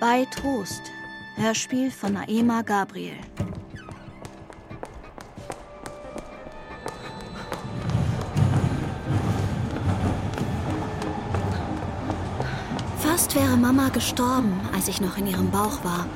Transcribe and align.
Bei 0.00 0.24
Trost. 0.26 0.82
Hörspiel 1.34 1.90
von 1.90 2.12
Naema 2.12 2.62
Gabriel. 2.62 3.16
Fast 13.00 13.34
wäre 13.34 13.56
Mama 13.56 13.88
gestorben, 13.88 14.60
als 14.72 14.86
ich 14.86 15.00
noch 15.00 15.18
in 15.18 15.26
ihrem 15.26 15.50
Bauch 15.50 15.82
war. 15.82 16.06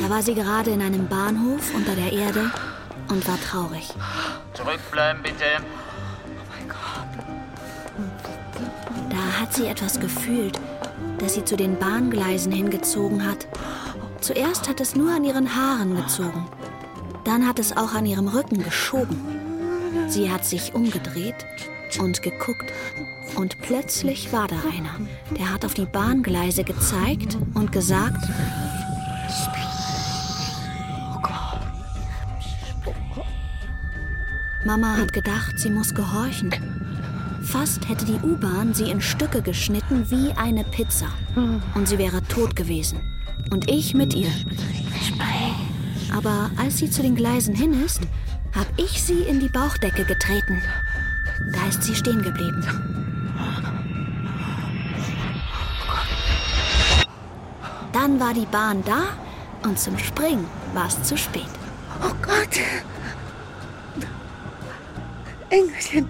Da 0.00 0.08
war 0.08 0.22
sie 0.22 0.34
gerade 0.34 0.70
in 0.70 0.80
einem 0.80 1.08
Bahnhof 1.08 1.74
unter 1.74 1.94
der 1.94 2.10
Erde 2.10 2.50
und 3.08 3.28
war 3.28 3.38
traurig. 3.38 3.92
Zurückbleiben, 4.54 5.22
bitte. 5.22 5.44
Da 9.10 9.40
hat 9.40 9.52
sie 9.52 9.66
etwas 9.66 10.00
gefühlt, 10.00 10.58
das 11.18 11.34
sie 11.34 11.44
zu 11.44 11.56
den 11.56 11.78
Bahngleisen 11.78 12.52
hingezogen 12.52 13.26
hat. 13.26 13.46
Zuerst 14.20 14.68
hat 14.68 14.80
es 14.80 14.96
nur 14.96 15.12
an 15.12 15.24
ihren 15.24 15.54
Haaren 15.54 15.96
gezogen. 15.96 16.46
Dann 17.24 17.46
hat 17.46 17.58
es 17.58 17.76
auch 17.76 17.94
an 17.94 18.06
ihrem 18.06 18.28
Rücken 18.28 18.62
geschoben. 18.62 19.20
Sie 20.08 20.30
hat 20.30 20.44
sich 20.44 20.74
umgedreht 20.74 21.46
und 21.98 22.22
geguckt. 22.22 22.72
Und 23.36 23.60
plötzlich 23.60 24.32
war 24.32 24.46
da 24.46 24.56
einer. 24.56 24.94
Der 25.36 25.52
hat 25.52 25.64
auf 25.64 25.74
die 25.74 25.86
Bahngleise 25.86 26.64
gezeigt 26.64 27.36
und 27.54 27.72
gesagt, 27.72 28.24
Mama 34.64 34.96
hat 34.96 35.12
gedacht, 35.12 35.58
sie 35.58 35.70
muss 35.70 35.94
gehorchen. 35.94 36.85
Fast 37.46 37.88
hätte 37.88 38.04
die 38.04 38.18
U-Bahn 38.26 38.74
sie 38.74 38.90
in 38.90 39.00
Stücke 39.00 39.40
geschnitten 39.40 40.10
wie 40.10 40.32
eine 40.32 40.64
Pizza. 40.64 41.06
Und 41.74 41.88
sie 41.88 41.96
wäre 41.96 42.20
tot 42.22 42.56
gewesen. 42.56 43.00
Und 43.50 43.70
ich 43.70 43.94
mit 43.94 44.14
ihr. 44.14 44.30
Aber 46.14 46.50
als 46.56 46.78
sie 46.78 46.90
zu 46.90 47.02
den 47.02 47.14
Gleisen 47.14 47.54
hin 47.54 47.84
ist, 47.84 48.00
habe 48.54 48.68
ich 48.76 49.02
sie 49.02 49.22
in 49.22 49.38
die 49.38 49.48
Bauchdecke 49.48 50.04
getreten. 50.04 50.60
Da 51.52 51.68
ist 51.68 51.84
sie 51.84 51.94
stehen 51.94 52.22
geblieben. 52.22 52.64
Dann 57.92 58.18
war 58.18 58.34
die 58.34 58.46
Bahn 58.46 58.82
da 58.84 59.04
und 59.62 59.78
zum 59.78 59.96
Springen 59.98 60.46
war 60.74 60.88
es 60.88 61.02
zu 61.02 61.16
spät. 61.16 61.48
Oh 62.02 62.12
Gott! 62.22 62.60
Engelchen, 65.48 66.08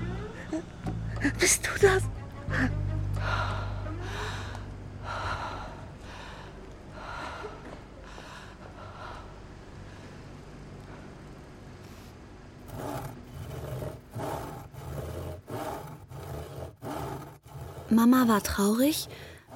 Mama 17.90 18.26
war 18.26 18.42
traurig, 18.42 19.08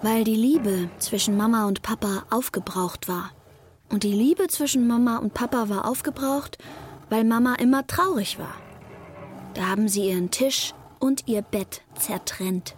weil 0.02 0.24
die 0.24 0.36
Liebe 0.36 0.88
zwischen 0.98 1.36
Mama 1.36 1.66
und 1.66 1.82
Papa 1.82 2.24
aufgebraucht 2.30 3.08
war. 3.08 3.32
Und 3.88 4.04
die 4.04 4.12
Liebe 4.12 4.46
zwischen 4.46 4.86
Mama 4.86 5.18
und 5.18 5.34
Papa 5.34 5.68
war 5.68 5.86
aufgebraucht, 5.86 6.58
weil 7.08 7.24
Mama 7.24 7.54
immer 7.56 7.86
traurig 7.86 8.38
war. 8.38 8.54
Da 9.54 9.66
haben 9.66 9.88
sie 9.88 10.08
ihren 10.08 10.30
Tisch 10.30 10.74
und 11.00 11.26
ihr 11.26 11.42
Bett 11.42 11.82
zertrennt. 11.96 12.76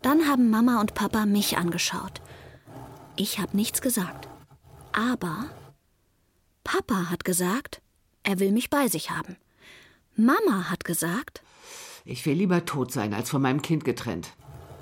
Dann 0.00 0.28
haben 0.28 0.48
Mama 0.48 0.80
und 0.80 0.94
Papa 0.94 1.26
mich 1.26 1.58
angeschaut. 1.58 2.20
Ich 3.16 3.40
habe 3.40 3.56
nichts 3.56 3.80
gesagt. 3.80 4.28
Aber 4.92 5.46
Papa 6.62 7.10
hat 7.10 7.24
gesagt, 7.24 7.82
er 8.22 8.38
will 8.38 8.52
mich 8.52 8.70
bei 8.70 8.86
sich 8.86 9.10
haben. 9.10 9.36
Mama 10.14 10.70
hat 10.70 10.84
gesagt, 10.84 11.42
Ich 12.08 12.24
will 12.24 12.34
lieber 12.34 12.64
tot 12.64 12.92
sein, 12.92 13.12
als 13.12 13.30
von 13.30 13.42
meinem 13.42 13.62
Kind 13.62 13.84
getrennt. 13.84 14.28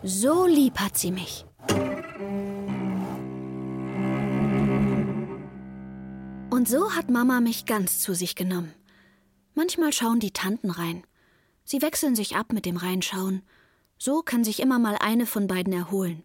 so 0.03 0.47
lieb 0.47 0.79
hat 0.79 0.99
sie 0.99 1.11
mich. 1.11 1.47
Und 6.51 6.69
so 6.69 6.93
hat 6.93 7.09
Mama 7.11 7.41
mich 7.41 7.65
ganz 7.65 8.01
zu 8.01 8.15
sich 8.15 8.37
genommen. 8.37 8.75
Manchmal 9.55 9.95
schauen 9.95 10.21
die 10.21 10.33
Tanten 10.33 10.71
rein. 10.71 11.03
Sie 11.65 11.81
wechseln 11.81 12.15
sich 12.15 12.37
ab 12.37 12.53
mit 12.53 12.67
dem 12.67 12.77
Reinschauen. 12.77 13.43
So 13.97 14.21
kann 14.21 14.45
sich 14.45 14.61
immer 14.61 14.79
mal 14.79 14.97
eine 15.01 15.25
von 15.25 15.47
beiden 15.47 15.73
erholen. 15.73 16.25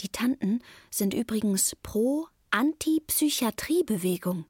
Die 0.00 0.08
Tanten 0.08 0.62
sind 0.90 1.14
übrigens 1.14 1.76
pro 1.80 2.26
Antipsychiatriebewegung. 2.50 4.46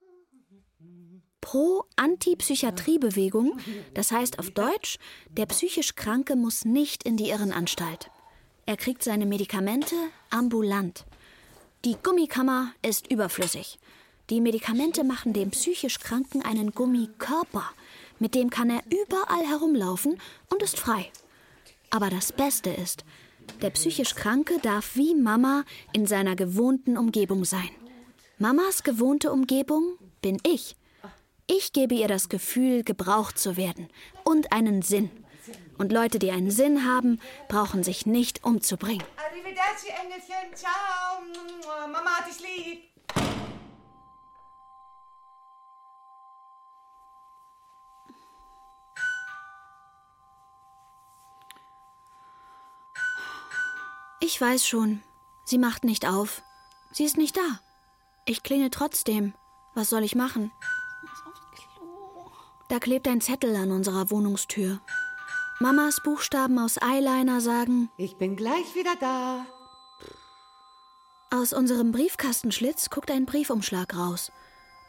Pro 1.44 1.84
Antipsychiatriebewegung, 1.96 3.58
das 3.92 4.10
heißt 4.10 4.38
auf 4.38 4.50
Deutsch, 4.50 4.98
der 5.28 5.44
psychisch 5.44 5.94
Kranke 5.94 6.36
muss 6.36 6.64
nicht 6.64 7.02
in 7.02 7.18
die 7.18 7.28
Irrenanstalt. 7.28 8.10
Er 8.64 8.78
kriegt 8.78 9.04
seine 9.04 9.26
Medikamente 9.26 9.94
ambulant. 10.30 11.04
Die 11.84 11.96
Gummikammer 12.02 12.72
ist 12.80 13.10
überflüssig. 13.10 13.78
Die 14.30 14.40
Medikamente 14.40 15.04
machen 15.04 15.34
dem 15.34 15.50
psychisch 15.50 16.00
Kranken 16.00 16.40
einen 16.40 16.70
Gummikörper. 16.70 17.70
Mit 18.18 18.34
dem 18.34 18.48
kann 18.48 18.70
er 18.70 18.82
überall 18.86 19.46
herumlaufen 19.46 20.18
und 20.48 20.62
ist 20.62 20.80
frei. 20.80 21.12
Aber 21.90 22.08
das 22.08 22.32
Beste 22.32 22.70
ist, 22.70 23.04
der 23.60 23.68
psychisch 23.68 24.14
Kranke 24.14 24.58
darf 24.60 24.96
wie 24.96 25.14
Mama 25.14 25.64
in 25.92 26.06
seiner 26.06 26.36
gewohnten 26.36 26.96
Umgebung 26.96 27.44
sein. 27.44 27.68
Mamas 28.38 28.82
gewohnte 28.82 29.30
Umgebung 29.30 29.98
bin 30.22 30.38
ich. 30.42 30.74
Ich 31.46 31.72
gebe 31.72 31.94
ihr 31.94 32.08
das 32.08 32.30
Gefühl, 32.30 32.84
gebraucht 32.84 33.38
zu 33.38 33.56
werden 33.56 33.88
und 34.24 34.52
einen 34.52 34.80
Sinn. 34.80 35.10
Und 35.76 35.92
Leute, 35.92 36.18
die 36.18 36.30
einen 36.30 36.50
Sinn 36.50 36.86
haben, 36.86 37.20
brauchen 37.48 37.82
sich 37.82 38.06
nicht 38.06 38.44
umzubringen. 38.44 39.04
Arrivederci, 39.16 39.88
Engelchen. 39.88 40.54
Ciao. 40.54 41.20
Mama 41.92 42.10
hat 42.10 42.28
dich 42.28 42.40
lieb. 42.40 42.84
Ich 54.20 54.40
weiß 54.40 54.66
schon, 54.66 55.02
sie 55.44 55.58
macht 55.58 55.84
nicht 55.84 56.06
auf. 56.06 56.42
Sie 56.92 57.04
ist 57.04 57.18
nicht 57.18 57.36
da. 57.36 57.60
Ich 58.24 58.42
klingel 58.42 58.70
trotzdem. 58.70 59.34
Was 59.74 59.90
soll 59.90 60.04
ich 60.04 60.14
machen? 60.14 60.50
Da 62.74 62.80
klebt 62.80 63.06
ein 63.06 63.20
Zettel 63.20 63.54
an 63.54 63.70
unserer 63.70 64.10
Wohnungstür. 64.10 64.80
Mamas 65.60 66.02
Buchstaben 66.02 66.58
aus 66.58 66.76
Eyeliner 66.82 67.40
sagen, 67.40 67.88
Ich 67.96 68.16
bin 68.16 68.34
gleich 68.34 68.74
wieder 68.74 68.96
da. 68.98 69.46
aus 71.30 71.52
unserem 71.52 71.92
Briefkastenschlitz 71.92 72.90
guckt 72.90 73.12
ein 73.12 73.26
Briefumschlag 73.26 73.96
raus. 73.96 74.32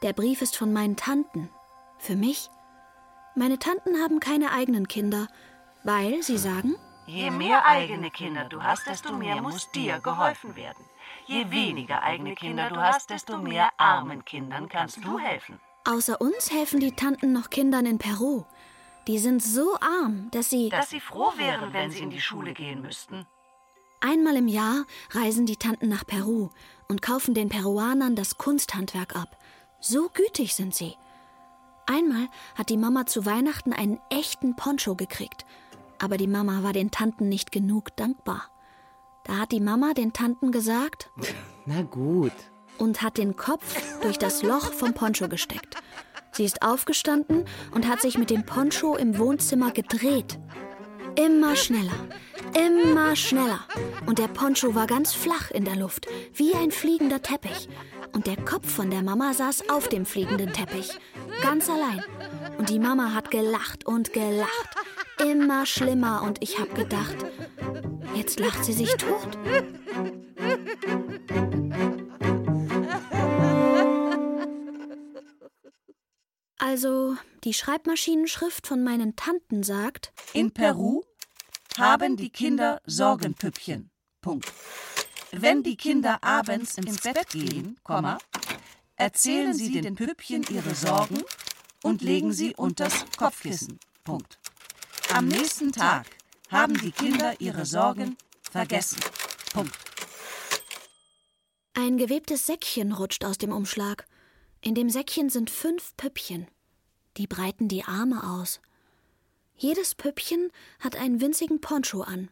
Der 0.02 0.14
Brief 0.14 0.42
ist 0.42 0.58
von 0.58 0.74
meinen 0.74 0.96
Tanten. 0.96 1.52
Für 2.00 2.16
mich? 2.16 2.50
Meine 3.36 3.60
Tanten 3.60 4.02
haben 4.02 4.20
keine 4.20 4.52
eigenen 4.52 4.88
Kinder, 4.88 5.28
weil 5.84 6.24
sie 6.24 6.40
sagen, 6.40 6.76
Je 7.06 7.30
mehr 7.30 7.68
eigene 7.68 8.10
Kinder 8.10 8.46
du 8.46 8.64
hast, 8.64 8.88
desto 8.88 9.14
mehr 9.14 9.40
muss 9.44 9.70
dir 9.70 10.00
geholfen 10.00 10.56
werden. 10.56 10.84
Je 11.28 11.52
weniger 11.52 12.02
eigene 12.02 12.34
Kinder 12.34 12.68
du 12.68 12.78
hast, 12.78 13.12
desto 13.12 13.38
mehr 13.38 13.70
armen 13.78 14.26
Kindern 14.26 14.70
kannst 14.70 15.06
du 15.06 15.20
helfen. 15.20 15.60
Außer 15.86 16.20
uns 16.20 16.52
helfen 16.52 16.80
die 16.80 16.92
Tanten 16.92 17.32
noch 17.32 17.50
Kindern 17.50 17.86
in 17.86 17.98
Peru. 17.98 18.44
Die 19.08 19.20
sind 19.20 19.42
so 19.44 19.76
arm, 19.80 20.30
dass 20.32 20.50
sie 20.50 20.70
Dass 20.70 20.90
sie 20.90 21.00
froh 21.00 21.32
wären, 21.38 21.74
wenn 21.74 21.92
sie 21.92 22.00
in 22.00 22.10
die 22.10 22.22
Schule 22.22 22.54
gehen 22.54 22.82
müssten. 22.82 23.26
einmal 24.02 24.36
im 24.36 24.48
Jahr 24.48 24.86
reisen 25.12 25.46
die 25.46 25.58
Tanten 25.58 25.88
nach 25.90 26.06
Peru 26.06 26.50
und 26.88 27.02
kaufen 27.02 27.34
den 27.34 27.50
Peruanern 27.50 28.16
das 28.16 28.38
Kunsthandwerk 28.38 29.16
ab. 29.16 29.38
So 29.80 30.10
gütig 30.14 30.54
sind 30.56 30.74
sie. 30.76 30.96
Einmal 31.88 32.28
hat 32.56 32.70
die 32.70 32.78
Mama 32.78 33.06
zu 33.06 33.26
Weihnachten 33.26 33.74
einen 33.74 34.00
echten 34.10 34.56
Poncho 34.56 34.96
gekriegt. 34.96 35.46
Aber 36.00 36.18
die 36.18 36.28
Mama 36.28 36.64
war 36.64 36.74
den 36.74 36.92
Tanten 36.92 37.30
nicht 37.30 37.52
genug 37.52 37.96
dankbar. 37.96 38.50
Da 39.24 39.38
hat 39.38 39.52
die 39.52 39.60
Mama 39.60 39.94
den 39.94 40.14
Tanten 40.14 40.52
gesagt 40.52 41.10
Na 41.66 41.82
gut. 41.84 42.34
Und 42.78 43.02
hat 43.02 43.18
den 43.18 43.36
Kopf 43.36 43.82
durch 44.02 44.18
das 44.18 44.44
Loch 44.44 44.74
vom 44.74 44.94
Poncho 44.94 45.28
gesteckt. 45.28 45.76
Sie 46.32 46.44
ist 46.44 46.62
aufgestanden 46.62 47.46
und 47.74 47.88
hat 47.88 48.02
sich 48.02 48.18
mit 48.18 48.30
dem 48.30 48.46
Poncho 48.46 48.96
im 48.96 49.18
Wohnzimmer 49.18 49.72
gedreht. 49.72 50.38
Immer 51.16 51.56
schneller, 51.56 51.96
immer 52.60 53.16
schneller. 53.16 53.62
Und 54.06 54.20
der 54.20 54.28
Poncho 54.28 54.76
war 54.76 54.86
ganz 54.86 55.14
flach 55.14 55.50
in 55.52 55.64
der 55.64 55.78
Luft, 55.78 56.08
wie 56.34 56.54
ein 56.54 56.72
fliegender 56.72 57.22
Teppich. 57.22 57.70
Und 58.12 58.28
der 58.28 58.36
Kopf 58.36 58.70
von 58.70 58.92
der 58.92 59.02
Mama 59.02 59.34
saß 59.34 59.70
auf 59.70 59.88
dem 59.88 60.06
fliegenden 60.06 60.52
Teppich, 60.52 60.90
ganz 61.42 61.70
allein. 61.70 62.04
Und 62.58 62.70
die 62.70 62.80
Mama 62.80 63.14
hat 63.14 63.32
gelacht 63.32 63.86
und 63.86 64.12
gelacht. 64.12 64.70
Immer 65.22 65.66
schlimmer 65.66 66.24
und 66.24 66.42
ich 66.42 66.60
hab 66.60 66.76
gedacht, 66.76 67.16
jetzt 68.14 68.40
lacht 68.40 68.66
sie 68.66 68.74
sich 68.74 68.94
tot. 68.96 69.38
Also, 76.68 77.16
die 77.44 77.54
Schreibmaschinenschrift 77.54 78.66
von 78.66 78.84
meinen 78.84 79.16
Tanten 79.16 79.62
sagt, 79.62 80.12
In 80.34 80.52
Peru 80.52 81.04
haben 81.78 82.18
die 82.18 82.32
Kinder 82.32 82.82
Sorgenpüppchen. 82.88 83.92
Punkt. 84.20 84.52
Wenn 85.32 85.62
die 85.62 85.78
Kinder 85.78 86.24
abends 86.24 86.80
ins 86.80 87.02
Bett 87.02 87.30
gehen, 87.30 87.80
Komma, 87.84 88.18
erzählen 88.96 89.54
sie 89.54 89.80
den 89.80 89.94
Püppchen 89.94 90.44
ihre 90.50 90.74
Sorgen 90.74 91.22
und 91.84 92.02
legen 92.02 92.34
sie 92.34 92.56
unters 92.56 93.06
Kopfkissen. 93.16 93.80
Punkt. 94.04 94.40
Am 95.14 95.28
nächsten 95.28 95.72
Tag 95.72 96.08
haben 96.50 96.74
die 96.82 96.92
Kinder 96.92 97.40
ihre 97.40 97.68
Sorgen 97.68 98.18
vergessen. 98.42 98.98
Punkt. 99.54 99.78
ein 101.76 101.98
gewebtes 101.98 102.48
Säckchen 102.48 102.92
rutscht 102.92 103.24
aus 103.24 103.38
dem 103.38 103.52
Umschlag. 103.52 104.08
In 104.62 104.74
dem 104.74 104.90
Säckchen 104.90 105.30
sind 105.30 105.52
fünf 105.52 105.96
Püppchen. 105.96 106.48
Die 107.18 107.28
breiten 107.28 107.68
die 107.68 107.84
Arme 107.84 108.24
aus. 108.24 108.60
Jedes 109.56 109.96
Püppchen 109.96 110.52
hat 110.80 110.96
einen 110.96 111.22
winzigen 111.22 111.62
Poncho 111.62 112.02
an. 112.02 112.30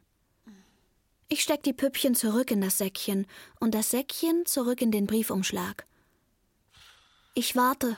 Ich 1.29 1.41
steck 1.41 1.63
die 1.63 1.73
Püppchen 1.73 2.15
zurück 2.15 2.51
in 2.51 2.61
das 2.61 2.77
Säckchen 2.77 3.25
und 3.59 3.73
das 3.73 3.89
Säckchen 3.89 4.45
zurück 4.45 4.81
in 4.81 4.91
den 4.91 5.07
Briefumschlag. 5.07 5.85
Ich 7.33 7.55
warte. 7.55 7.97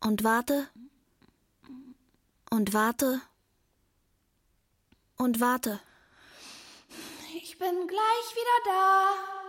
Und 0.00 0.22
warte. 0.22 0.68
Und 2.50 2.72
warte. 2.72 3.20
Und 5.16 5.40
warte. 5.40 5.80
Ich 7.36 7.58
bin 7.58 7.86
gleich 7.88 8.36
wieder 8.36 8.58
da. 8.66 9.43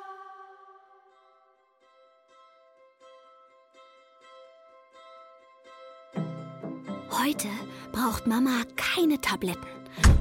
Heute 7.23 7.47
braucht 7.94 8.27
Mama 8.27 8.63
keine 8.75 9.19
Tabletten. 9.21 9.65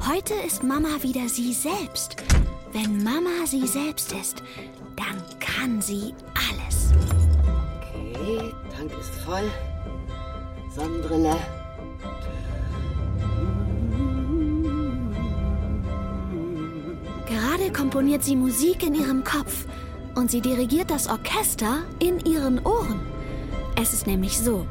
Heute 0.08 0.32
ist 0.46 0.62
Mama 0.62 1.02
wieder 1.02 1.29
sie 1.29 1.52
selbst. 1.52 2.17
Wenn 2.73 3.02
Mama 3.02 3.46
sie 3.46 3.67
selbst 3.67 4.12
ist, 4.12 4.44
dann 4.94 5.20
kann 5.41 5.82
sie 5.82 6.14
alles. 6.50 6.93
Okay, 8.12 8.55
Tank 8.76 8.93
ist 9.00 9.11
voll. 9.25 9.50
Sonnenbrille. 10.75 11.37
Gerade 17.26 17.73
komponiert 17.73 18.23
sie 18.23 18.37
Musik 18.37 18.85
in 18.85 18.94
ihrem 18.94 19.25
Kopf 19.25 19.67
und 20.14 20.31
sie 20.31 20.41
dirigiert 20.41 20.91
das 20.93 21.08
Orchester 21.08 21.82
in 21.99 22.20
ihren 22.20 22.64
Ohren. 22.64 23.00
Es 23.75 23.93
ist 23.93 24.06
nämlich 24.06 24.38
so. 24.38 24.64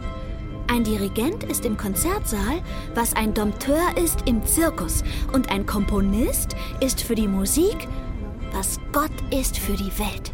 Ein 0.74 0.84
Dirigent 0.84 1.44
ist 1.44 1.66
im 1.66 1.78
Konzertsaal, 1.78 2.64
was 2.96 3.16
ein 3.16 3.36
Dompteur 3.36 3.96
ist 3.96 4.28
im 4.28 4.44
Zirkus. 4.44 5.04
Und 5.31 5.52
ein 5.52 5.68
Komponist 5.68 6.56
ist 6.80 7.04
für 7.04 7.14
die 7.14 7.28
Musik, 7.28 7.88
was 8.54 8.80
Gott 8.92 9.12
ist 9.30 9.60
für 9.60 9.74
die 9.74 9.92
Welt. 10.00 10.31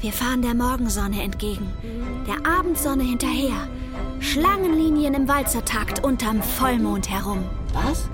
Wir 0.00 0.12
fahren 0.12 0.42
der 0.42 0.54
Morgensonne 0.54 1.22
entgegen, 1.22 1.68
der 2.26 2.44
Abendsonne 2.44 3.04
hinterher, 3.04 3.68
Schlangenlinien 4.18 5.14
im 5.14 5.28
Walzertakt 5.28 6.02
unterm 6.02 6.42
Vollmond 6.42 7.08
herum. 7.08 7.44
Was? 7.72 8.08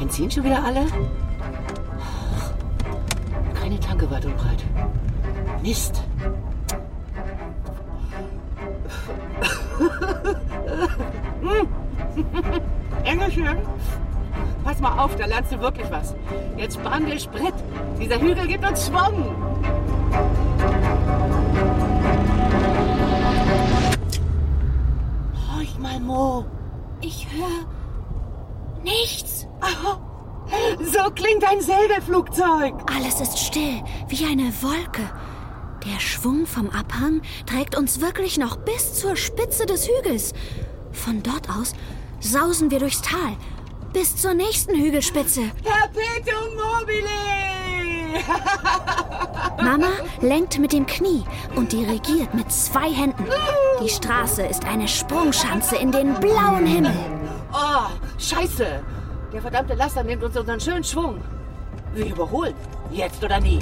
Benzin 0.00 0.32
schon 0.32 0.42
wieder 0.42 0.64
alle? 0.64 0.84
Keine 3.54 3.78
Tanke 3.78 4.10
weit 4.10 4.24
und 4.24 4.36
breit. 4.36 4.64
Mist. 5.62 6.02
Pass 14.80 14.96
mal 14.96 15.02
auf, 15.02 15.16
da 15.16 15.26
lernst 15.26 15.52
du 15.52 15.60
wirklich 15.60 15.90
was. 15.90 16.14
Jetzt 16.56 16.76
spann 16.76 17.06
dir 17.06 17.18
Sprit. 17.18 17.54
Dieser 18.00 18.20
Hügel 18.20 18.46
gibt 18.46 18.66
uns 18.66 18.86
Schwung. 18.86 19.34
Horch 25.54 25.78
mal, 25.78 26.00
Mo. 26.00 26.46
Ich 27.00 27.26
höre 27.30 27.66
nichts. 28.82 29.46
So 30.80 31.10
klingt 31.14 31.44
ein 31.44 31.60
Segelflugzeug. 31.60 32.74
Alles 32.94 33.20
ist 33.20 33.38
still, 33.38 33.82
wie 34.08 34.24
eine 34.24 34.52
Wolke. 34.62 35.02
Der 35.86 36.00
Schwung 36.00 36.46
vom 36.46 36.70
Abhang 36.70 37.22
trägt 37.46 37.76
uns 37.76 38.00
wirklich 38.00 38.38
noch 38.38 38.56
bis 38.56 38.94
zur 38.94 39.16
Spitze 39.16 39.66
des 39.66 39.88
Hügels. 39.88 40.32
Von 40.92 41.22
dort 41.22 41.48
aus 41.48 41.72
sausen 42.20 42.70
wir 42.70 42.80
durchs 42.80 43.00
Tal 43.00 43.36
bis 43.92 44.16
zur 44.16 44.34
nächsten 44.34 44.74
Hügelspitze. 44.74 45.42
Perpetuum 45.62 46.54
mobile! 46.54 47.08
Mama 49.62 49.88
lenkt 50.20 50.58
mit 50.58 50.72
dem 50.72 50.86
Knie 50.86 51.24
und 51.56 51.72
dirigiert 51.72 52.34
mit 52.34 52.50
zwei 52.50 52.90
Händen. 52.90 53.24
Die 53.82 53.88
Straße 53.88 54.42
ist 54.42 54.64
eine 54.64 54.88
Sprungschanze 54.88 55.76
in 55.76 55.92
den 55.92 56.14
blauen 56.14 56.66
Himmel. 56.66 56.94
Oh, 57.52 57.88
scheiße. 58.18 58.82
Der 59.32 59.42
verdammte 59.42 59.74
Laster 59.74 60.02
nimmt 60.02 60.22
uns 60.24 60.36
unseren 60.36 60.60
schönen 60.60 60.84
Schwung. 60.84 61.20
Wir 61.94 62.06
überholen. 62.06 62.54
Jetzt 62.90 63.22
oder 63.22 63.40
nie. 63.40 63.60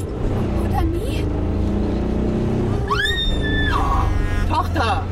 Oder 0.66 0.82
nie? 0.82 1.24
Tochter! 4.48 5.04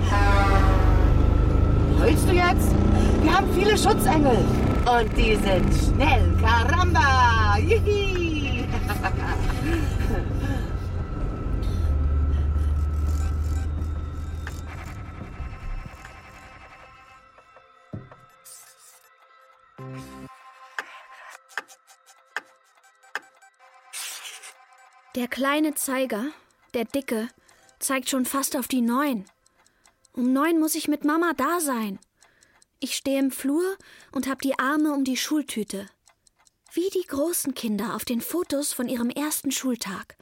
Heulst 2.00 2.28
du 2.28 2.32
jetzt? 2.32 2.70
Wir 3.22 3.36
haben 3.36 3.48
viele 3.54 3.76
Schutzengel. 3.76 4.38
Und 4.86 5.16
die 5.16 5.34
sind 5.34 5.74
schnell. 5.74 6.36
Caramba! 6.40 7.56
Yihi! 7.58 8.64
Der 25.16 25.26
kleine 25.28 25.74
Zeiger, 25.74 26.26
der 26.74 26.84
dicke, 26.84 27.28
zeigt 27.80 28.08
schon 28.08 28.24
fast 28.24 28.56
auf 28.56 28.68
die 28.68 28.82
neun. 28.82 29.24
Um 30.12 30.32
neun 30.32 30.60
muss 30.60 30.76
ich 30.76 30.86
mit 30.86 31.04
Mama 31.04 31.32
da 31.36 31.58
sein. 31.58 31.98
Ich 32.78 32.94
stehe 32.96 33.18
im 33.18 33.30
Flur 33.30 33.76
und 34.12 34.28
hab 34.28 34.42
die 34.42 34.58
Arme 34.58 34.92
um 34.92 35.04
die 35.04 35.16
Schultüte. 35.16 35.88
Wie 36.72 36.90
die 36.90 37.06
großen 37.06 37.54
Kinder 37.54 37.94
auf 37.94 38.04
den 38.04 38.20
Fotos 38.20 38.72
von 38.72 38.88
ihrem 38.88 39.08
ersten 39.08 39.50
Schultag. 39.50 40.16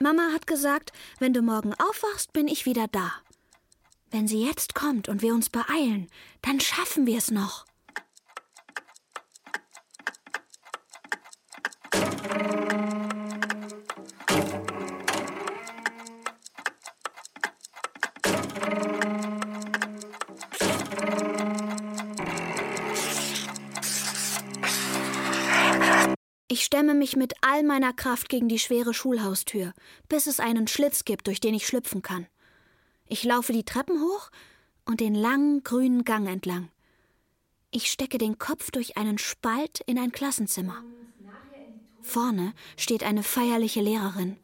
Mama 0.00 0.32
hat 0.32 0.48
gesagt, 0.48 0.92
wenn 1.20 1.32
du 1.32 1.42
morgen 1.42 1.72
aufwachst, 1.74 2.32
bin 2.32 2.48
ich 2.48 2.66
wieder 2.66 2.88
da. 2.88 3.12
Wenn 4.10 4.26
sie 4.26 4.44
jetzt 4.44 4.74
kommt 4.74 5.08
und 5.08 5.22
wir 5.22 5.32
uns 5.32 5.48
beeilen, 5.48 6.08
dann 6.42 6.58
schaffen 6.58 7.06
wir 7.06 7.18
es 7.18 7.30
noch. 7.30 7.66
Ich 26.84 26.86
stemme 26.86 26.98
mich 26.98 27.16
mit 27.16 27.32
all 27.40 27.62
meiner 27.62 27.94
Kraft 27.94 28.28
gegen 28.28 28.46
die 28.46 28.58
schwere 28.58 28.92
Schulhaustür, 28.92 29.72
bis 30.10 30.26
es 30.26 30.38
einen 30.38 30.66
Schlitz 30.66 31.06
gibt, 31.06 31.28
durch 31.28 31.40
den 31.40 31.54
ich 31.54 31.66
schlüpfen 31.66 32.02
kann. 32.02 32.26
Ich 33.06 33.24
laufe 33.24 33.54
die 33.54 33.64
Treppen 33.64 34.02
hoch 34.02 34.30
und 34.84 35.00
den 35.00 35.14
langen 35.14 35.64
grünen 35.64 36.04
Gang 36.04 36.28
entlang. 36.28 36.68
Ich 37.70 37.90
stecke 37.90 38.18
den 38.18 38.36
Kopf 38.36 38.70
durch 38.70 38.98
einen 38.98 39.16
Spalt 39.16 39.80
in 39.86 39.98
ein 39.98 40.12
Klassenzimmer. 40.12 40.84
Vorne 42.02 42.52
steht 42.76 43.02
eine 43.02 43.22
feierliche 43.22 43.80
Lehrerin. 43.80 44.36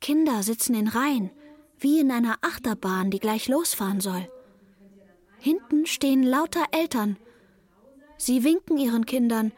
Kinder 0.00 0.44
sitzen 0.44 0.76
in 0.76 0.86
Reihen, 0.86 1.32
wie 1.80 1.98
in 1.98 2.12
einer 2.12 2.38
Achterbahn, 2.42 3.10
die 3.10 3.18
gleich 3.18 3.48
losfahren 3.48 4.00
soll. 4.00 4.30
Hinten 5.40 5.86
stehen 5.86 6.22
lauter 6.22 6.66
Eltern. 6.70 7.16
Sie 8.18 8.44
winken 8.44 8.78
ihren 8.78 9.04
Kindern 9.04 9.50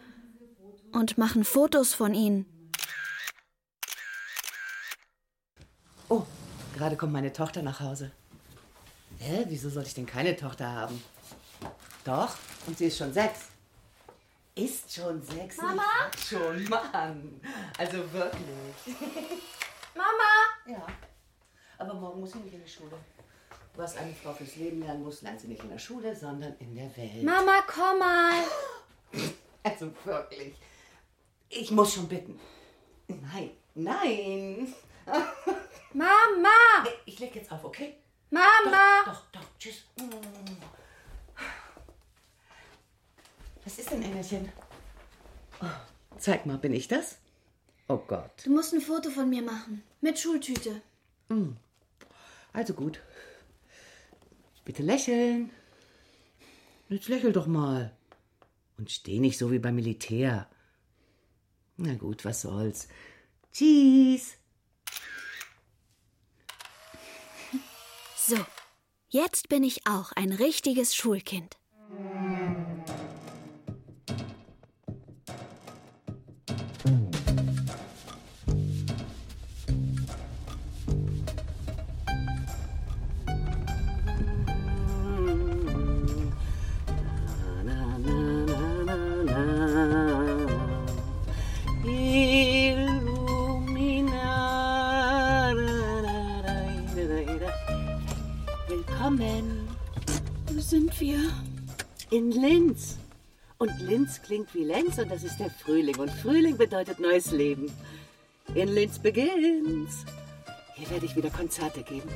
und 0.93 1.19
machen 1.19 1.45
Fotos 1.45 1.95
von 1.95 2.15
ihnen. 2.15 2.47
Oh, 6.09 6.25
gerade 6.75 6.97
kommt 6.97 7.13
meine 7.13 7.33
Tochter 7.33 7.63
nach 7.63 7.81
Hause. 7.81 8.13
Hä, 9.19 9.45
wieso 9.49 9.69
soll 9.69 9.83
ich 9.83 9.95
denn 9.95 10.07
keine 10.07 10.37
Tochter 10.37 10.71
haben? 10.71 11.03
Doch, 12.05 12.37
und 12.67 12.79
sie 12.79 12.87
ist 12.87 12.99
schon 12.99 13.13
sechs. 13.13 13.49
Ist 14.55 14.93
schon 14.93 15.23
sechs? 15.23 15.57
Mama? 15.59 15.83
Schon, 16.29 16.65
Mann. 16.69 17.41
Also 17.77 18.13
wirklich. 18.13 18.97
Mama! 19.95 20.33
Ja. 20.67 20.87
Aber 21.79 21.95
morgen 21.95 22.21
muss 22.21 22.35
ich 22.35 22.43
nicht 22.43 22.55
in 22.55 22.65
die 22.65 22.71
Schule. 22.71 22.97
Was 23.77 23.97
eine 23.97 24.13
Frau 24.13 24.33
fürs 24.33 24.57
Leben 24.57 24.81
lernen 24.81 25.05
muss, 25.05 25.23
lernt 25.23 25.41
sie 25.41 25.47
nicht 25.47 25.63
in 25.63 25.71
der 25.71 25.79
Schule, 25.79 26.17
sondern 26.17 26.57
in 26.59 26.75
der 26.75 26.97
Welt. 26.97 27.23
Mama, 27.23 27.63
komm 27.67 27.99
mal. 28.01 28.43
Also 29.63 29.93
wirklich. 30.05 30.57
Ich 31.51 31.71
muss 31.71 31.95
schon 31.95 32.09
bitten. 32.09 32.39
Nein, 33.09 33.51
nein. 33.75 34.75
Mama! 35.95 36.87
Ich 37.07 37.19
leg 37.19 37.35
jetzt 37.35 37.51
auf, 37.51 37.65
okay? 37.65 37.97
Mama! 38.31 39.05
Doch, 39.07 39.23
doch, 39.33 39.49
tschüss. 39.59 39.85
Was 43.65 43.79
ist 43.79 43.91
denn, 43.91 44.03
Engelchen? 44.03 44.53
Oh, 45.63 45.67
zeig 46.19 46.45
mal, 46.45 46.59
bin 46.59 46.75
ich 46.75 46.89
das? 46.89 47.19
Oh 47.89 47.97
Gott. 47.97 48.45
Du 48.45 48.51
musst 48.51 48.75
ein 48.75 48.83
Foto 48.83 49.11
von 49.11 49.31
mir 49.31 49.43
machen. 49.43 49.83
Mit 50.03 50.19
Schultüte. 50.19 50.83
Also 52.53 52.75
gut. 52.75 53.01
Bitte 54.65 54.83
lächeln. 54.83 55.51
Jetzt 56.91 57.09
lächel 57.09 57.33
doch 57.33 57.47
mal. 57.47 57.97
Und 58.77 58.91
steh 58.91 59.19
nicht 59.19 59.39
so 59.39 59.51
wie 59.51 59.59
beim 59.59 59.75
Militär. 59.75 60.49
Na 61.79 61.95
gut, 61.95 62.25
was 62.25 62.43
soll's. 62.43 62.89
Tschüss. 63.53 64.37
So, 68.17 68.37
jetzt 69.09 69.49
bin 69.49 69.63
ich 69.63 69.87
auch 69.87 70.11
ein 70.13 70.33
richtiges 70.33 70.95
Schulkind. 70.97 71.57
Sind 100.69 101.01
wir? 101.01 101.19
in 102.11 102.31
Linz. 102.31 102.97
Und 103.59 103.73
Linz 103.81 104.23
klingt 104.23 104.55
wie 104.55 104.65
Lenz 104.65 104.99
und 104.99 105.11
das 105.11 105.25
ist 105.25 105.39
der 105.39 105.51
Frühling. 105.51 105.97
Und 105.97 106.11
Frühling 106.11 106.57
bedeutet 106.57 107.01
neues 107.01 107.33
Leben. 107.33 107.71
In 108.55 108.69
Linz 108.69 108.99
beginnt's. 108.99 110.05
Hier 110.75 110.89
werde 110.91 111.07
ich 111.07 111.17
wieder 111.17 111.31
Konzerte 111.31 111.83
geben. 111.83 112.09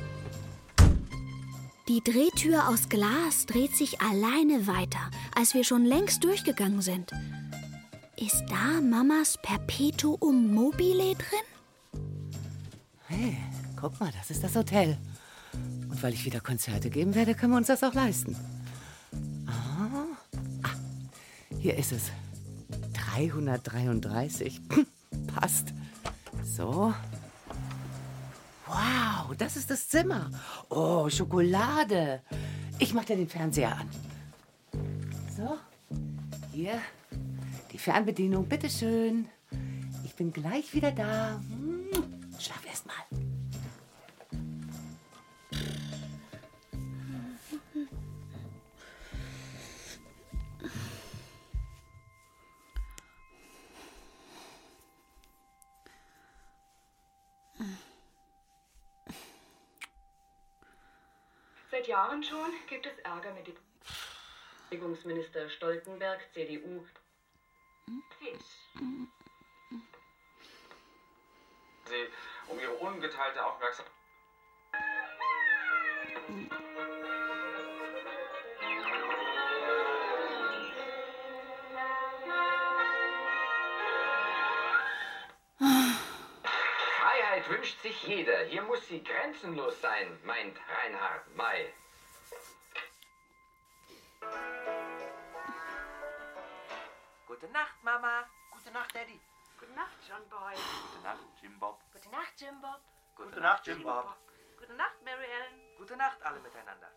Die 1.89 2.01
Drehtür 2.01 2.69
aus 2.69 2.87
Glas 2.87 3.45
dreht 3.45 3.75
sich 3.75 3.99
alleine 3.99 4.67
weiter, 4.67 5.11
als 5.35 5.53
wir 5.53 5.65
schon 5.65 5.83
längst 5.83 6.23
durchgegangen 6.23 6.81
sind. 6.81 7.11
Ist 8.15 8.45
da 8.47 8.79
Mamas 8.79 9.37
Perpetuum 9.41 10.53
mobile 10.53 11.15
drin? 11.15 12.01
Hey, 13.07 13.37
guck 13.79 13.99
mal, 13.99 14.11
das 14.17 14.31
ist 14.31 14.43
das 14.43 14.55
Hotel. 14.55 14.97
Und 15.89 16.01
weil 16.01 16.13
ich 16.13 16.25
wieder 16.25 16.39
Konzerte 16.39 16.89
geben 16.89 17.15
werde, 17.15 17.35
können 17.35 17.53
wir 17.53 17.57
uns 17.57 17.67
das 17.67 17.83
auch 17.83 17.93
leisten. 17.93 18.35
Ah, 19.47 20.05
ah 20.63 20.69
hier 21.59 21.77
ist 21.77 21.91
es. 21.91 22.11
333. 23.15 24.59
Passt. 25.27 25.73
So. 26.43 26.93
Wow, 28.67 29.35
das 29.37 29.55
ist 29.55 29.69
das 29.69 29.87
Zimmer. 29.87 30.31
Oh, 30.69 31.09
Schokolade. 31.09 32.21
Ich 32.79 32.93
mach 32.93 33.05
dir 33.05 33.15
den 33.15 33.29
Fernseher 33.29 33.77
an. 33.77 33.89
So, 35.37 35.57
hier 36.51 36.79
die 37.71 37.77
Fernbedienung, 37.77 38.47
bitteschön. 38.47 39.25
Ich 40.03 40.15
bin 40.15 40.31
gleich 40.31 40.73
wieder 40.73 40.91
da. 40.91 41.39
Hm, 41.49 41.72
Seit 61.83 61.89
Jahren 61.89 62.23
schon 62.23 62.53
gibt 62.69 62.85
es 62.85 62.97
Ärger 62.99 63.33
mit 63.33 63.45
dem 63.45 63.57
Verteidigungsminister 64.69 65.49
Stoltenberg, 65.49 66.21
CDU. 66.33 66.85
Fisch. 68.19 68.69
Sie 71.83 72.07
um 72.47 72.57
Ihre 72.57 72.71
ungeteilte 72.75 73.45
Aufmerksamkeit. 73.45 73.93
Freiheit 87.43 87.49
wünscht 87.49 87.81
sich 87.81 88.03
jeder. 88.03 88.45
Hier 88.45 88.61
muss 88.63 88.85
sie 88.87 89.03
grenzenlos 89.03 89.79
sein, 89.81 90.19
meint 90.23 90.57
Reinhard 90.67 91.35
May. 91.35 91.73
Gute 97.27 97.47
Nacht, 97.49 97.83
Mama. 97.83 98.27
Gute 98.51 98.71
Nacht, 98.71 98.95
Daddy. 98.95 99.19
Gute 99.59 99.73
Nacht, 99.73 99.97
John 100.07 100.27
Boy. 100.29 100.53
Gute 100.55 101.03
Nacht, 101.03 101.19
Jim 101.41 101.59
Bob. 101.59 101.79
Gute 101.91 102.09
Nacht, 102.09 102.33
Jim 102.41 102.61
Bob. 102.61 102.81
Gute 103.15 103.41
Nacht, 103.41 103.67
Jim 103.67 103.83
Bob. 103.83 104.17
Gute 104.57 104.73
Nacht, 104.73 105.03
Mary 105.03 105.25
Ellen. 105.25 105.77
Gute 105.77 105.97
Nacht 105.97 106.21
alle 106.23 106.39
miteinander. 106.39 106.91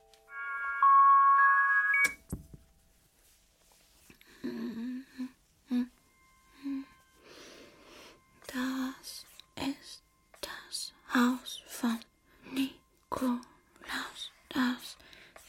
Das 8.47 9.27
ist 9.57 10.03
das 10.41 10.93
Haus 11.15 11.63
von 11.67 11.99
Nikolaus. 12.45 14.31
Das 14.49 14.97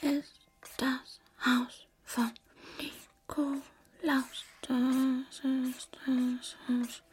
ist 0.01 0.39
das 0.77 1.19
Haus 1.45 1.87
von 2.03 2.31
Nikolaus. 2.77 4.43
Das 4.61 5.39
ist 5.43 5.89
das 6.05 6.55
Haus 6.67 7.03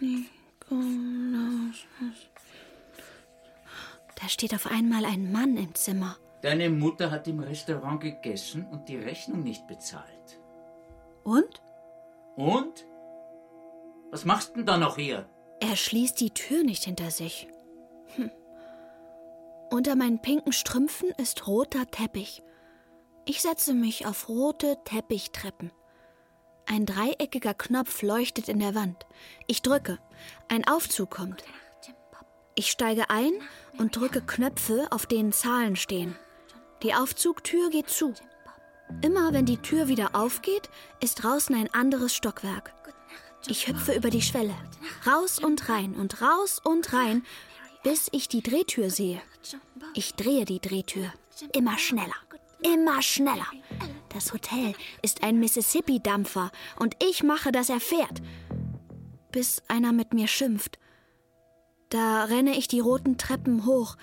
Nikolaus. 0.00 1.86
Da 4.20 4.28
steht 4.28 4.54
auf 4.54 4.66
einmal 4.92 5.10
ein 5.10 5.32
Mann 5.32 5.56
im 5.56 5.74
Zimmer. 5.74 6.16
Deine 6.42 6.68
Mutter 6.68 7.10
hat 7.10 7.26
im 7.26 7.40
Restaurant 7.40 8.00
gegessen 8.00 8.66
und 8.70 8.88
die 8.88 8.96
Rechnung 8.96 9.42
nicht 9.42 9.66
bezahlt. 9.66 10.40
Und? 11.24 11.62
Und? 12.36 12.86
Was 14.10 14.24
machst 14.24 14.54
denn 14.56 14.66
da 14.66 14.76
noch 14.76 14.96
hier? 14.96 15.26
Er 15.60 15.76
schließt 15.76 16.20
die 16.20 16.30
Tür 16.30 16.62
nicht 16.62 16.84
hinter 16.84 17.10
sich. 17.10 17.48
Hm. 18.16 18.30
Unter 19.70 19.96
meinen 19.96 20.20
pinken 20.20 20.52
Strümpfen 20.52 21.10
ist 21.16 21.46
roter 21.46 21.86
Teppich. 21.90 22.42
Ich 23.24 23.40
setze 23.40 23.72
mich 23.72 24.04
auf 24.04 24.28
rote 24.28 24.76
Teppichtreppen. 24.84 25.70
Ein 26.66 26.84
dreieckiger 26.84 27.54
Knopf 27.54 28.02
leuchtet 28.02 28.48
in 28.48 28.58
der 28.58 28.74
Wand. 28.74 29.06
Ich 29.46 29.62
drücke. 29.62 29.98
Ein 30.48 30.66
Aufzug 30.66 31.10
kommt. 31.10 31.44
Ich 32.54 32.70
steige 32.70 33.08
ein 33.08 33.32
und 33.78 33.96
drücke 33.96 34.20
Knöpfe, 34.20 34.86
auf 34.90 35.06
denen 35.06 35.32
Zahlen 35.32 35.76
stehen. 35.76 36.16
Die 36.82 36.94
Aufzugtür 36.94 37.70
geht 37.70 37.88
zu. 37.88 38.14
Immer 39.00 39.32
wenn 39.32 39.46
die 39.46 39.56
Tür 39.56 39.88
wieder 39.88 40.14
aufgeht, 40.14 40.68
ist 41.00 41.22
draußen 41.22 41.54
ein 41.54 41.72
anderes 41.72 42.14
Stockwerk. 42.14 42.74
Ich 43.48 43.68
hüpfe 43.68 43.94
über 43.94 44.10
die 44.10 44.22
Schwelle. 44.22 44.54
Raus 45.06 45.38
und 45.38 45.68
rein 45.68 45.94
und 45.94 46.20
raus 46.20 46.60
und 46.62 46.92
rein, 46.92 47.24
bis 47.82 48.08
ich 48.12 48.28
die 48.28 48.42
Drehtür 48.42 48.90
sehe. 48.90 49.20
Ich 49.94 50.14
drehe 50.14 50.44
die 50.44 50.60
Drehtür. 50.60 51.12
Immer 51.52 51.78
schneller. 51.78 52.14
Immer 52.62 53.02
schneller. 53.02 53.46
Das 54.10 54.32
Hotel 54.32 54.74
ist 55.00 55.24
ein 55.24 55.40
Mississippi-Dampfer 55.40 56.52
und 56.78 56.96
ich 57.02 57.22
mache, 57.22 57.50
dass 57.50 57.70
er 57.70 57.80
fährt. 57.80 58.22
Bis 59.32 59.62
einer 59.68 59.92
mit 59.92 60.12
mir 60.12 60.28
schimpft. 60.28 60.78
Da 61.92 62.24
renne 62.24 62.56
ich 62.56 62.68
die 62.68 62.80
roten 62.80 63.18
Treppen 63.18 63.66
hoch. 63.66 63.98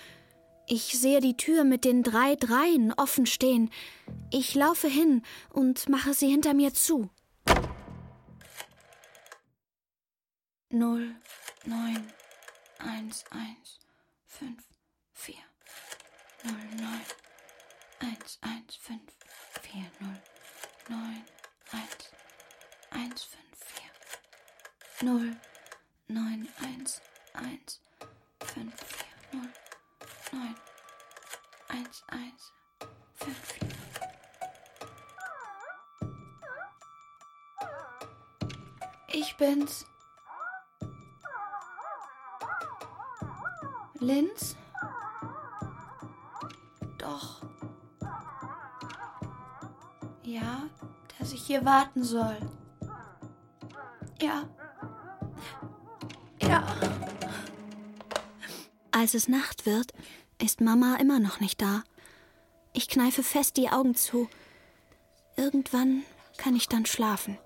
Ich 0.67 1.00
sehe 1.00 1.22
die 1.22 1.36
Tür 1.38 1.63
mit 1.63 1.86
den 1.86 2.03
drei 2.03 2.36
Dreien 2.36 2.93
offen 2.93 3.25
stehen. 3.25 3.72
Ich 4.29 4.53
laufe 4.53 4.88
hin 4.88 5.24
und 5.50 5.89
mache 5.89 6.13
sie 6.13 6.29
hinter 6.29 6.53
mir 6.53 6.72
zu. 6.72 7.10
Null, 10.69 11.15
neun, 11.65 12.05
eins, 12.77 13.25
eins, 13.31 13.79
fünf, 14.27 14.63
vier. 15.13 15.41
0, 16.43 16.53
9, 16.53 17.01
1, 18.01 18.38
1, 18.41 18.75
5, 18.75 19.01
4, 19.63 19.81
0, 20.00 20.10
9, 20.89 21.24
1, 21.72 22.12
1, 22.91 23.24
5, 23.24 23.39
4, 25.00 25.08
0, 25.08 25.36
9, 26.08 26.48
1, 26.62 27.01
1, 27.33 27.81
5, 28.41 28.74
4, 29.31 29.39
0, 29.39 29.41
9, 30.31 30.55
1, 31.69 32.03
1, 32.07 32.53
5, 33.15 33.38
4. 33.38 33.69
Ich 39.12 39.36
bin's. 39.38 39.86
Linz? 44.00 44.55
Doch. 46.98 47.41
Ja, 50.24 50.69
dass 51.17 51.33
ich 51.33 51.41
hier 51.41 51.65
warten 51.65 52.03
soll. 52.03 52.38
Ja. 54.21 54.43
Ja. 56.41 56.63
Als 59.00 59.13
es 59.13 59.29
Nacht 59.29 59.65
wird, 59.65 59.94
ist 60.41 60.60
Mama 60.60 60.98
immer 60.98 61.22
noch 61.22 61.39
nicht 61.39 61.62
da. 61.62 61.86
Ich 62.74 62.89
kneife 62.89 63.24
fest 63.24 63.56
die 63.56 63.70
Augen 63.70 63.96
zu. 63.96 64.27
Irgendwann 65.38 66.03
kann 66.36 66.53
ich 66.53 66.68
dann 66.68 66.86
schlafen. 66.86 67.38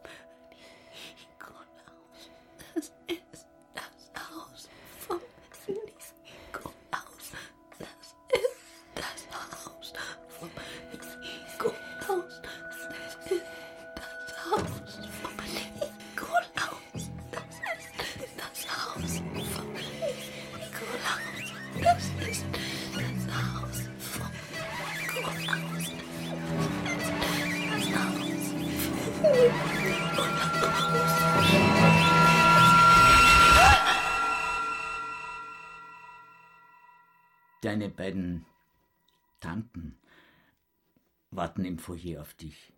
Warten 41.63 41.65
im 41.65 41.77
Foyer 41.77 42.21
auf 42.21 42.33
dich. 42.33 42.73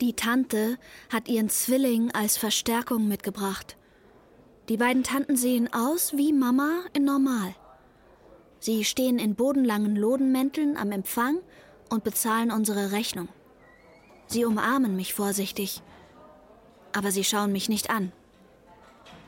Die 0.00 0.14
Tante 0.14 0.78
hat 1.10 1.28
ihren 1.28 1.50
Zwilling 1.50 2.10
als 2.12 2.38
Verstärkung 2.38 3.06
mitgebracht. 3.06 3.76
Die 4.68 4.78
beiden 4.78 5.02
Tanten 5.02 5.36
sehen 5.36 5.68
aus 5.72 6.16
wie 6.16 6.32
Mama 6.32 6.84
in 6.94 7.04
normal. 7.04 7.54
Sie 8.60 8.84
stehen 8.84 9.18
in 9.18 9.34
bodenlangen 9.34 9.96
Lodenmänteln 9.96 10.76
am 10.76 10.92
Empfang 10.92 11.38
und 11.90 12.04
bezahlen 12.04 12.50
unsere 12.50 12.92
Rechnung. 12.92 13.28
Sie 14.26 14.44
umarmen 14.44 14.96
mich 14.96 15.12
vorsichtig, 15.12 15.82
aber 16.92 17.10
sie 17.10 17.24
schauen 17.24 17.52
mich 17.52 17.68
nicht 17.68 17.90
an. 17.90 18.12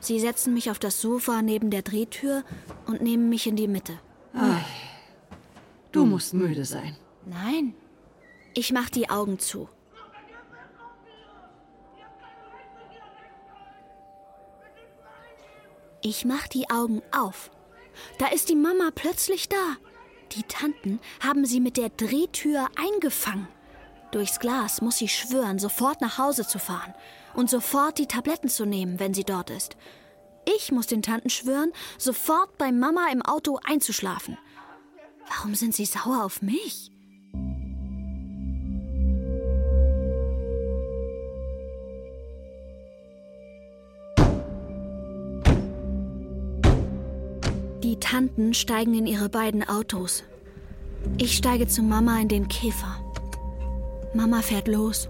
Sie 0.03 0.19
setzen 0.19 0.53
mich 0.53 0.69
auf 0.69 0.79
das 0.79 0.99
Sofa 0.99 1.41
neben 1.41 1.69
der 1.69 1.81
Drehtür 1.81 2.43
und 2.87 3.01
nehmen 3.01 3.29
mich 3.29 3.47
in 3.47 3.55
die 3.55 3.69
Mitte. 3.69 3.97
Du 5.93 6.05
musst 6.05 6.33
müde 6.33 6.65
sein. 6.65 6.97
Nein, 7.25 7.73
ich 8.53 8.73
mach 8.73 8.89
die 8.89 9.09
Augen 9.09 9.39
zu. 9.39 9.69
Ich 16.01 16.25
mach 16.25 16.49
die 16.49 16.69
Augen 16.69 17.01
auf. 17.17 17.49
Da 18.19 18.27
ist 18.27 18.49
die 18.49 18.57
Mama 18.57 18.89
plötzlich 18.93 19.47
da. 19.47 19.77
Die 20.33 20.43
Tanten 20.43 20.99
haben 21.21 21.45
sie 21.45 21.61
mit 21.61 21.77
der 21.77 21.87
Drehtür 21.87 22.67
eingefangen. 22.75 23.47
Durchs 24.11 24.41
Glas 24.41 24.81
muss 24.81 24.97
sie 24.97 25.07
schwören, 25.07 25.59
sofort 25.59 26.01
nach 26.01 26.17
Hause 26.17 26.45
zu 26.45 26.59
fahren 26.59 26.93
und 27.33 27.49
sofort 27.49 27.97
die 27.97 28.07
Tabletten 28.07 28.49
zu 28.49 28.65
nehmen, 28.65 28.99
wenn 28.99 29.13
sie 29.13 29.23
dort 29.23 29.49
ist. 29.49 29.75
Ich 30.57 30.71
muss 30.71 30.87
den 30.87 31.01
Tanten 31.01 31.29
schwören, 31.29 31.71
sofort 31.97 32.57
bei 32.57 32.71
Mama 32.71 33.07
im 33.11 33.21
Auto 33.21 33.59
einzuschlafen. 33.63 34.37
Warum 35.27 35.55
sind 35.55 35.73
sie 35.73 35.85
sauer 35.85 36.23
auf 36.23 36.41
mich? 36.41 36.91
Die 47.83 47.99
Tanten 47.99 48.53
steigen 48.53 48.93
in 48.95 49.05
ihre 49.05 49.29
beiden 49.29 49.67
Autos. 49.67 50.23
Ich 51.17 51.35
steige 51.37 51.67
zu 51.67 51.83
Mama 51.83 52.19
in 52.19 52.27
den 52.27 52.47
Käfer. 52.47 52.99
Mama 54.13 54.41
fährt 54.41 54.67
los. 54.67 55.07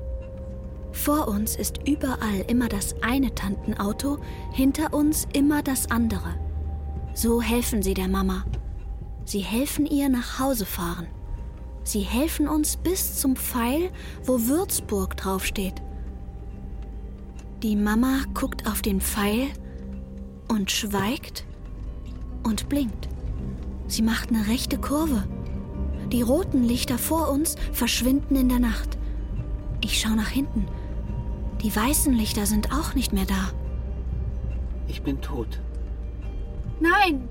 Vor 0.93 1.27
uns 1.27 1.55
ist 1.55 1.79
überall 1.87 2.45
immer 2.47 2.69
das 2.69 2.95
eine 3.01 3.33
Tantenauto, 3.33 4.19
hinter 4.53 4.93
uns 4.93 5.27
immer 5.33 5.63
das 5.63 5.91
andere. 5.91 6.35
So 7.13 7.41
helfen 7.41 7.81
sie 7.81 7.95
der 7.95 8.07
Mama. 8.07 8.45
Sie 9.25 9.39
helfen 9.39 9.85
ihr 9.85 10.07
nach 10.07 10.39
Hause 10.39 10.65
fahren. 10.65 11.07
Sie 11.83 12.01
helfen 12.01 12.47
uns 12.47 12.77
bis 12.77 13.17
zum 13.17 13.35
Pfeil, 13.35 13.91
wo 14.23 14.39
Würzburg 14.47 15.17
draufsteht. 15.17 15.81
Die 17.63 17.75
Mama 17.75 18.21
guckt 18.33 18.67
auf 18.69 18.81
den 18.81 19.01
Pfeil 19.01 19.47
und 20.47 20.71
schweigt 20.71 21.45
und 22.43 22.69
blinkt. 22.69 23.09
Sie 23.87 24.01
macht 24.01 24.29
eine 24.29 24.47
rechte 24.47 24.77
Kurve. 24.77 25.27
Die 26.11 26.21
roten 26.21 26.63
Lichter 26.63 26.97
vor 26.97 27.29
uns 27.29 27.55
verschwinden 27.71 28.35
in 28.35 28.49
der 28.49 28.59
Nacht. 28.59 28.97
Ich 29.81 29.99
schaue 29.99 30.15
nach 30.15 30.29
hinten. 30.29 30.67
Die 31.63 31.73
weißen 31.73 32.13
Lichter 32.13 32.45
sind 32.45 32.73
auch 32.73 32.93
nicht 32.93 33.13
mehr 33.13 33.25
da. 33.25 33.51
Ich 34.89 35.01
bin 35.01 35.21
tot. 35.21 35.61
Nein, 36.81 37.29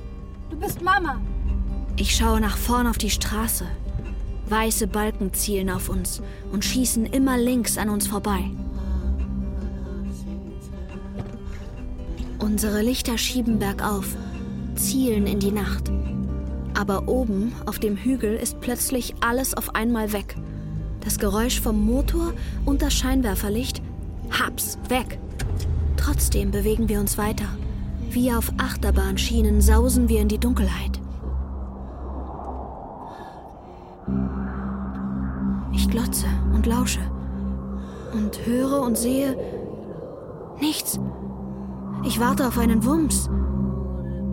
du 0.48 0.56
bist 0.56 0.80
Mama. 0.80 1.20
Ich 1.96 2.16
schaue 2.16 2.40
nach 2.40 2.56
vorn 2.56 2.86
auf 2.86 2.96
die 2.96 3.10
Straße. 3.10 3.66
Weiße 4.48 4.86
Balken 4.86 5.34
zielen 5.34 5.68
auf 5.68 5.90
uns 5.90 6.22
und 6.50 6.64
schießen 6.64 7.04
immer 7.04 7.36
links 7.36 7.76
an 7.76 7.90
uns 7.90 8.06
vorbei. 8.06 8.50
Unsere 12.38 12.80
Lichter 12.80 13.18
schieben 13.18 13.58
bergauf, 13.58 14.16
zielen 14.74 15.26
in 15.26 15.40
die 15.40 15.52
Nacht. 15.52 15.92
Aber 16.72 17.06
oben 17.06 17.52
auf 17.66 17.78
dem 17.78 17.96
Hügel 17.96 18.34
ist 18.34 18.60
plötzlich 18.60 19.14
alles 19.20 19.54
auf 19.54 19.74
einmal 19.74 20.12
weg. 20.14 20.36
Das 21.00 21.18
Geräusch 21.18 21.60
vom 21.60 21.84
Motor 21.84 22.32
und 22.64 22.80
das 22.80 22.94
Scheinwerferlicht, 22.94 23.82
haps, 24.32 24.78
weg. 24.88 25.18
Trotzdem 25.96 26.50
bewegen 26.50 26.88
wir 26.88 27.00
uns 27.00 27.18
weiter. 27.18 27.46
Wie 28.10 28.32
auf 28.32 28.52
Achterbahnschienen 28.58 29.60
sausen 29.60 30.08
wir 30.08 30.20
in 30.20 30.28
die 30.28 30.38
Dunkelheit. 30.38 31.00
Ich 35.72 35.88
glotze 35.88 36.26
und 36.52 36.66
lausche 36.66 37.00
und 38.12 38.44
höre 38.44 38.82
und 38.82 38.98
sehe 38.98 39.36
nichts. 40.60 40.98
Ich 42.04 42.20
warte 42.20 42.46
auf 42.46 42.58
einen 42.58 42.84
Wumms. 42.84 43.30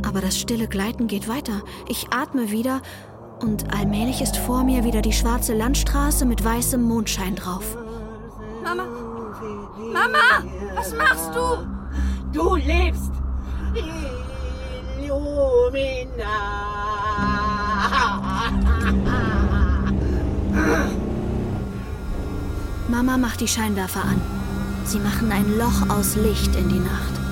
Aber 0.06 0.22
das 0.22 0.38
stille 0.38 0.68
Gleiten 0.68 1.08
geht 1.08 1.28
weiter. 1.28 1.62
Ich 1.88 2.08
atme 2.12 2.52
wieder 2.52 2.82
und 3.42 3.74
allmählich 3.74 4.22
ist 4.22 4.38
vor 4.38 4.64
mir 4.64 4.84
wieder 4.84 5.02
die 5.02 5.14
schwarze 5.14 5.54
Landstraße 5.54 6.26
mit 6.26 6.44
weißem 6.44 6.82
Mondschein 6.82 7.36
drauf. 7.36 7.78
Mama! 8.64 8.99
Mama! 10.00 10.44
Was 10.76 10.94
machst 10.94 11.32
du? 11.36 11.68
Du 12.32 12.56
lebst! 12.56 13.12
Illumina! 15.02 16.36
Mama 22.88 23.18
macht 23.18 23.42
die 23.42 23.48
Scheinwerfer 23.48 24.04
an. 24.04 24.22
Sie 24.86 25.00
machen 25.00 25.32
ein 25.32 25.58
Loch 25.58 25.90
aus 25.90 26.16
Licht 26.16 26.56
in 26.56 26.70
die 26.70 26.80
Nacht. 26.80 27.29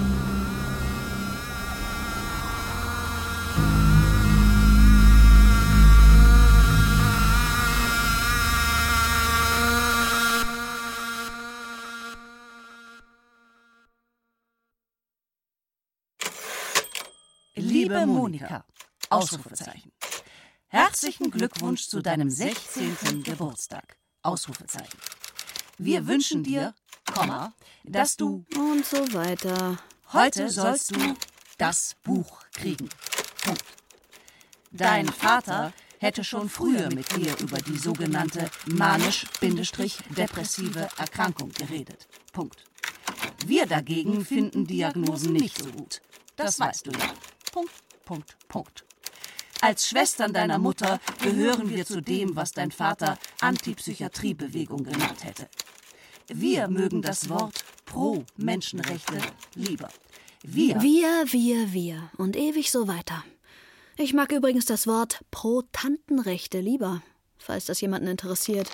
Liebe 17.88 18.06
Monika, 18.06 18.65
Ausrufezeichen. 19.10 19.93
Herzlichen 20.67 21.32
Glückwunsch 21.32 21.88
zu 21.88 22.02
deinem 22.02 22.30
16. 22.30 23.23
Geburtstag. 23.23 23.95
Ausrufezeichen. 24.23 25.00
Wir 25.78 26.06
wünschen 26.06 26.43
dir, 26.43 26.76
Komma, 27.06 27.54
dass 27.86 28.17
du 28.17 28.45
Und 28.58 28.86
so 28.86 29.13
weiter. 29.13 29.78
heute 30.12 30.50
sollst 30.50 30.97
du 30.97 31.15
das 31.58 31.95
Buch 32.04 32.43
kriegen. 32.52 32.89
Punkt. 33.45 33.63
Dein 34.71 35.08
Vater 35.08 35.71
hätte 36.00 36.26
schon 36.26 36.50
früher 36.50 36.93
mit 36.93 37.15
dir 37.15 37.38
über 37.39 37.60
die 37.60 37.78
sogenannte 37.78 38.50
manisch-depressive 38.65 40.89
Erkrankung 40.97 41.52
geredet. 41.52 42.10
Punkt. 42.34 42.65
Wir 43.45 43.65
dagegen 43.65 44.26
finden 44.26 44.67
Diagnosen 44.67 45.32
nicht 45.32 45.58
so 45.58 45.71
gut. 45.71 46.02
Das 46.36 46.60
weißt 46.60 46.88
du 46.88 46.91
ja. 46.91 47.13
Punkt, 47.58 47.74
Punkt, 48.06 48.38
Punkt. 48.48 48.86
Als 49.62 49.89
Schwestern 49.89 50.32
deiner 50.32 50.60
Mutter 50.60 51.00
gehören 51.24 51.72
wir 51.72 51.88
zu 51.88 52.02
dem, 52.02 52.36
was 52.36 52.52
dein 52.52 52.72
Vater 52.72 53.17
Antipsychiatriebewegung 53.41 54.84
genannt 54.84 55.24
hätte. 55.24 55.50
Wir 56.28 56.67
mögen 56.67 57.02
das 57.02 57.30
Wort 57.30 57.65
pro 57.86 58.24
Menschenrechte 58.36 59.20
lieber. 59.56 59.89
Wir, 60.43 60.80
Wir, 60.84 61.24
wir, 61.32 61.74
wir 61.74 62.12
und 62.17 62.36
ewig 62.36 62.72
so 62.72 62.88
weiter. 62.88 63.24
Ich 63.98 64.13
mag 64.13 64.32
übrigens 64.32 64.65
das 64.65 64.86
Wort 64.86 65.26
Pro-Tantenrechte 65.32 66.60
lieber, 66.60 67.02
falls 67.39 67.65
das 67.65 67.82
jemanden 67.82 68.08
interessiert. 68.08 68.70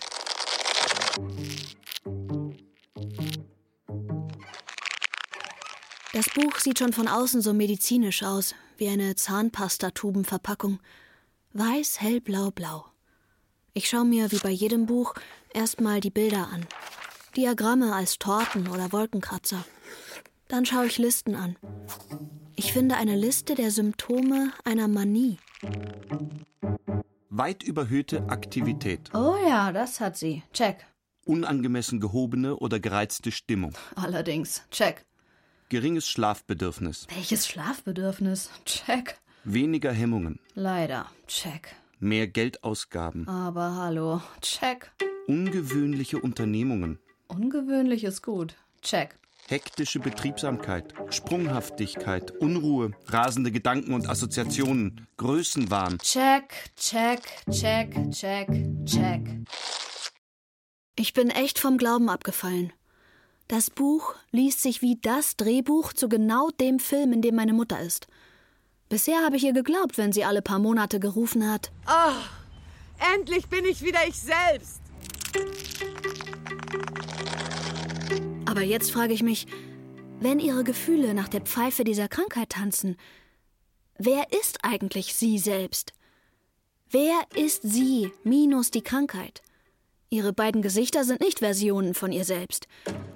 Das 6.12 6.26
Buch 6.36 6.60
sieht 6.60 6.80
schon 6.80 6.94
von 6.94 7.08
außen 7.08 7.42
so 7.42 7.54
medizinisch 7.54 8.22
aus, 8.22 8.54
wie 8.84 8.90
eine 8.90 9.16
Zahnpastatubenverpackung. 9.16 10.80
Weiß, 11.54 12.02
hell, 12.02 12.20
blau, 12.20 12.52
blau. 12.52 12.84
Ich 13.74 13.88
schaue 13.88 14.04
mir 14.04 14.30
wie 14.34 14.40
bei 14.40 14.50
jedem 14.50 14.88
Buch 14.88 15.14
erstmal 15.54 16.02
die 16.02 16.10
Bilder 16.10 16.50
an. 16.52 16.66
Diagramme 17.38 17.96
als 17.96 18.20
Torten 18.20 18.68
oder 18.68 18.92
Wolkenkratzer. 18.92 19.64
Dann 20.50 20.66
schaue 20.66 20.88
ich 20.88 20.98
Listen 20.98 21.34
an. 21.36 21.56
Ich 22.58 22.74
finde 22.74 22.98
eine 22.98 23.16
Liste 23.16 23.56
der 23.56 23.72
Symptome 23.72 24.52
einer 24.66 24.90
Manie. 24.90 25.38
Weit 27.30 27.64
überhöhte 27.64 28.28
Aktivität, 28.28 29.12
Oh 29.16 29.38
ja, 29.48 29.72
das 29.72 30.02
hat 30.02 30.18
sie. 30.18 30.44
Check. 30.52 30.86
unangemessen 31.24 32.02
gehobene 32.02 32.58
oder 32.58 32.82
gereizte 32.82 33.32
Stimmung, 33.32 33.78
Allerdings. 33.96 34.62
Check. 34.72 35.06
Geringes 35.74 36.08
Schlafbedürfnis, 36.08 37.08
Welches 37.16 37.48
Schlafbedürfnis? 37.48 38.52
Check. 38.64 39.18
weniger 39.44 39.92
Hemmungen, 39.92 40.40
Leider. 40.54 41.10
Check. 41.26 41.76
mehr 42.00 42.28
Geldausgaben, 42.28 43.28
Aber 43.28 43.76
hallo. 43.76 44.22
Check. 44.42 44.92
ungewöhnliche 45.26 46.20
Unternehmungen, 46.20 47.00
Ungewöhnlich 47.28 48.04
ist 48.04 48.22
gut. 48.22 48.54
Check. 48.84 49.18
hektische 49.48 50.00
Betriebsamkeit, 50.00 50.94
Sprunghaftigkeit, 51.10 52.30
Unruhe, 52.30 52.92
rasende 53.08 53.52
Gedanken 53.52 53.96
und 53.96 54.08
Assoziationen, 54.08 55.08
Größenwahn, 55.18 55.98
Check, 56.04 56.54
check, 56.76 57.22
check, 57.50 57.96
check, 58.12 58.48
check. 58.86 59.28
Ich 60.96 61.14
bin 61.14 61.32
echt 61.32 61.58
vom 61.58 61.80
Glauben 61.80 62.10
abgefallen. 62.10 62.72
Das 63.48 63.70
Buch 63.70 64.16
liest 64.32 64.62
sich 64.62 64.82
wie 64.82 64.98
das 65.02 65.36
Drehbuch 65.36 65.94
zu 65.94 66.10
genau 66.10 66.50
dem 66.50 66.80
Film, 66.80 67.14
in 67.14 67.22
dem 67.22 67.36
meine 67.36 67.54
Mutter 67.54 67.80
ist. 67.82 68.08
Bisher 68.90 69.24
habe 69.24 69.38
ich 69.38 69.44
ihr 69.44 69.54
geglaubt, 69.54 69.98
wenn 69.98 70.14
sie 70.14 70.24
alle 70.24 70.42
paar 70.42 70.60
Monate 70.60 71.00
gerufen 71.00 71.50
hat. 71.50 71.72
Ah, 71.86 72.16
endlich 73.16 73.48
bin 73.48 73.66
ich 73.66 73.82
wieder 73.82 74.08
ich 74.08 74.20
selbst. 74.20 74.82
Aber 78.46 78.62
jetzt 78.62 78.92
frage 78.92 79.14
ich 79.14 79.24
mich, 79.24 79.48
wenn 80.20 80.40
ihre 80.40 80.64
Gefühle 80.64 81.14
nach 81.14 81.28
der 81.28 81.42
Pfeife 81.42 81.84
dieser 81.84 82.08
Krankheit 82.08 82.52
tanzen, 82.52 82.98
wer 83.98 84.32
ist 84.32 84.64
eigentlich 84.64 85.16
sie 85.16 85.38
selbst? 85.38 85.92
Wer 86.90 87.20
ist 87.36 87.64
sie 87.64 88.12
minus 88.24 88.70
die 88.70 88.84
Krankheit? 88.84 89.42
Ihre 90.14 90.32
beiden 90.32 90.62
Gesichter 90.62 91.06
sind 91.06 91.22
nicht 91.22 91.40
Versionen 91.40 91.96
von 91.96 92.12
ihr 92.12 92.24
selbst. 92.24 92.68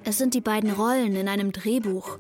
Es 0.04 0.18
sind 0.18 0.34
die 0.34 0.42
beiden 0.42 0.72
Rollen 0.72 1.16
in 1.16 1.28
einem 1.28 1.52
Drehbuch. 1.52 2.18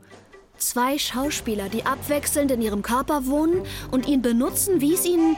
Zwei 0.60 1.00
Schauspieler, 1.00 1.68
die 1.68 1.84
abwechselnd 1.84 2.52
in 2.52 2.62
ihrem 2.62 2.84
Körper 2.84 3.26
wohnen 3.26 3.66
und 3.90 4.08
ihn 4.08 4.22
benutzen, 4.22 4.80
wie 4.80 4.94
es 4.94 5.04
ihnen. 5.04 5.36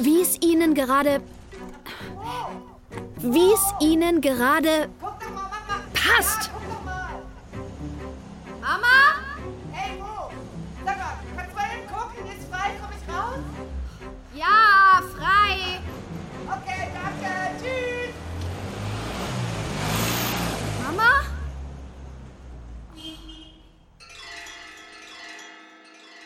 wie 0.00 0.20
es 0.20 0.42
ihnen 0.42 0.74
gerade. 0.74 1.20
wie 3.18 3.52
es 3.52 3.72
ihnen 3.80 4.20
gerade 4.20 4.88
passt. 5.94 6.50
Mama? 8.60 9.09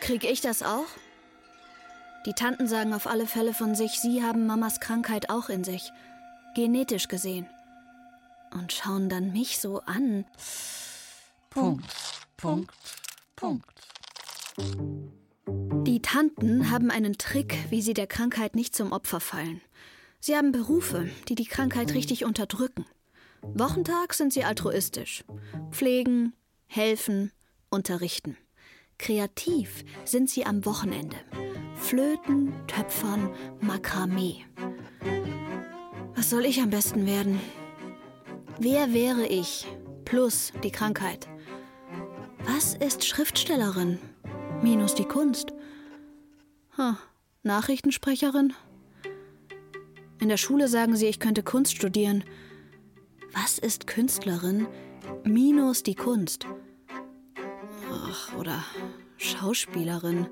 Krieg 0.04 0.24
ich 0.24 0.42
das 0.42 0.62
auch? 0.62 0.84
Die 2.26 2.34
Tanten 2.34 2.68
sagen 2.68 2.92
auf 2.92 3.06
alle 3.06 3.26
Fälle 3.26 3.54
von 3.54 3.74
sich, 3.74 4.00
sie 4.00 4.22
haben 4.22 4.46
Mamas 4.46 4.78
Krankheit 4.78 5.30
auch 5.30 5.48
in 5.48 5.64
sich. 5.64 5.92
Genetisch 6.54 7.08
gesehen. 7.08 7.46
Und 8.52 8.70
schauen 8.70 9.08
dann 9.08 9.32
mich 9.32 9.58
so 9.60 9.80
an. 9.80 10.26
Punkt, 11.48 11.90
Punkt, 12.36 12.70
Punkt. 13.34 13.64
Die 15.86 16.02
Tanten 16.02 16.70
haben 16.70 16.90
einen 16.90 17.16
Trick, 17.16 17.56
wie 17.70 17.80
sie 17.80 17.94
der 17.94 18.06
Krankheit 18.06 18.56
nicht 18.56 18.76
zum 18.76 18.92
Opfer 18.92 19.20
fallen. 19.20 19.62
Sie 20.20 20.36
haben 20.36 20.52
Berufe, 20.52 21.08
die 21.30 21.34
die 21.34 21.46
Krankheit 21.46 21.94
richtig 21.94 22.26
unterdrücken. 22.26 22.84
Wochentag 23.40 24.12
sind 24.12 24.34
sie 24.34 24.44
altruistisch. 24.44 25.24
Pflegen, 25.70 26.34
helfen, 26.66 27.32
unterrichten. 27.70 28.36
Kreativ 28.98 29.84
sind 30.04 30.30
sie 30.30 30.46
am 30.46 30.64
Wochenende. 30.64 31.16
Flöten, 31.76 32.54
Töpfern, 32.66 33.30
Makramee. 33.60 34.44
Was 36.14 36.30
soll 36.30 36.44
ich 36.46 36.60
am 36.60 36.70
besten 36.70 37.06
werden? 37.06 37.40
Wer 38.58 38.94
wäre 38.94 39.26
ich 39.26 39.66
plus 40.04 40.52
die 40.62 40.70
Krankheit? 40.70 41.28
Was 42.46 42.74
ist 42.74 43.04
Schriftstellerin 43.04 43.98
minus 44.62 44.94
die 44.94 45.06
Kunst? 45.06 45.52
Hm, 46.76 46.96
Nachrichtensprecherin? 47.42 48.54
In 50.20 50.28
der 50.28 50.36
Schule 50.36 50.68
sagen 50.68 50.96
sie, 50.96 51.06
ich 51.06 51.20
könnte 51.20 51.42
Kunst 51.42 51.76
studieren. 51.76 52.24
Was 53.32 53.58
ist 53.58 53.86
Künstlerin 53.86 54.66
minus 55.24 55.82
die 55.82 55.96
Kunst? 55.96 56.46
Ach, 58.14 58.32
oder 58.34 58.64
Schauspielerin. 59.16 60.28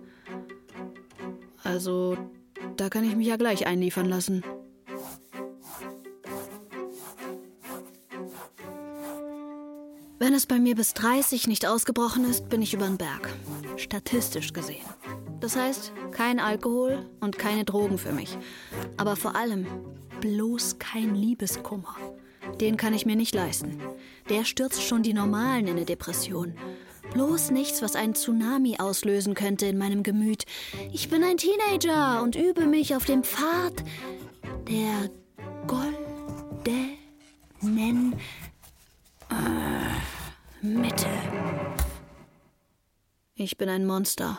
Also, 1.65 2.17
da 2.77 2.89
kann 2.89 3.05
ich 3.05 3.17
mich 3.17 3.27
ja 3.27 3.37
gleich 3.37 3.67
einliefern 3.67 4.07
lassen. 4.07 4.45
Wenn 10.21 10.35
es 10.35 10.47
bei 10.47 10.61
mir 10.61 10.77
bis 10.77 10.95
30 10.95 11.49
nicht 11.49 11.67
ausgebrochen 11.67 12.25
ist, 12.25 12.49
bin 12.49 12.63
ich 12.63 12.73
über 12.75 12.87
den 12.87 12.99
Berg. 12.99 13.29
Statistisch 13.77 14.53
gesehen. 14.53 14.87
Das 15.41 15.57
heißt, 15.57 15.93
kein 16.13 16.39
Alkohol 16.39 17.05
und 17.19 17.37
keine 17.37 17.65
Drogen 17.65 17.99
für 17.99 18.13
mich. 18.13 18.39
Aber 18.97 19.17
vor 19.17 19.35
allem 19.35 19.67
bloß 20.21 20.79
kein 20.79 21.17
Liebeskummer. 21.17 21.97
Den 22.61 22.77
kann 22.77 22.95
ich 22.95 23.07
mir 23.07 23.17
nicht 23.17 23.35
leisten. 23.35 23.81
Der 24.29 24.45
stürzt 24.45 24.83
schon 24.83 25.03
die 25.03 25.15
Normalen 25.15 25.67
in 25.67 25.77
eine 25.77 25.85
Depression. 25.85 26.55
Bloß 27.13 27.51
nichts, 27.51 27.83
was 27.83 27.97
einen 27.97 28.15
Tsunami 28.15 28.77
auslösen 28.79 29.35
könnte 29.35 29.67
in 29.67 29.77
meinem 29.77 30.03
Gemüt. 30.03 30.45
Ich 30.93 31.11
bin 31.11 31.23
ein 31.23 31.37
Teenager 31.37 32.23
und 32.23 32.37
übe 32.37 32.67
mich 32.67 32.97
auf 32.97 33.05
dem 33.05 33.23
Pfad 33.23 33.85
der 34.69 35.11
goldenen 35.67 36.99
äh, 39.31 40.65
Mitte. 40.67 41.09
Ich 43.35 43.59
bin 43.59 43.69
ein 43.69 43.85
Monster. 43.85 44.39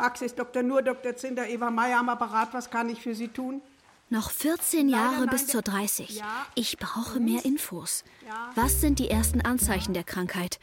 Praxis 0.00 0.34
Dr. 0.34 0.62
Nur 0.62 0.80
Dr. 0.80 1.14
Zinder 1.14 1.46
Eva 1.46 1.70
Meyer 1.70 1.98
am 1.98 2.08
Apparat. 2.08 2.54
Was 2.54 2.70
kann 2.70 2.88
ich 2.88 3.02
für 3.02 3.14
Sie 3.14 3.28
tun? 3.28 3.60
Noch 4.08 4.30
14 4.30 4.88
Jahre 4.88 5.20
nein, 5.20 5.28
bis 5.28 5.46
zur 5.46 5.60
30. 5.60 6.16
Ja. 6.16 6.46
Ich 6.54 6.78
brauche 6.78 7.20
mehr 7.20 7.44
Infos. 7.44 8.02
Ja. 8.26 8.50
Was 8.54 8.80
sind 8.80 8.98
die 8.98 9.10
ersten 9.10 9.42
Anzeichen 9.42 9.92
der 9.92 10.04
Krankheit? 10.04 10.58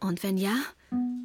Und 0.00 0.22
wenn 0.22 0.36
ja, 0.36 0.54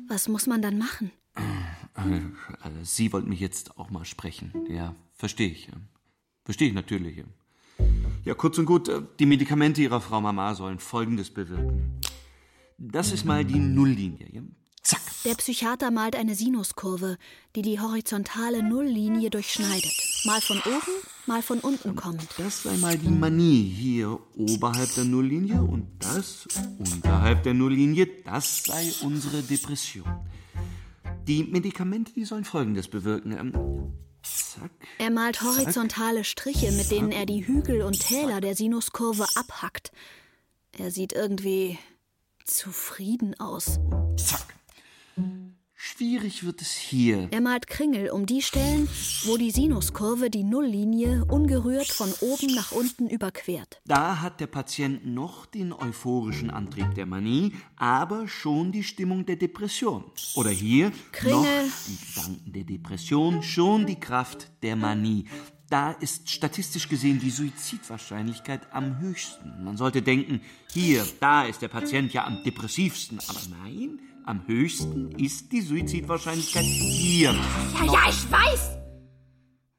was 0.08 0.30
muss 0.30 0.48
man 0.48 0.62
dann 0.62 0.78
machen? 0.78 1.12
Äh, 1.36 2.22
also 2.62 2.78
Sie 2.84 3.12
wollten 3.12 3.28
mich 3.28 3.42
jetzt 3.42 3.78
auch 3.78 3.90
mal 3.90 4.06
sprechen. 4.06 4.54
Ja, 4.70 4.96
verstehe 5.14 5.50
ich. 5.50 5.68
ja. 5.68 5.74
Verstehe 6.46 6.70
ich 6.70 6.74
natürlich. 6.74 7.18
ja. 7.18 7.26
Ja, 8.24 8.36
kurz 8.36 8.58
und 8.58 8.66
gut, 8.66 8.88
äh, 8.88 9.02
die 9.20 9.26
Medikamente 9.26 9.82
Ihrer 9.82 10.00
Frau 10.00 10.22
Mama 10.22 10.56
sollen 10.56 10.80
Folgendes 10.80 11.30
bewirken. 11.30 12.00
Das 12.78 13.12
ist 13.12 13.26
mal 13.26 13.44
die 13.44 13.60
Nulllinie. 13.60 14.44
Zack. 14.84 15.02
Der 15.24 15.36
Psychiater 15.36 15.92
malt 15.92 16.16
eine 16.18 16.36
Sinuskurve, 16.36 17.18
die 17.56 17.62
die 17.62 17.80
horizontale 17.80 18.62
Nulllinie 18.62 19.30
durchschneidet. 19.30 19.94
Mal 20.26 20.42
von 20.42 20.60
oben, 20.60 20.92
mal 21.26 21.42
von 21.42 21.60
unten 21.60 21.96
kommend. 21.96 22.28
Das 22.38 22.64
sei 22.64 22.76
mal 22.76 22.98
die 22.98 23.08
Manie 23.08 23.64
hier 23.64 24.20
oberhalb 24.36 24.94
der 24.96 25.06
Nulllinie 25.06 25.62
und 25.62 25.88
das 26.00 26.46
unterhalb 26.78 27.44
der 27.44 27.54
Nulllinie, 27.54 28.08
das 28.26 28.66
sei 28.66 28.92
unsere 29.02 29.42
Depression. 29.42 30.04
Die 31.28 31.46
Medikamente, 31.46 32.12
die 32.12 32.26
sollen 32.26 32.44
Folgendes 32.44 32.90
bewirken. 32.90 33.32
Ähm, 33.32 33.94
zack. 34.24 34.72
Er 34.98 35.12
malt 35.12 35.42
horizontale 35.42 36.26
Striche, 36.26 36.74
mit 36.74 36.92
denen 36.92 37.14
er 37.14 37.26
die 37.26 37.48
Hügel 37.48 37.84
und 37.84 38.02
Täler 38.02 38.42
der 38.42 38.58
Sinuskurve 38.58 39.26
abhackt. 39.36 39.94
Er 40.78 40.92
sieht 40.92 41.14
irgendwie 41.14 41.80
zufrieden 42.44 43.40
aus. 43.40 43.80
Zack. 44.18 44.54
Schwierig 45.86 46.46
wird 46.46 46.62
es 46.62 46.72
hier. 46.72 47.28
Er 47.32 47.42
malt 47.42 47.68
Kringel 47.68 48.10
um 48.10 48.26
die 48.26 48.42
Stellen, 48.42 48.88
wo 49.26 49.36
die 49.36 49.52
Sinuskurve 49.52 50.30
die 50.30 50.46
Nulllinie 50.46 51.26
ungerührt 51.26 51.88
von 51.88 52.10
oben 52.22 52.56
nach 52.56 52.72
unten 52.72 53.10
überquert. 53.10 53.82
Da 53.86 54.22
hat 54.22 54.40
der 54.40 54.48
Patient 54.48 55.06
noch 55.06 55.46
den 55.46 55.74
euphorischen 55.74 56.50
Antrieb 56.50 56.96
der 56.96 57.06
Manie, 57.06 57.52
aber 57.76 58.30
schon 58.30 58.72
die 58.72 58.84
Stimmung 58.84 59.26
der 59.26 59.36
Depression. 59.36 60.06
Oder 60.36 60.52
hier 60.52 60.94
Kringel. 61.12 61.42
noch 61.42 61.74
die 61.88 62.14
Gedanken 62.14 62.54
der 62.54 62.64
Depression, 62.64 63.44
schon 63.44 63.86
die 63.86 64.00
Kraft 64.00 64.52
der 64.62 64.78
Manie. 64.78 65.26
Da 65.70 65.92
ist 65.92 66.30
statistisch 66.30 66.88
gesehen 66.88 67.20
die 67.20 67.30
Suizidwahrscheinlichkeit 67.30 68.62
am 68.72 69.00
höchsten. 69.00 69.64
Man 69.64 69.76
sollte 69.76 70.02
denken, 70.02 70.40
hier, 70.72 71.06
da 71.20 71.44
ist 71.44 71.62
der 71.62 71.68
Patient 71.68 72.14
ja 72.14 72.26
am 72.26 72.44
depressivsten. 72.44 73.20
Aber 73.28 73.40
nein, 73.64 74.00
am 74.26 74.48
höchsten 74.48 75.12
ist 75.20 75.52
die 75.52 75.62
Suizidwahrscheinlichkeit 75.62 76.64
hier. 76.64 77.34
Ja, 77.76 77.86
ja, 77.86 78.10
ich 78.10 78.32
weiß! 78.32 78.78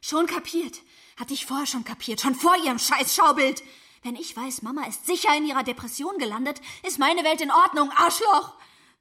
Schon 0.00 0.26
kapiert. 0.26 0.82
Hatte 1.16 1.34
ich 1.34 1.46
vorher 1.46 1.66
schon 1.66 1.84
kapiert, 1.84 2.20
schon 2.20 2.34
vor 2.34 2.54
ihrem 2.64 2.78
scheiß 2.78 3.14
Schaubild. 3.14 3.62
Wenn 4.02 4.16
ich 4.16 4.36
weiß, 4.36 4.62
Mama 4.62 4.84
ist 4.86 5.06
sicher 5.06 5.34
in 5.36 5.46
ihrer 5.46 5.62
Depression 5.62 6.18
gelandet, 6.18 6.60
ist 6.86 6.98
meine 6.98 7.24
Welt 7.24 7.40
in 7.40 7.50
Ordnung, 7.50 7.90
Arschloch! 7.96 8.54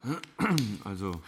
Also, 0.84 1.22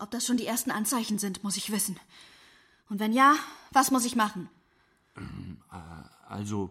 Ob 0.00 0.10
das 0.10 0.26
schon 0.26 0.36
die 0.36 0.46
ersten 0.46 0.70
Anzeichen 0.70 1.18
sind, 1.18 1.42
muss 1.42 1.56
ich 1.56 1.70
wissen. 1.70 1.98
Und 2.88 3.00
wenn 3.00 3.12
ja, 3.12 3.34
was 3.72 3.90
muss 3.90 4.04
ich 4.04 4.16
machen? 4.16 4.48
Also, 6.28 6.70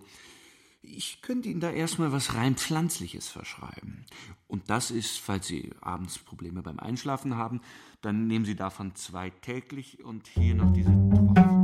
ich 0.86 1.22
könnte 1.22 1.50
Ihnen 1.50 1.60
da 1.60 1.72
erstmal 1.72 2.12
was 2.12 2.36
rein 2.36 2.56
Pflanzliches 2.56 3.28
verschreiben. 3.30 4.06
Und 4.48 4.70
das 4.70 4.92
ist, 4.92 5.20
falls 5.20 5.48
Sie 5.48 5.72
abends 5.82 6.18
Probleme 6.20 6.62
beim 6.62 6.80
Einschlafen 6.80 7.36
haben, 7.36 7.62
dann 8.02 8.28
nehmen 8.28 8.46
Sie 8.46 8.56
davon 8.56 8.96
zwei 8.96 9.30
täglich 9.30 10.04
und 10.04 10.28
hier 10.28 10.56
noch 10.56 10.72
diese 10.74 10.92
Tropfen. 10.92 11.56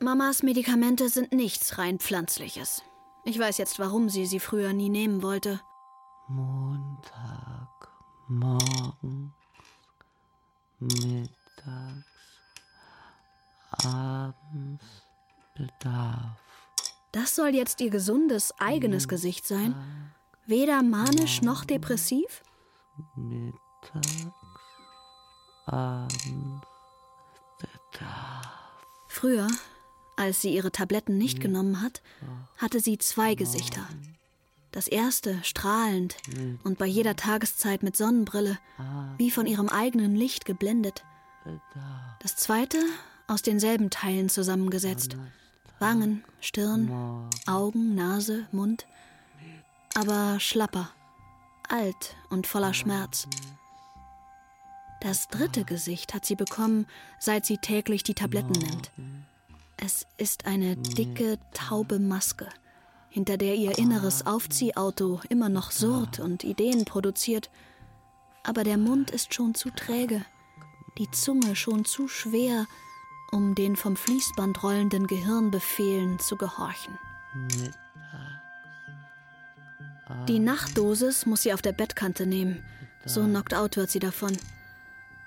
Mamas 0.00 0.42
Medikamente 0.42 1.08
sind 1.08 1.32
nichts 1.32 1.78
rein 1.78 1.98
Pflanzliches. 1.98 2.82
Ich 3.24 3.38
weiß 3.38 3.56
jetzt, 3.58 3.78
warum 3.78 4.08
sie 4.08 4.26
sie 4.26 4.40
früher 4.40 4.72
nie 4.72 4.88
nehmen 4.88 5.22
wollte. 5.22 5.60
Montag, 6.28 7.88
morgens, 8.28 9.32
mittags, 10.80 12.11
abends, 13.86 14.84
Bedarf. 15.54 16.40
Das 17.12 17.34
soll 17.34 17.54
jetzt 17.54 17.80
ihr 17.80 17.90
gesundes, 17.90 18.54
eigenes 18.58 19.06
Gesicht 19.06 19.46
sein? 19.46 19.74
Weder 20.46 20.82
manisch 20.82 21.42
noch 21.42 21.64
depressiv? 21.64 22.42
Mittags, 23.16 24.26
abends, 25.66 26.66
Früher, 29.08 29.46
als 30.16 30.40
sie 30.40 30.54
ihre 30.54 30.72
Tabletten 30.72 31.16
nicht 31.16 31.40
genommen 31.40 31.80
hat, 31.80 32.02
hatte 32.56 32.80
sie 32.80 32.98
zwei 32.98 33.34
Gesichter. 33.34 33.86
Das 34.72 34.88
erste 34.88 35.38
strahlend 35.44 36.16
und 36.64 36.78
bei 36.78 36.86
jeder 36.86 37.14
Tageszeit 37.14 37.82
mit 37.82 37.96
Sonnenbrille, 37.96 38.58
wie 39.18 39.30
von 39.30 39.46
ihrem 39.46 39.68
eigenen 39.68 40.16
Licht 40.16 40.44
geblendet. 40.44 41.04
Das 42.20 42.36
zweite 42.36 42.78
aus 43.32 43.42
denselben 43.42 43.88
Teilen 43.88 44.28
zusammengesetzt. 44.28 45.16
Wangen, 45.78 46.22
Stirn, 46.40 47.28
Augen, 47.46 47.94
Nase, 47.94 48.46
Mund. 48.52 48.86
Aber 49.94 50.38
schlapper, 50.38 50.90
alt 51.68 52.14
und 52.28 52.46
voller 52.46 52.74
Schmerz. 52.74 53.26
Das 55.00 55.28
dritte 55.28 55.64
Gesicht 55.64 56.14
hat 56.14 56.24
sie 56.24 56.36
bekommen, 56.36 56.86
seit 57.18 57.46
sie 57.46 57.56
täglich 57.56 58.04
die 58.04 58.14
Tabletten 58.14 58.52
nimmt. 58.52 58.92
Es 59.78 60.06
ist 60.18 60.46
eine 60.46 60.76
dicke, 60.76 61.38
taube 61.54 61.98
Maske, 61.98 62.48
hinter 63.08 63.36
der 63.36 63.56
ihr 63.56 63.78
inneres 63.78 64.26
Aufziehauto 64.26 65.20
immer 65.28 65.48
noch 65.48 65.72
surrt 65.72 66.20
und 66.20 66.44
Ideen 66.44 66.84
produziert. 66.84 67.50
Aber 68.44 68.62
der 68.62 68.76
Mund 68.76 69.10
ist 69.10 69.34
schon 69.34 69.54
zu 69.54 69.70
träge, 69.70 70.24
die 70.98 71.10
Zunge 71.10 71.56
schon 71.56 71.84
zu 71.84 72.06
schwer, 72.06 72.66
um 73.32 73.54
den 73.54 73.74
vom 73.74 73.96
Fließband 73.96 74.62
rollenden 74.62 75.06
Gehirnbefehlen 75.06 76.18
zu 76.20 76.36
gehorchen. 76.36 76.96
Die 80.28 80.38
Nachtdosis 80.38 81.26
muss 81.26 81.42
sie 81.42 81.52
auf 81.52 81.62
der 81.62 81.72
Bettkante 81.72 82.26
nehmen. 82.26 82.62
So 83.04 83.24
knockt 83.24 83.54
out 83.54 83.76
wird 83.76 83.90
sie 83.90 83.98
davon. 83.98 84.36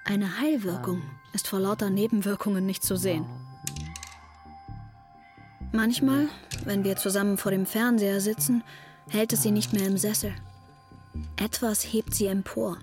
Eine 0.05 0.39
Heilwirkung 0.39 1.01
ist 1.33 1.47
vor 1.47 1.59
lauter 1.59 1.89
Nebenwirkungen 1.89 2.65
nicht 2.65 2.83
zu 2.83 2.95
sehen. 2.95 3.25
Manchmal, 5.71 6.29
wenn 6.63 6.83
wir 6.83 6.95
zusammen 6.95 7.37
vor 7.37 7.51
dem 7.51 7.65
Fernseher 7.65 8.21
sitzen, 8.21 8.63
hält 9.09 9.33
es 9.33 9.41
sie 9.41 9.51
nicht 9.51 9.73
mehr 9.73 9.87
im 9.87 9.97
Sessel. 9.97 10.33
Etwas 11.37 11.81
hebt 11.83 12.13
sie 12.13 12.27
empor. 12.27 12.77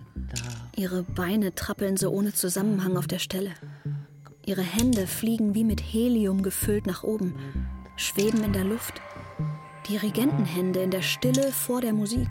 Ihre 0.77 1.03
Beine 1.03 1.55
trappeln 1.55 1.97
so 1.97 2.11
ohne 2.11 2.35
Zusammenhang 2.35 2.97
auf 2.97 3.07
der 3.07 3.19
Stelle. 3.19 3.53
Ihre 4.53 4.61
Hände 4.61 5.07
fliegen 5.07 5.55
wie 5.55 5.65
mit 5.65 5.81
Helium 5.81 6.43
gefüllt 6.43 6.85
nach 6.87 7.05
oben, 7.05 7.33
schweben 7.97 8.45
in 8.45 8.53
der 8.53 8.65
Luft. 8.65 9.01
Dirigentenhände 9.89 10.83
in 10.83 10.91
der 10.91 11.01
Stille 11.01 11.51
vor 11.53 11.81
der 11.81 11.95
Musik. 11.95 12.29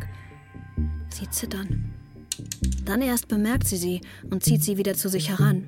Sie 1.10 1.28
zittern. 1.32 1.92
Dann 2.86 3.02
erst 3.02 3.28
bemerkt 3.28 3.68
sie 3.68 3.78
sie 3.78 4.02
und 4.30 4.44
zieht 4.44 4.64
sie 4.64 4.78
wieder 4.78 4.94
zu 4.94 5.10
sich 5.10 5.30
heran. 5.30 5.66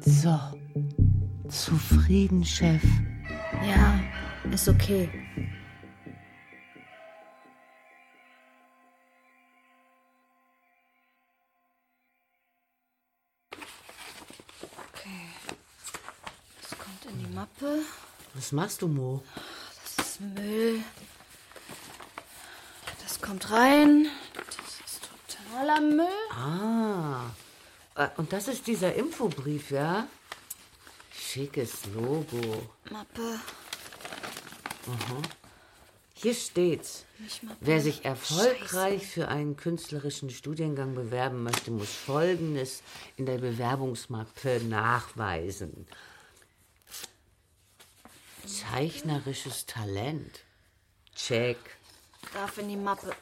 So. 0.00 0.38
Zufrieden, 1.48 2.44
Chef. 2.44 2.82
Ja, 3.66 3.98
ist 4.52 4.68
okay. 4.68 5.08
Okay. 5.08 5.25
Was 18.36 18.52
machst 18.52 18.82
du, 18.82 18.88
Mo? 18.88 19.22
Das 19.96 20.06
ist 20.06 20.20
Müll. 20.20 20.80
Das 23.02 23.20
kommt 23.20 23.50
rein. 23.50 24.08
Das 24.34 24.92
ist 24.92 25.08
totaler 25.48 25.80
Müll. 25.80 26.06
Ah. 26.30 27.30
Äh, 27.94 28.08
Und 28.18 28.32
das 28.32 28.48
ist 28.48 28.66
dieser 28.66 28.94
Infobrief, 28.94 29.70
ja? 29.70 30.06
Schickes 31.12 31.86
Logo. 31.94 32.70
Mappe. 32.90 33.40
Hier 36.14 36.34
steht's. 36.34 37.04
Nicht 37.18 37.42
Mappe. 37.42 37.56
Wer 37.60 37.80
sich 37.80 38.04
erfolgreich 38.04 39.06
für 39.06 39.28
einen 39.28 39.56
künstlerischen 39.56 40.28
Studiengang 40.30 40.94
bewerben 40.94 41.42
möchte, 41.42 41.70
muss 41.70 41.90
Folgendes 41.90 42.82
in 43.16 43.24
der 43.26 43.38
Bewerbungsmappe 43.38 44.60
nachweisen. 44.68 45.86
Zeichnerisches 48.46 49.66
Talent. 49.66 50.40
Check. 51.14 51.56
Darf 52.32 52.58
in 52.58 52.68
die 52.68 52.76
Mappe. 52.76 53.12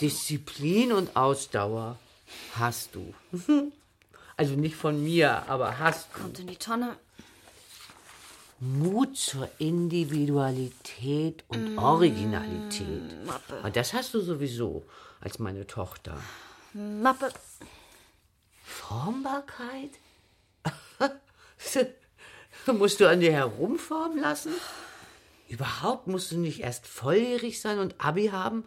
Disziplin 0.00 0.92
und 0.92 1.16
Ausdauer 1.16 1.98
hast 2.58 2.94
du. 2.94 3.14
Also 4.36 4.54
nicht 4.56 4.74
von 4.74 5.00
mir, 5.00 5.48
aber 5.48 5.78
hast 5.78 6.08
du. 6.12 6.18
Kommt 6.22 6.40
in 6.40 6.48
die 6.48 6.56
Tonne. 6.56 6.96
Mut 8.58 9.16
zur 9.16 9.48
Individualität 9.58 11.44
und 11.46 11.74
Mm, 11.76 11.78
Originalität. 11.78 13.24
Mappe. 13.26 13.60
Und 13.62 13.76
das 13.76 13.92
hast 13.92 14.12
du 14.12 14.20
sowieso 14.20 14.84
als 15.20 15.38
meine 15.38 15.68
Tochter. 15.68 16.18
Mappe. 16.72 17.30
Formbarkeit? 18.64 19.90
musst 22.78 23.00
du 23.00 23.08
an 23.08 23.20
dir 23.20 23.32
herumformen 23.32 24.18
lassen? 24.20 24.52
Überhaupt 25.48 26.06
musst 26.06 26.32
du 26.32 26.38
nicht 26.38 26.60
erst 26.60 26.86
volljährig 26.86 27.60
sein 27.60 27.78
und 27.78 27.94
Abi 28.00 28.28
haben? 28.28 28.64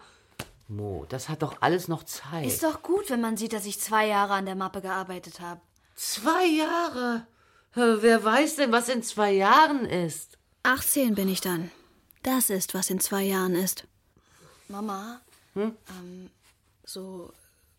Mo, 0.68 1.06
das 1.10 1.30
hat 1.30 1.42
doch 1.42 1.62
alles 1.62 1.88
noch 1.88 2.04
Zeit. 2.04 2.46
Ist 2.46 2.64
doch 2.64 2.82
gut, 2.82 3.10
wenn 3.10 3.22
man 3.22 3.38
sieht, 3.38 3.54
dass 3.54 3.66
ich 3.66 3.80
zwei 3.80 4.08
Jahre 4.08 4.34
an 4.34 4.46
der 4.46 4.56
Mappe 4.56 4.82
gearbeitet 4.82 5.40
habe. 5.40 5.62
Zwei 5.96 6.46
Jahre? 6.46 7.26
Wer 7.74 8.24
weiß 8.24 8.56
denn, 8.58 8.72
was 8.72 8.90
in 8.90 9.02
zwei 9.04 9.32
Jahren 9.34 9.86
ist? 9.86 10.38
18 10.64 11.16
bin 11.16 11.30
ich 11.30 11.42
dann. 11.42 11.72
Das 12.24 12.50
ist, 12.50 12.74
was 12.74 12.90
in 12.90 13.00
zwei 13.00 13.24
Jahren 13.24 13.56
ist. 13.56 13.86
Mama, 14.68 15.22
Hm? 15.54 15.76
ähm, 15.90 16.30
so 16.84 17.32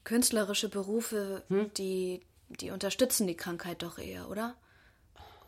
künstlerische 0.04 0.68
Berufe, 0.68 1.42
Hm? 1.48 1.70
die, 1.74 2.22
die 2.48 2.70
unterstützen 2.70 3.26
die 3.26 3.37
Krankheit 3.37 3.83
doch 3.83 3.98
eher, 3.98 4.28
oder? 4.31 4.54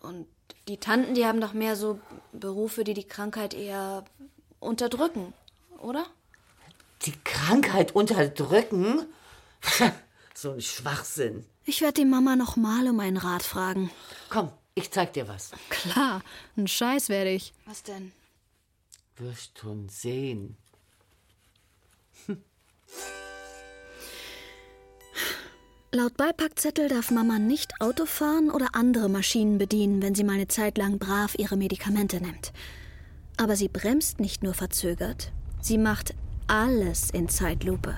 Und 0.02 0.26
die 0.68 0.78
Tanten, 0.78 1.14
die 1.14 1.26
haben 1.26 1.40
doch 1.40 1.52
mehr 1.52 1.76
so 1.76 2.00
Berufe, 2.32 2.84
die 2.84 2.94
die 2.94 3.06
Krankheit 3.06 3.54
eher 3.54 4.04
unterdrücken, 4.58 5.32
oder? 5.78 6.06
Die 7.02 7.14
Krankheit 7.24 7.94
unterdrücken? 7.94 9.06
so 10.34 10.52
ein 10.52 10.60
Schwachsinn. 10.60 11.46
Ich 11.64 11.80
werde 11.80 12.00
die 12.00 12.04
Mama 12.04 12.36
noch 12.36 12.56
mal 12.56 12.88
um 12.88 13.00
einen 13.00 13.16
Rat 13.16 13.42
fragen. 13.42 13.90
Komm, 14.28 14.50
ich 14.74 14.90
zeig 14.90 15.12
dir 15.12 15.28
was. 15.28 15.50
Klar, 15.68 16.22
ein 16.56 16.68
Scheiß 16.68 17.08
werde 17.08 17.30
ich. 17.30 17.52
Was 17.66 17.82
denn? 17.82 18.12
Wirst 19.16 19.58
schon 19.58 19.88
sehen. 19.88 20.56
Laut 25.92 26.16
Beipackzettel 26.16 26.86
darf 26.86 27.10
Mama 27.10 27.40
nicht 27.40 27.80
Auto 27.80 28.06
fahren 28.06 28.52
oder 28.52 28.76
andere 28.76 29.08
Maschinen 29.08 29.58
bedienen, 29.58 30.00
wenn 30.02 30.14
sie 30.14 30.22
mal 30.22 30.34
eine 30.34 30.46
Zeit 30.46 30.78
lang 30.78 31.00
brav 31.00 31.34
ihre 31.36 31.56
Medikamente 31.56 32.20
nimmt. 32.20 32.52
Aber 33.36 33.56
sie 33.56 33.66
bremst 33.66 34.20
nicht 34.20 34.44
nur 34.44 34.54
verzögert, 34.54 35.32
sie 35.60 35.78
macht 35.78 36.14
alles 36.46 37.10
in 37.10 37.28
Zeitlupe. 37.28 37.96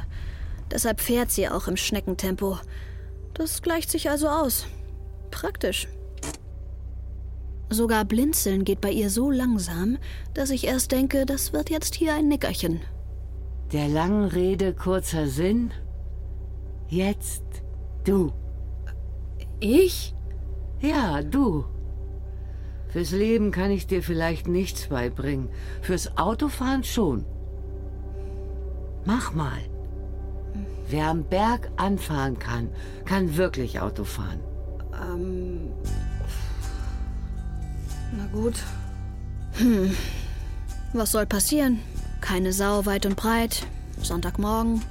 Deshalb 0.71 1.03
fährt 1.03 1.31
sie 1.31 1.51
auch 1.51 1.69
im 1.69 1.77
Schneckentempo. 1.77 2.59
Das 3.35 3.61
gleicht 3.61 3.91
sich 3.91 4.09
also 4.09 4.27
aus. 4.27 4.65
Praktisch. 5.31 5.87
Sogar 7.69 8.07
Blinzeln 8.07 8.65
geht 8.65 8.81
bei 8.81 8.91
ihr 8.91 9.11
so 9.11 9.31
langsam, 9.31 9.99
dass 10.33 10.49
ich 10.49 10.65
erst 10.67 10.93
denke, 10.93 11.27
das 11.27 11.53
wird 11.53 11.69
jetzt 11.69 11.95
hier 11.95 12.15
ein 12.15 12.29
Nickerchen. 12.29 12.81
Der 13.71 13.89
langen 13.89 14.25
Rede 14.25 14.73
kurzer 14.73 15.29
Sinn. 15.29 15.73
Jetzt 16.89 17.43
du. 18.05 18.33
Ich? 19.61 20.15
Ja, 20.81 21.23
du. 21.23 21.65
Fürs 22.89 23.13
Leben 23.13 23.53
kann 23.53 23.71
ich 23.71 23.87
dir 23.87 24.03
vielleicht 24.03 24.49
nichts 24.49 24.89
beibringen. 24.89 25.49
Fürs 25.81 26.19
Autofahren 26.19 26.85
schon. 26.85 27.25
Mach 29.05 29.33
mal. 29.33 29.59
Wer 30.89 31.07
am 31.09 31.25
Berg 31.25 31.71
anfahren 31.77 32.39
kann, 32.39 32.69
kann 33.07 33.37
wirklich 33.37 33.81
Auto 33.81 34.05
fahren. 34.05 34.41
Ähm. 34.93 35.71
Na 38.15 38.27
gut. 38.27 38.57
Hm. 39.55 39.95
Was 40.93 41.13
soll 41.13 41.25
passieren? 41.25 41.81
Keine 42.21 42.53
Sau 42.53 42.85
weit 42.85 43.07
und 43.07 43.17
breit. 43.17 43.67
Sonntagmorgen. 44.03 44.83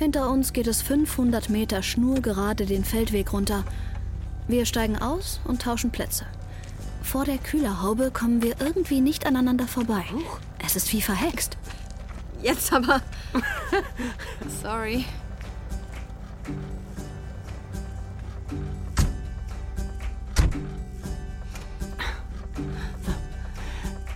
Hinter 0.00 0.30
uns 0.30 0.54
geht 0.54 0.66
es 0.66 0.80
500 0.80 1.50
Meter 1.50 1.82
schnurgerade 1.82 2.64
den 2.64 2.86
Feldweg 2.86 3.34
runter. 3.34 3.64
Wir 4.48 4.64
steigen 4.64 4.96
aus 4.96 5.42
und 5.44 5.60
tauschen 5.60 5.90
Plätze. 5.90 6.24
Vor 7.02 7.26
der 7.26 7.36
Kühlerhaube 7.36 8.10
kommen 8.10 8.42
wir 8.42 8.58
irgendwie 8.62 9.02
nicht 9.02 9.26
aneinander 9.26 9.66
vorbei. 9.66 10.04
Es 10.64 10.74
ist 10.74 10.90
wie 10.94 11.02
verhext. 11.02 11.58
Jetzt 12.40 12.72
aber. 12.72 13.02
Sorry. 14.62 15.04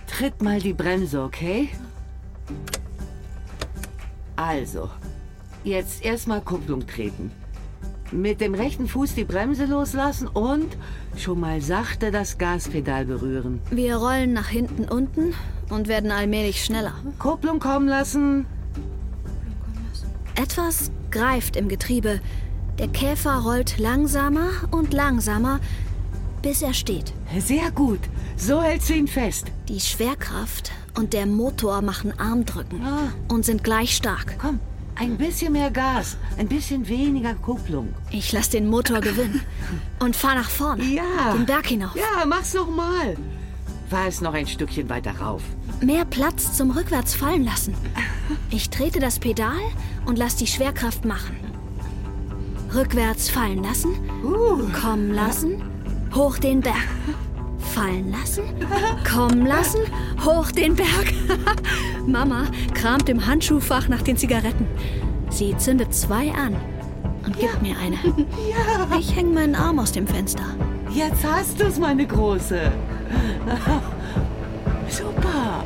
Tritt 0.07 0.41
mal 0.41 0.59
die 0.59 0.73
Bremse, 0.73 1.21
okay? 1.21 1.69
Also, 4.35 4.89
jetzt 5.65 6.05
erstmal 6.05 6.41
Kupplung 6.41 6.85
treten. 6.87 7.31
Mit 8.11 8.39
dem 8.39 8.53
rechten 8.53 8.87
Fuß 8.87 9.15
die 9.15 9.23
Bremse 9.23 9.65
loslassen 9.65 10.27
und 10.27 10.77
schon 11.17 11.39
mal 11.39 11.59
sachte 11.61 12.11
das 12.11 12.37
Gaspedal 12.37 13.05
berühren. 13.05 13.59
Wir 13.71 13.97
rollen 13.97 14.31
nach 14.33 14.47
hinten 14.47 14.85
unten 14.85 15.33
und 15.69 15.87
werden 15.87 16.11
allmählich 16.11 16.63
schneller. 16.63 16.93
Kupplung 17.17 17.59
kommen 17.59 17.87
lassen. 17.87 18.45
Etwas 20.35 20.91
greift 21.09 21.55
im 21.55 21.67
Getriebe. 21.67 22.19
Der 22.77 22.89
Käfer 22.89 23.39
rollt 23.39 23.77
langsamer 23.79 24.49
und 24.69 24.93
langsamer, 24.93 25.59
bis 26.41 26.61
er 26.61 26.73
steht. 26.73 27.13
Sehr 27.39 27.71
gut. 27.71 28.01
So 28.37 28.61
hältst 28.61 28.89
du 28.89 28.93
ihn 28.93 29.07
fest. 29.07 29.47
Die 29.67 29.79
Schwerkraft 29.79 30.71
und 30.95 31.13
der 31.13 31.25
Motor 31.25 31.81
machen 31.81 32.17
Armdrücken 32.19 32.81
und 33.29 33.45
sind 33.45 33.63
gleich 33.63 33.95
stark. 33.95 34.35
Komm, 34.39 34.59
ein 34.95 35.17
bisschen 35.17 35.53
mehr 35.53 35.71
Gas, 35.71 36.17
ein 36.37 36.47
bisschen 36.47 36.87
weniger 36.87 37.35
Kupplung. 37.35 37.93
Ich 38.11 38.31
lass 38.31 38.49
den 38.49 38.67
Motor 38.67 39.01
gewinnen 39.01 39.41
und 39.99 40.15
fahr 40.15 40.35
nach 40.35 40.49
vorne. 40.49 40.83
Ja. 40.83 41.33
Den 41.33 41.45
Berg 41.45 41.67
hinauf. 41.67 41.95
Ja, 41.95 42.25
mach's 42.25 42.53
noch 42.53 42.69
mal. 42.69 43.15
Fahr 43.89 44.07
es 44.07 44.21
noch 44.21 44.33
ein 44.33 44.47
Stückchen 44.47 44.89
weiter 44.89 45.11
rauf. 45.19 45.43
Mehr 45.81 46.05
Platz 46.05 46.53
zum 46.53 46.71
Rückwärts 46.71 47.13
fallen 47.13 47.43
lassen. 47.43 47.75
Ich 48.49 48.69
trete 48.69 48.99
das 48.99 49.19
Pedal 49.19 49.59
und 50.05 50.17
lass 50.17 50.35
die 50.37 50.47
Schwerkraft 50.47 51.05
machen. 51.05 51.35
Rückwärts 52.73 53.29
fallen 53.29 53.63
lassen, 53.63 53.93
kommen 54.73 55.13
lassen, 55.13 55.61
hoch 56.13 56.37
den 56.37 56.61
Berg. 56.61 56.75
Fallen 57.75 58.09
lassen, 58.09 58.45
kommen 59.03 59.45
lassen, 59.45 59.81
hoch 60.23 60.49
den 60.49 60.77
Berg. 60.77 61.13
Mama 62.07 62.45
kramt 62.73 63.09
im 63.09 63.25
Handschuhfach 63.25 63.89
nach 63.89 64.01
den 64.01 64.15
Zigaretten. 64.15 64.65
Sie 65.29 65.57
zündet 65.57 65.93
zwei 65.93 66.31
an 66.31 66.55
und 67.25 67.37
gibt 67.37 67.61
mir 67.61 67.75
eine. 67.77 67.97
Ich 68.97 69.13
hänge 69.13 69.33
meinen 69.33 69.55
Arm 69.55 69.77
aus 69.79 69.91
dem 69.91 70.07
Fenster. 70.07 70.45
Jetzt 70.89 71.21
hast 71.29 71.59
du's, 71.59 71.77
meine 71.77 72.07
Große. 72.07 72.71
Super. 74.87 75.65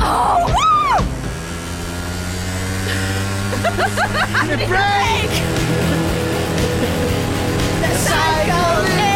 Oh! 0.00 0.50
The 4.48 4.56
break! 4.66 5.30
The 7.82 7.94
cycle 7.96 9.09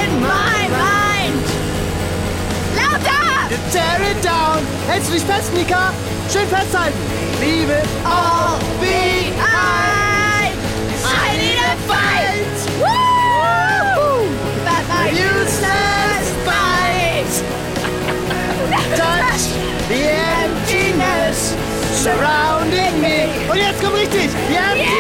Tear 3.71 4.01
it 4.11 4.23
down! 4.23 4.67
Hältst 4.89 5.09
du 5.09 5.15
dich 5.15 5.25
fest, 5.25 5.53
Nika? 5.55 5.93
Schön 6.33 6.49
festhalten! 6.49 6.99
Leave 7.41 7.71
it 7.71 7.87
all 8.05 8.59
behind! 8.81 10.57
I 11.05 11.37
need 11.37 11.59
a 11.59 11.77
fight! 11.87 12.57
Woo! 12.81 14.29
But 14.65 14.85
my 14.89 15.11
useless 15.11 16.33
bite! 16.47 17.37
Touch 18.97 19.45
the 19.89 20.09
emptiness 20.43 21.55
surrounding 21.93 23.01
me. 23.01 23.29
Und 23.51 23.59
jetzt 23.59 23.83
komm 23.83 23.95
richtig! 23.95 24.31
The 24.49 24.57
emptiness! 24.57 24.94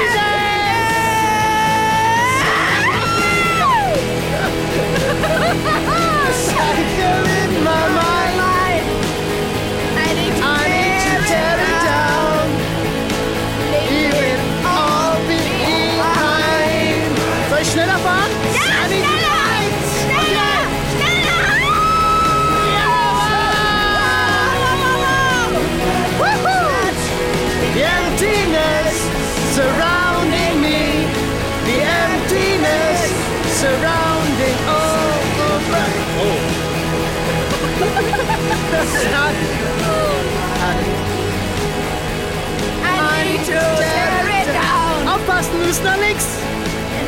I 42.82 43.24
need 43.26 43.44
to 43.50 43.60
tear 43.80 44.24
it 44.40 44.48
down. 44.52 44.96
Aufpassen. 45.12 45.58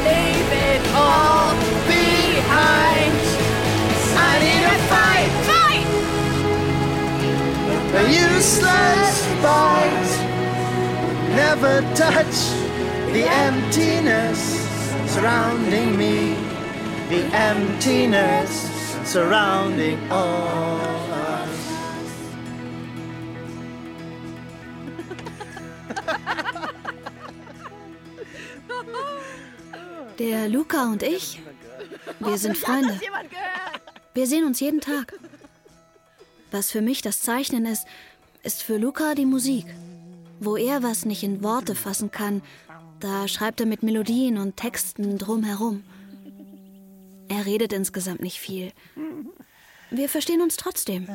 Leave 0.06 0.52
it 0.70 0.82
all 0.94 1.54
behind. 1.86 3.12
I 4.18 4.32
need 4.44 4.64
a 4.64 4.78
fight. 4.90 5.32
Fight! 5.50 5.88
A 7.94 8.02
useless 8.08 9.14
bite. 9.42 10.12
Never 11.34 11.74
touch 11.94 12.36
the 13.12 13.24
emptiness 13.28 14.40
surrounding 15.12 15.96
me. 15.96 16.34
The 17.08 17.22
emptiness 17.32 18.52
surrounding 19.04 19.98
all 20.10 20.95
Der 30.18 30.48
Luca 30.48 30.90
und 30.90 31.02
ich, 31.02 31.40
wir 32.20 32.38
sind 32.38 32.56
Freunde. 32.56 32.98
Wir 34.14 34.26
sehen 34.26 34.46
uns 34.46 34.60
jeden 34.60 34.80
Tag. 34.80 35.12
Was 36.50 36.70
für 36.70 36.80
mich 36.80 37.02
das 37.02 37.20
Zeichnen 37.20 37.66
ist, 37.66 37.86
ist 38.42 38.62
für 38.62 38.78
Luca 38.78 39.14
die 39.14 39.26
Musik. 39.26 39.66
Wo 40.40 40.56
er 40.56 40.82
was 40.82 41.04
nicht 41.04 41.22
in 41.22 41.42
Worte 41.42 41.74
fassen 41.74 42.10
kann, 42.10 42.42
da 43.00 43.28
schreibt 43.28 43.60
er 43.60 43.66
mit 43.66 43.82
Melodien 43.82 44.38
und 44.38 44.56
Texten 44.56 45.18
drumherum. 45.18 45.84
Er 47.28 47.44
redet 47.44 47.72
insgesamt 47.72 48.22
nicht 48.22 48.38
viel. 48.38 48.72
Wir 49.90 50.08
verstehen 50.08 50.40
uns 50.40 50.56
trotzdem. 50.56 51.08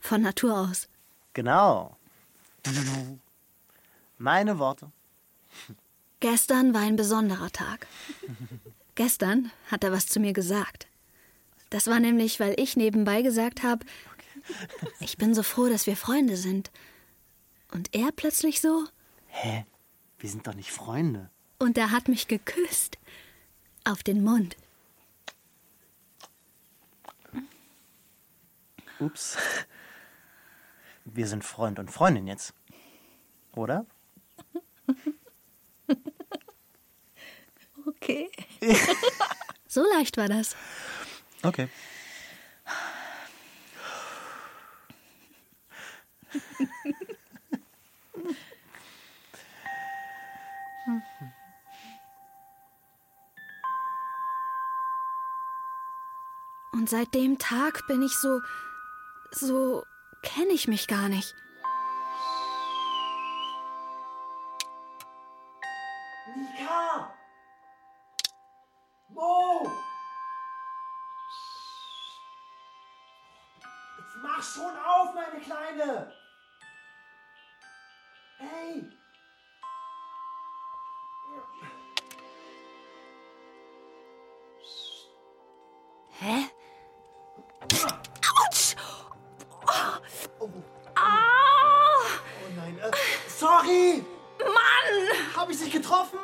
Von 0.00 0.22
Natur 0.22 0.58
aus. 0.58 0.88
Genau. 1.32 1.96
Meine 4.18 4.58
Worte. 4.58 4.90
Gestern 6.22 6.72
war 6.72 6.82
ein 6.82 6.94
besonderer 6.94 7.50
Tag. 7.50 7.88
Gestern 8.94 9.50
hat 9.72 9.82
er 9.82 9.90
was 9.90 10.06
zu 10.06 10.20
mir 10.20 10.32
gesagt. 10.32 10.86
Das 11.70 11.88
war 11.88 11.98
nämlich, 11.98 12.38
weil 12.38 12.54
ich 12.60 12.76
nebenbei 12.76 13.22
gesagt 13.22 13.64
habe, 13.64 13.84
ich 15.00 15.18
bin 15.18 15.34
so 15.34 15.42
froh, 15.42 15.68
dass 15.68 15.88
wir 15.88 15.96
Freunde 15.96 16.36
sind. 16.36 16.70
Und 17.72 17.92
er 17.92 18.12
plötzlich 18.12 18.60
so, 18.60 18.84
Hä? 19.26 19.66
Wir 20.20 20.30
sind 20.30 20.46
doch 20.46 20.54
nicht 20.54 20.70
Freunde. 20.70 21.28
und 21.58 21.76
er 21.76 21.90
hat 21.90 22.06
mich 22.06 22.28
geküsst. 22.28 22.98
Auf 23.82 24.04
den 24.04 24.22
Mund. 24.22 24.56
Ups. 29.00 29.36
Wir 31.04 31.26
sind 31.26 31.42
Freund 31.42 31.80
und 31.80 31.90
Freundin 31.90 32.28
jetzt. 32.28 32.54
Oder? 33.56 33.86
Okay. 38.02 38.28
so 39.68 39.84
leicht 39.94 40.16
war 40.16 40.26
das. 40.26 40.56
Okay. 41.44 41.68
Und 56.72 56.90
seit 56.90 57.14
dem 57.14 57.38
Tag 57.38 57.86
bin 57.86 58.02
ich 58.02 58.16
so. 58.16 58.40
so 59.30 59.84
kenne 60.22 60.52
ich 60.52 60.66
mich 60.66 60.88
gar 60.88 61.08
nicht. 61.08 61.36
Getroffen? 95.92 96.18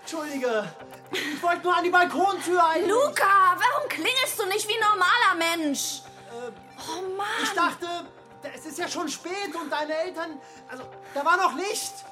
Entschuldige. 0.00 0.74
Ich 1.12 1.42
wollte 1.42 1.62
nur 1.62 1.76
an 1.76 1.84
die 1.84 1.90
Balkontür 1.90 2.64
ein. 2.64 2.88
Luca, 2.88 3.56
warum 3.56 3.88
klingelst 3.88 4.38
du 4.38 4.46
nicht 4.46 4.68
wie 4.68 4.74
ein 4.74 4.80
normaler 4.80 5.56
Mensch? 5.56 6.02
Oh 6.32 7.16
Mann! 7.16 7.26
Ich 7.42 7.52
dachte, 7.52 7.86
es 8.54 8.66
ist 8.66 8.78
ja 8.78 8.88
schon 8.88 9.08
spät 9.08 9.54
und 9.60 9.70
deine 9.70 9.94
Eltern. 9.94 10.40
Also, 10.68 10.84
da 11.14 11.24
war 11.24 11.36
noch 11.36 11.56
Licht. 11.56 12.04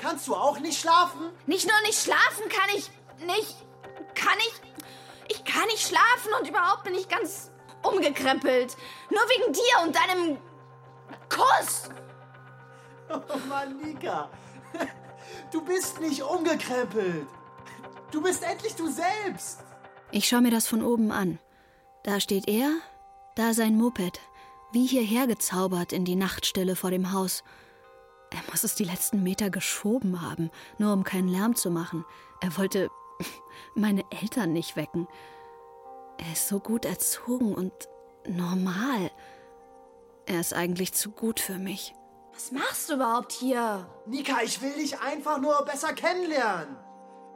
Kannst 0.00 0.26
du 0.28 0.34
auch 0.34 0.58
nicht 0.58 0.80
schlafen? 0.80 1.30
Nicht 1.46 1.68
nur 1.68 1.80
nicht 1.82 2.00
schlafen 2.00 2.48
kann 2.48 2.68
ich 2.76 2.90
nicht. 3.26 3.56
Kann 4.14 4.38
ich. 4.38 4.54
Ich 5.28 5.44
kann 5.44 5.66
nicht 5.66 5.86
schlafen 5.86 6.32
und 6.38 6.48
überhaupt 6.48 6.84
bin 6.84 6.94
ich 6.94 7.08
ganz 7.08 7.50
umgekrempelt. 7.82 8.76
Nur 9.10 9.22
wegen 9.22 9.52
dir 9.52 9.82
und 9.82 9.96
deinem 9.96 10.38
Kuss. 11.28 11.90
Oh 13.08 13.38
Mann, 13.48 13.76
Nika. 13.78 14.30
Du 15.50 15.62
bist 15.62 16.00
nicht 16.00 16.22
umgekrempelt. 16.22 17.26
Du 18.10 18.22
bist 18.22 18.42
endlich 18.42 18.74
du 18.74 18.88
selbst. 18.88 19.60
Ich 20.10 20.28
schaue 20.28 20.42
mir 20.42 20.50
das 20.50 20.66
von 20.66 20.82
oben 20.82 21.10
an. 21.10 21.38
Da 22.04 22.20
steht 22.20 22.48
er, 22.48 22.70
da 23.34 23.54
sein 23.54 23.76
Moped, 23.76 24.20
wie 24.72 24.86
hierher 24.86 25.26
gezaubert 25.26 25.92
in 25.92 26.04
die 26.04 26.16
Nachtstille 26.16 26.76
vor 26.76 26.90
dem 26.90 27.12
Haus. 27.12 27.42
Er 28.30 28.40
muss 28.50 28.64
es 28.64 28.74
die 28.74 28.84
letzten 28.84 29.22
Meter 29.22 29.50
geschoben 29.50 30.20
haben, 30.20 30.50
nur 30.78 30.92
um 30.92 31.04
keinen 31.04 31.28
Lärm 31.28 31.54
zu 31.54 31.70
machen. 31.70 32.04
Er 32.40 32.56
wollte 32.56 32.90
meine 33.74 34.02
Eltern 34.10 34.52
nicht 34.52 34.76
wecken. 34.76 35.08
Er 36.18 36.32
ist 36.32 36.48
so 36.48 36.60
gut 36.60 36.84
erzogen 36.84 37.54
und 37.54 37.72
normal. 38.28 39.10
Er 40.26 40.40
ist 40.40 40.54
eigentlich 40.54 40.92
zu 40.92 41.10
gut 41.10 41.40
für 41.40 41.58
mich. 41.58 41.94
Was 42.34 42.50
machst 42.50 42.88
du 42.90 42.94
überhaupt 42.94 43.32
hier? 43.32 43.86
Nika, 44.06 44.42
ich 44.42 44.60
will 44.60 44.72
dich 44.72 44.98
einfach 44.98 45.38
nur 45.38 45.64
besser 45.64 45.92
kennenlernen. 45.92 46.76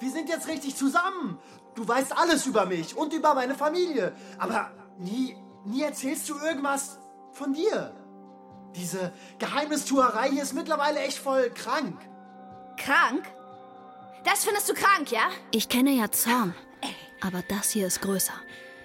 Wir 0.01 0.11
sind 0.11 0.29
jetzt 0.29 0.49
richtig 0.49 0.77
zusammen. 0.77 1.39
Du 1.77 1.87
weißt 1.87 2.19
alles 2.19 2.47
über 2.47 2.67
mich 2.67 2.97
und 2.97 3.13
über 3.13 3.35
meine 3.35 3.55
Familie. 3.55 4.15
Aber 4.39 4.73
nie, 4.99 5.37
nie 5.65 5.83
erzählst 5.83 6.29
du 6.29 6.37
irgendwas 6.39 6.99
von 7.33 7.53
dir. 7.53 7.95
Diese 8.75 9.13
Geheimnistuerei 9.39 10.31
hier 10.31 10.43
ist 10.43 10.53
mittlerweile 10.53 10.99
echt 11.01 11.19
voll 11.19 11.51
krank. 11.51 11.97
Krank? 12.77 13.25
Das 14.25 14.45
findest 14.45 14.69
du 14.69 14.75
krank, 14.75 15.13
ja? 15.13 15.29
Ich 15.53 15.69
kenne 15.69 15.91
ja 15.91 16.11
Zorn, 16.11 16.55
aber 17.21 17.43
das 17.49 17.71
hier 17.71 17.87
ist 17.87 18.03
größer 18.03 18.35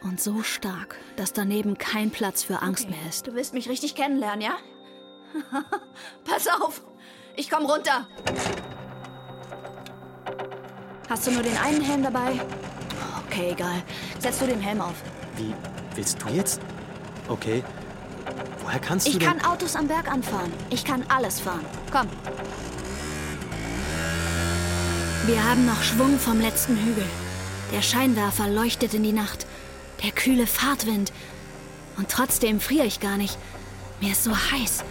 und 0.04 0.22
so 0.22 0.44
stark, 0.44 0.96
dass 1.16 1.34
daneben 1.34 1.78
kein 1.78 2.12
Platz 2.12 2.44
für 2.44 2.62
Angst 2.62 2.90
mehr 2.90 3.10
ist. 3.10 3.28
Du 3.28 3.34
willst 3.34 3.54
mich 3.54 3.68
richtig 3.68 3.96
kennenlernen, 3.96 4.42
ja? 4.42 4.58
Pass 6.26 6.48
auf, 6.48 6.82
ich 7.36 7.50
komm 7.50 7.66
runter. 7.66 8.08
Hast 11.10 11.28
du 11.28 11.32
nur 11.32 11.44
den 11.44 11.58
einen 11.58 11.82
Helm 11.82 12.04
dabei? 12.04 12.40
Okay, 13.28 13.52
egal. 13.52 13.84
Setz 14.20 14.40
du 14.40 14.48
den 14.48 14.62
Helm 14.62 14.82
auf. 14.82 14.96
Wie 15.38 15.54
willst 15.96 16.22
du 16.22 16.30
jetzt? 16.30 16.62
Okay. 17.28 17.64
Woher 18.64 18.80
kannst 18.80 19.08
Ich 19.08 19.18
du 19.18 19.26
kann 19.26 19.44
Autos 19.44 19.76
am 19.76 19.88
Berg 19.88 20.10
anfahren. 20.10 20.52
Ich 20.70 20.86
kann 20.86 21.04
alles 21.10 21.40
fahren. 21.40 21.66
Komm. 21.92 22.08
Wir 25.26 25.44
haben 25.44 25.66
noch 25.66 25.82
Schwung 25.84 26.18
vom 26.20 26.40
letzten 26.40 26.78
Hügel. 26.78 27.06
Der 27.72 27.82
Scheinwerfer 27.82 28.48
leuchtet 28.50 28.94
in 28.94 29.04
die 29.04 29.14
Nacht. 29.14 29.46
Der 30.04 30.12
kühle 30.12 30.48
Fahrtwind. 30.48 31.12
Und 31.98 32.10
trotzdem 32.10 32.60
friere 32.60 32.86
ich 32.86 33.00
gar 33.00 33.18
nicht. 33.18 33.38
Mir 34.02 34.12
ist 34.12 34.24
so 34.24 34.32
heiß. 34.36 34.84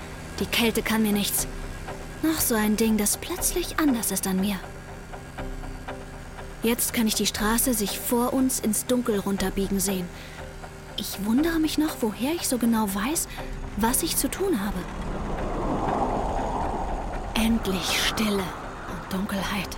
Die 0.43 0.49
Kälte 0.49 0.83
kann 0.83 1.03
mir 1.03 1.13
nichts. 1.13 1.47
Noch 2.25 2.41
so 2.41 2.57
ein 2.57 2.77
Ding, 2.77 2.97
das 2.97 3.17
plötzlich 3.17 3.79
anders 3.79 4.11
ist 4.11 4.27
an 4.27 4.41
mir. 4.41 4.57
Jetzt 6.65 6.93
kann 6.93 7.07
ich 7.07 7.15
die 7.15 7.27
Straße 7.27 7.75
sich 7.75 8.01
vor 8.01 8.33
uns 8.33 8.59
ins 8.59 8.87
Dunkel 8.87 9.21
runterbiegen 9.21 9.79
sehen. 9.79 10.09
Ich 10.97 11.25
wundere 11.25 11.61
mich 11.61 11.79
noch, 11.79 11.99
woher 12.01 12.33
ich 12.33 12.49
so 12.49 12.59
genau 12.59 12.93
weiß, 12.93 13.29
was 13.77 14.03
ich 14.03 14.17
zu 14.17 14.29
tun 14.29 14.59
habe. 14.65 14.79
Endlich 17.35 18.01
Stille 18.09 18.33
und 18.33 19.13
Dunkelheit. 19.13 19.69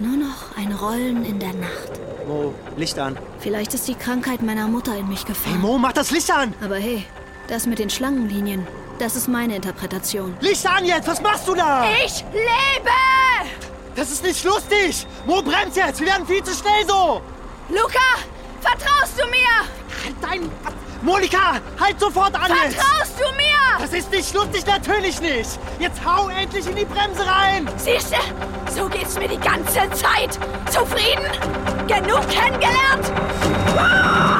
Nur 0.00 0.16
noch 0.16 0.56
ein 0.56 0.72
Rollen 0.72 1.24
in 1.24 1.38
der 1.38 1.54
Nacht. 1.54 2.00
Mo, 2.26 2.52
Licht 2.76 2.98
an. 2.98 3.16
Vielleicht 3.38 3.72
ist 3.74 3.86
die 3.86 3.94
Krankheit 3.94 4.42
meiner 4.42 4.66
Mutter 4.66 4.98
in 4.98 5.08
mich 5.08 5.20
Hey 5.20 5.28
gefahren. 5.28 5.60
Mo, 5.60 5.78
mach 5.78 5.92
das 5.92 6.10
Licht 6.10 6.32
an! 6.32 6.54
Aber 6.60 6.76
hey, 6.76 7.04
Das 7.46 7.66
mit 7.66 7.78
den 7.78 7.90
Schlangenlinien, 7.90 8.66
das 9.00 9.16
ist 9.16 9.28
meine 9.28 9.56
Interpretation. 9.56 10.36
Licht 10.40 10.66
an 10.66 10.84
jetzt, 10.84 11.08
was 11.08 11.20
machst 11.22 11.48
du 11.48 11.54
da? 11.54 11.84
Ich 12.04 12.22
lebe! 12.32 12.90
Das 13.96 14.10
ist 14.10 14.22
nicht 14.22 14.44
lustig! 14.44 15.06
Mo, 15.26 15.42
bremst 15.42 15.76
jetzt, 15.76 16.00
wir 16.00 16.06
werden 16.06 16.26
viel 16.26 16.42
zu 16.42 16.52
schnell 16.52 16.86
so! 16.86 17.22
Luca, 17.70 17.98
vertraust 18.60 19.18
du 19.18 19.26
mir? 19.28 19.48
Halt 20.04 20.16
dein... 20.20 20.50
Monika, 21.02 21.58
halt 21.80 21.98
sofort 21.98 22.34
an 22.34 22.52
jetzt! 22.62 22.76
Vertraust 22.76 23.14
du 23.18 23.24
mir? 23.36 23.80
Das 23.80 23.92
ist 23.94 24.10
nicht 24.10 24.34
lustig, 24.34 24.66
natürlich 24.66 25.20
nicht! 25.20 25.58
Jetzt 25.78 26.04
hau 26.04 26.28
endlich 26.28 26.66
in 26.66 26.76
die 26.76 26.84
Bremse 26.84 27.26
rein! 27.26 27.68
Siehste, 27.78 28.16
so 28.74 28.86
geht's 28.86 29.18
mir 29.18 29.28
die 29.28 29.40
ganze 29.40 29.90
Zeit. 29.92 30.38
Zufrieden? 30.70 31.24
Genug 31.88 32.28
kennengelernt? 32.28 33.12
Ah! 33.78 34.39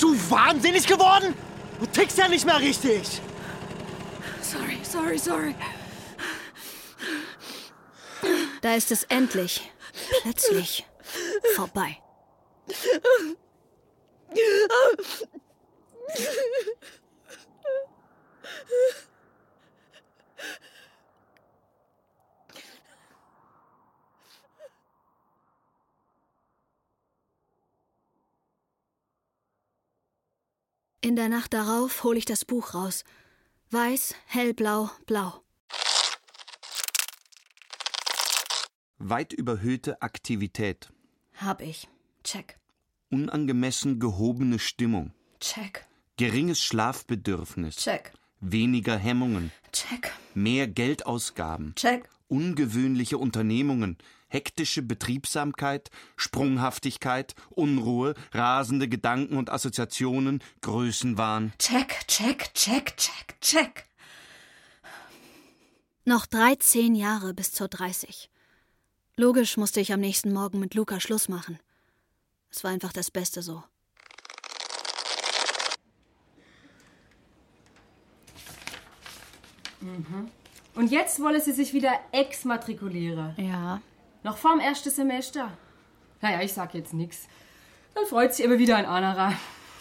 Bist 0.00 0.14
du 0.14 0.30
wahnsinnig 0.30 0.86
geworden? 0.86 1.34
Du 1.78 1.84
tickst 1.84 2.16
ja 2.16 2.26
nicht 2.26 2.46
mehr 2.46 2.58
richtig! 2.58 3.20
Sorry, 4.40 4.78
sorry, 4.82 5.18
sorry. 5.18 5.54
Da 8.62 8.76
ist 8.76 8.90
es 8.92 9.04
endlich, 9.04 9.70
plötzlich, 10.22 10.86
vorbei. 11.54 11.98
In 31.02 31.16
der 31.16 31.30
Nacht 31.30 31.54
darauf 31.54 32.04
hole 32.04 32.18
ich 32.18 32.26
das 32.26 32.44
Buch 32.44 32.74
raus. 32.74 33.04
Weiß, 33.70 34.14
hellblau, 34.26 34.90
blau. 35.06 35.42
Weit 38.98 39.32
überhöhte 39.32 40.02
Aktivität. 40.02 40.92
Hab 41.36 41.62
ich. 41.62 41.88
Check. 42.22 42.58
Unangemessen 43.10 43.98
gehobene 43.98 44.58
Stimmung. 44.58 45.14
Check. 45.40 45.86
Geringes 46.18 46.62
Schlafbedürfnis. 46.62 47.76
Check. 47.76 48.12
Weniger 48.40 48.98
Hemmungen. 48.98 49.52
Check. 49.72 50.12
Mehr 50.34 50.68
Geldausgaben. 50.68 51.74
Check. 51.76 52.10
Ungewöhnliche 52.28 53.16
Unternehmungen. 53.16 53.96
Hektische 54.30 54.80
Betriebsamkeit, 54.80 55.90
Sprunghaftigkeit, 56.16 57.34
Unruhe, 57.50 58.14
rasende 58.32 58.88
Gedanken 58.88 59.36
und 59.36 59.50
Assoziationen, 59.50 60.42
Größenwahn. 60.62 61.52
Check, 61.58 62.06
check, 62.06 62.54
check, 62.54 62.96
check, 62.96 63.40
check. 63.40 63.84
Noch 66.04 66.26
13 66.26 66.94
Jahre 66.94 67.34
bis 67.34 67.52
zur 67.52 67.68
30. 67.68 68.30
Logisch 69.16 69.56
musste 69.58 69.80
ich 69.80 69.92
am 69.92 70.00
nächsten 70.00 70.32
Morgen 70.32 70.58
mit 70.58 70.74
Luca 70.74 70.98
Schluss 70.98 71.28
machen. 71.28 71.58
Es 72.50 72.64
war 72.64 72.70
einfach 72.70 72.92
das 72.92 73.10
Beste 73.10 73.42
so. 73.42 73.62
Mhm. 79.80 80.30
Und 80.74 80.90
jetzt 80.90 81.20
wolle 81.20 81.40
sie 81.40 81.52
sich 81.52 81.72
wieder 81.72 81.92
exmatrikulieren. 82.12 83.34
Ja. 83.36 83.80
Noch 84.22 84.36
vorm 84.36 84.60
ersten 84.60 84.90
Semester. 84.90 85.50
Naja, 86.20 86.42
ich 86.42 86.52
sag 86.52 86.74
jetzt 86.74 86.92
nix. 86.92 87.26
Dann 87.94 88.04
freut 88.06 88.34
sie 88.34 88.42
immer 88.42 88.58
wieder 88.58 88.76
ein 88.76 88.86
anderer. 88.86 89.32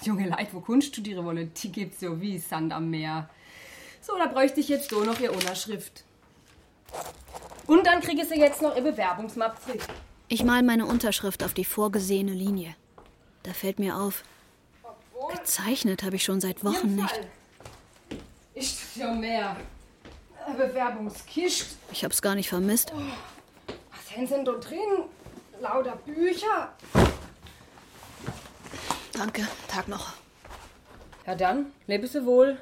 Junge 0.01 0.29
Leute, 0.29 0.53
wo 0.53 0.61
Kunst 0.61 0.89
studieren 0.89 1.25
wollen, 1.25 1.51
die 1.53 1.71
gibt's 1.71 1.99
so 1.99 2.21
wie 2.21 2.39
Sand 2.39 2.71
am 2.71 2.89
Meer. 2.89 3.29
So, 4.01 4.17
da 4.17 4.27
bräuchte 4.27 4.61
ich 4.61 4.69
jetzt 4.69 4.89
so 4.89 5.03
noch 5.03 5.19
ihr 5.19 5.33
Unterschrift. 5.33 6.05
Und 7.67 7.85
dann 7.85 7.99
kriege 7.99 8.25
sie 8.25 8.39
jetzt 8.39 8.61
noch 8.61 8.75
ihr 8.75 8.81
Bewerbungsmap 8.81 9.61
zurück. 9.61 9.81
Ich 10.29 10.43
mal 10.43 10.63
meine 10.63 10.85
Unterschrift 10.85 11.43
auf 11.43 11.53
die 11.53 11.65
vorgesehene 11.65 12.31
Linie. 12.31 12.75
Da 13.43 13.51
fällt 13.51 13.79
mir 13.79 13.97
auf, 13.97 14.23
gezeichnet 15.35 16.03
habe 16.03 16.15
ich 16.15 16.23
schon 16.23 16.39
seit 16.39 16.63
Wochen 16.63 16.95
nicht. 16.95 17.19
Ist 18.53 18.95
ja 18.95 19.13
mehr. 19.13 19.55
Eine 20.45 20.55
Bewerbungskiste. 20.55 21.75
Ich 21.91 22.03
hab's 22.03 22.21
gar 22.21 22.35
nicht 22.35 22.49
vermisst. 22.49 22.93
Was 22.93 23.03
haben 24.19 24.27
sie 24.27 24.33
denn 24.33 24.45
da 24.45 24.51
drin? 24.53 25.05
Lauter 25.61 25.95
Bücher. 25.95 26.73
Danke, 29.13 29.47
Tag 29.67 29.87
noch. 29.87 30.13
Ja 31.25 31.35
dann, 31.35 31.71
lebe 31.87 32.07
sie 32.07 32.25
wohl. 32.25 32.59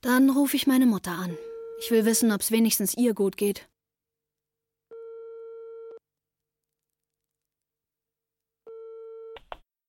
Dann 0.00 0.30
rufe 0.30 0.56
ich 0.56 0.66
meine 0.66 0.86
Mutter 0.86 1.12
an. 1.12 1.36
Ich 1.80 1.90
will 1.90 2.04
wissen, 2.04 2.32
ob's 2.32 2.50
wenigstens 2.50 2.96
ihr 2.96 3.14
gut 3.14 3.36
geht. 3.36 3.68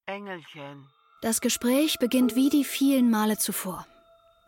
Engelchen. 0.05 0.87
Das 1.21 1.41
Gespräch 1.41 1.97
beginnt 1.99 2.35
wie 2.35 2.49
die 2.49 2.63
vielen 2.63 3.09
Male 3.09 3.37
zuvor. 3.37 3.85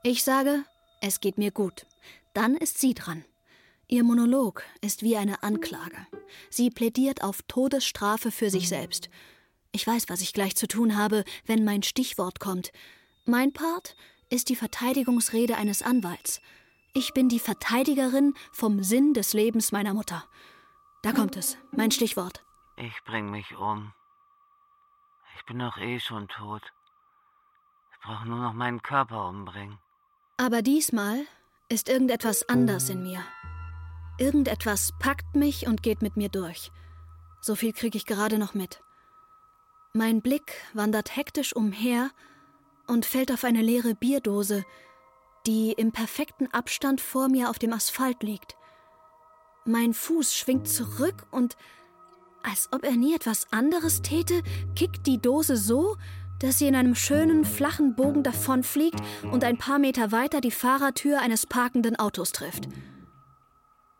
Ich 0.03 0.23
sage, 0.23 0.63
es 1.01 1.19
geht 1.19 1.37
mir 1.37 1.51
gut. 1.51 1.85
Dann 2.33 2.55
ist 2.55 2.79
sie 2.79 2.93
dran. 2.93 3.23
Ihr 3.87 4.03
Monolog 4.03 4.63
ist 4.81 5.01
wie 5.01 5.15
eine 5.15 5.43
Anklage. 5.43 6.07
Sie 6.49 6.69
plädiert 6.69 7.23
auf 7.23 7.41
Todesstrafe 7.43 8.31
für 8.31 8.49
sich 8.49 8.67
selbst. 8.67 9.09
Ich 9.71 9.87
weiß, 9.87 10.09
was 10.09 10.21
ich 10.21 10.33
gleich 10.33 10.55
zu 10.55 10.67
tun 10.67 10.97
habe, 10.97 11.23
wenn 11.45 11.63
mein 11.63 11.83
Stichwort 11.83 12.39
kommt. 12.39 12.71
Mein 13.25 13.53
Part 13.53 13.95
ist 14.29 14.49
die 14.49 14.55
Verteidigungsrede 14.55 15.55
eines 15.55 15.83
Anwalts. 15.83 16.41
Ich 16.93 17.13
bin 17.13 17.29
die 17.29 17.39
Verteidigerin 17.39 18.33
vom 18.51 18.83
Sinn 18.83 19.13
des 19.13 19.33
Lebens 19.33 19.71
meiner 19.71 19.93
Mutter. 19.93 20.25
Da 21.03 21.11
kommt 21.11 21.37
es, 21.37 21.57
mein 21.71 21.91
Stichwort. 21.91 22.43
Ich 22.75 23.03
bring 23.05 23.29
mich 23.29 23.55
um. 23.55 23.93
Ich 25.37 25.45
bin 25.45 25.59
doch 25.59 25.77
eh 25.77 25.99
schon 25.99 26.27
tot. 26.27 26.63
Ich 27.93 27.99
brauche 27.99 28.27
nur 28.27 28.39
noch 28.39 28.53
meinen 28.53 28.81
Körper 28.81 29.27
umbringen. 29.29 29.79
Aber 30.37 30.61
diesmal 30.61 31.25
ist 31.67 31.89
irgendetwas 31.89 32.47
anders 32.47 32.89
in 32.89 33.01
mir. 33.01 33.23
Irgendetwas 34.19 34.93
packt 34.99 35.35
mich 35.35 35.65
und 35.65 35.81
geht 35.81 36.03
mit 36.03 36.15
mir 36.15 36.29
durch. 36.29 36.71
So 37.41 37.55
viel 37.55 37.73
kriege 37.73 37.97
ich 37.97 38.05
gerade 38.05 38.37
noch 38.37 38.53
mit. 38.53 38.81
Mein 39.93 40.21
Blick 40.21 40.53
wandert 40.73 41.15
hektisch 41.15 41.55
umher 41.55 42.11
und 42.85 43.05
fällt 43.05 43.31
auf 43.31 43.43
eine 43.43 43.63
leere 43.63 43.95
Bierdose, 43.95 44.63
die 45.47 45.71
im 45.71 45.91
perfekten 45.91 46.47
Abstand 46.53 47.01
vor 47.01 47.29
mir 47.29 47.49
auf 47.49 47.57
dem 47.57 47.73
Asphalt 47.73 48.21
liegt. 48.21 48.55
Mein 49.65 49.95
Fuß 49.95 50.35
schwingt 50.35 50.67
zurück 50.67 51.25
und, 51.31 51.57
als 52.43 52.69
ob 52.71 52.83
er 52.83 52.95
nie 52.95 53.15
etwas 53.15 53.51
anderes 53.51 54.03
täte, 54.03 54.43
kickt 54.75 55.07
die 55.07 55.19
Dose 55.19 55.57
so, 55.57 55.97
dass 56.39 56.59
sie 56.59 56.67
in 56.67 56.75
einem 56.75 56.95
schönen, 56.95 57.45
flachen 57.45 57.95
Bogen 57.95 58.23
davonfliegt 58.23 58.99
und 59.31 59.43
ein 59.43 59.57
paar 59.57 59.79
Meter 59.79 60.11
weiter 60.11 60.41
die 60.41 60.51
Fahrertür 60.51 61.21
eines 61.21 61.45
parkenden 61.45 61.97
Autos 61.97 62.31
trifft. 62.31 62.67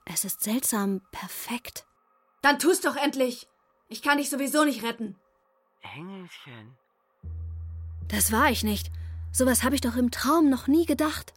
Es 0.05 0.23
ist 0.23 0.43
seltsam 0.43 1.01
perfekt. 1.11 1.85
Dann 2.41 2.59
tu's 2.59 2.81
doch 2.81 2.95
endlich. 2.95 3.47
Ich 3.89 4.01
kann 4.01 4.17
dich 4.17 4.29
sowieso 4.29 4.63
nicht 4.63 4.83
retten. 4.83 5.15
Engelchen. 5.95 6.77
Das 8.07 8.31
war 8.31 8.49
ich 8.49 8.63
nicht. 8.63 8.91
Sowas 9.31 9.63
habe 9.63 9.75
ich 9.75 9.81
doch 9.81 9.95
im 9.95 10.11
Traum 10.11 10.49
noch 10.49 10.67
nie 10.67 10.85
gedacht. 10.85 11.33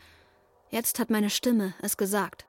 Jetzt 0.70 0.98
hat 0.98 1.10
meine 1.10 1.30
Stimme 1.30 1.74
es 1.82 1.96
gesagt. 1.96 2.46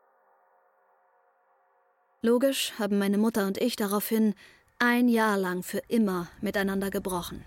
Logisch 2.22 2.74
haben 2.78 3.00
meine 3.00 3.18
Mutter 3.18 3.48
und 3.48 3.58
ich 3.58 3.76
daraufhin 3.76 4.36
ein 4.78 5.10
Jahr 5.10 5.38
lang 5.38 5.64
für 5.64 5.82
immer 5.88 6.28
miteinander 6.40 6.92
gebrochen. 6.92 7.44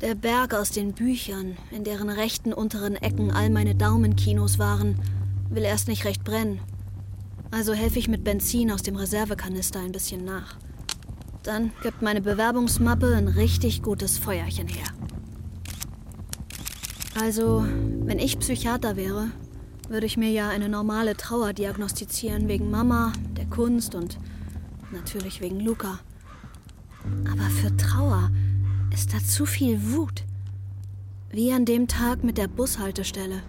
Der 0.00 0.14
Berg 0.14 0.54
aus 0.54 0.70
den 0.70 0.94
Büchern, 0.94 1.58
in 1.70 1.84
deren 1.84 2.08
rechten 2.08 2.54
unteren 2.54 2.96
Ecken 2.96 3.30
all 3.30 3.50
meine 3.50 3.74
Daumenkinos 3.74 4.58
waren, 4.58 4.98
will 5.50 5.62
erst 5.62 5.88
nicht 5.88 6.06
recht 6.06 6.24
brennen. 6.24 6.60
Also 7.50 7.74
helfe 7.74 7.98
ich 7.98 8.08
mit 8.08 8.24
Benzin 8.24 8.70
aus 8.70 8.82
dem 8.82 8.96
Reservekanister 8.96 9.80
ein 9.80 9.92
bisschen 9.92 10.24
nach. 10.24 10.56
Dann 11.42 11.72
gibt 11.82 12.00
meine 12.00 12.22
Bewerbungsmappe 12.22 13.14
ein 13.14 13.28
richtig 13.28 13.82
gutes 13.82 14.16
Feuerchen 14.16 14.68
her. 14.68 14.86
Also, 17.20 17.66
wenn 18.04 18.18
ich 18.18 18.38
Psychiater 18.38 18.96
wäre, 18.96 19.30
würde 19.88 20.06
ich 20.06 20.16
mir 20.16 20.30
ja 20.30 20.48
eine 20.48 20.68
normale 20.68 21.16
Trauer 21.16 21.52
diagnostizieren 21.52 22.48
wegen 22.48 22.70
Mama, 22.70 23.12
der 23.36 23.46
Kunst 23.46 23.94
und 23.94 24.18
natürlich 24.92 25.40
wegen 25.40 25.60
Luca. 25.60 26.00
Aber 27.30 27.48
für 27.50 27.76
Trauer 27.76 28.30
ist 28.92 29.14
da 29.14 29.18
zu 29.18 29.46
viel 29.46 29.92
Wut. 29.92 30.24
Wie 31.30 31.52
an 31.52 31.64
dem 31.64 31.86
Tag 31.86 32.24
mit 32.24 32.38
der 32.38 32.48
Bushaltestelle. 32.48 33.42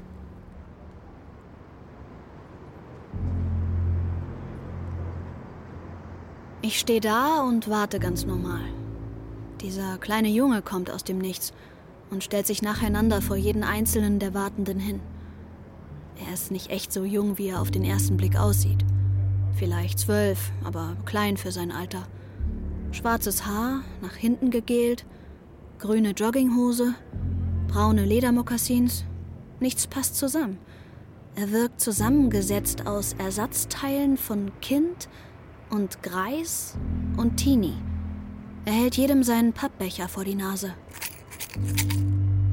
Ich 6.62 6.80
stehe 6.80 7.02
da 7.02 7.42
und 7.42 7.70
warte 7.70 8.00
ganz 8.00 8.26
normal. 8.26 8.62
Dieser 9.62 9.98
kleine 9.98 10.30
Junge 10.30 10.62
kommt 10.62 10.92
aus 10.92 11.04
dem 11.04 11.18
Nichts 11.18 11.54
und 12.12 12.24
stellt 12.24 12.46
sich 12.46 12.62
nacheinander 12.62 13.22
vor 13.22 13.36
jeden 13.36 13.64
einzelnen 13.64 14.20
der 14.20 14.36
Wartenden 14.36 14.80
hin. 14.80 15.00
Er 16.28 16.34
ist 16.34 16.52
nicht 16.52 16.70
echt 16.70 16.94
so 16.94 17.04
jung, 17.04 17.40
wie 17.40 17.48
er 17.48 17.62
auf 17.62 17.72
den 17.72 17.84
ersten 17.84 18.16
Blick 18.16 18.38
aussieht. 18.38 18.86
Vielleicht 19.56 19.98
zwölf, 19.98 20.52
aber 20.64 20.96
klein 21.06 21.38
für 21.38 21.52
sein 21.52 21.72
Alter. 21.72 22.08
Schwarzes 22.92 23.46
Haar, 23.46 23.84
nach 24.02 24.16
hinten 24.16 24.50
gegelt, 24.50 25.06
grüne 25.80 26.12
Jogginghose, 26.12 26.94
braune 27.70 28.04
Ledermokassins. 28.06 29.06
Nichts 29.62 29.88
passt 29.88 30.18
zusammen. 30.18 30.58
Er 31.36 31.52
wirkt 31.52 31.80
zusammengesetzt 31.80 32.86
aus 32.86 33.14
Ersatzteilen 33.14 34.18
von 34.18 34.52
Kind 34.60 35.08
und 35.70 36.04
Greis 36.04 36.78
und 37.16 37.38
Teenie. 37.38 37.78
Er 38.66 38.74
hält 38.74 38.98
jedem 38.98 39.24
seinen 39.24 39.54
Pappbecher 39.54 40.10
vor 40.10 40.26
die 40.26 40.36
Nase. 40.36 40.74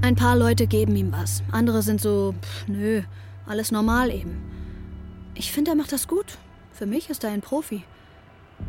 Ein 0.00 0.14
paar 0.14 0.36
Leute 0.36 0.68
geben 0.68 0.94
ihm 0.94 1.10
was, 1.10 1.42
andere 1.50 1.82
sind 1.82 2.00
so, 2.00 2.34
pff, 2.40 2.68
nö, 2.68 3.02
alles 3.44 3.72
normal 3.72 4.12
eben. 4.12 4.40
Ich 5.34 5.50
finde, 5.50 5.72
er 5.72 5.76
macht 5.76 5.92
das 5.92 6.06
gut. 6.06 6.38
Für 6.72 6.86
mich 6.86 7.10
ist 7.10 7.24
er 7.24 7.30
ein 7.30 7.40
Profi. 7.40 7.82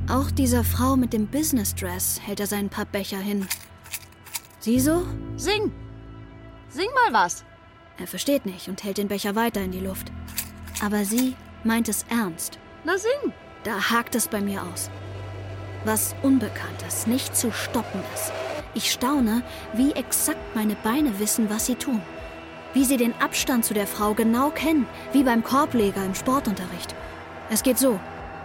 Auch 0.10 0.32
dieser 0.32 0.64
Frau 0.64 0.96
mit 0.96 1.14
dem 1.14 1.28
Business 1.28 1.76
Dress 1.76 2.20
hält 2.24 2.40
er 2.40 2.48
seinen 2.48 2.70
Pappbecher 2.70 3.20
hin. 3.20 3.48
Sie 4.60 4.80
so? 4.80 5.06
Sing! 5.36 5.72
Sing 6.70 6.88
mal 6.94 7.14
was! 7.24 7.44
Er 7.98 8.08
versteht 8.08 8.46
nicht 8.46 8.70
und 8.70 8.84
hält 8.84 8.98
den 8.98 9.08
Becher 9.08 9.36
weiter 9.36 9.62
in 9.62 9.72
die 9.72 9.80
Luft. 9.80 10.12
Aber 10.84 11.06
sie 11.06 11.36
meint 11.64 11.90
es 11.90 12.06
ernst. 12.10 12.60
Na 12.84 12.98
sing! 12.98 13.34
Da 13.64 13.90
hakt 13.90 14.16
es 14.16 14.28
bei 14.28 14.42
mir 14.42 14.64
aus. 14.64 14.90
Was 15.86 16.16
Unbekanntes, 16.24 17.08
nicht 17.08 17.36
zu 17.36 17.52
stoppendes. 17.52 18.32
Ich 18.74 18.92
staune, 18.92 19.44
wie 19.74 19.92
exakt 19.92 20.56
meine 20.56 20.76
Beine 20.76 21.20
wissen, 21.20 21.50
was 21.50 21.66
sie 21.66 21.76
tun. 21.76 22.02
Wie 22.74 22.86
sie 22.86 22.98
den 22.98 23.14
Abstand 23.20 23.66
zu 23.66 23.74
der 23.74 23.88
Frau 23.88 24.14
genau 24.14 24.50
kennen, 24.50 24.88
wie 25.12 25.24
beim 25.24 25.44
Korbleger 25.44 26.06
im 26.06 26.16
Sportunterricht. 26.16 26.96
Es 27.50 27.64
geht 27.64 27.80
so. 27.80 28.00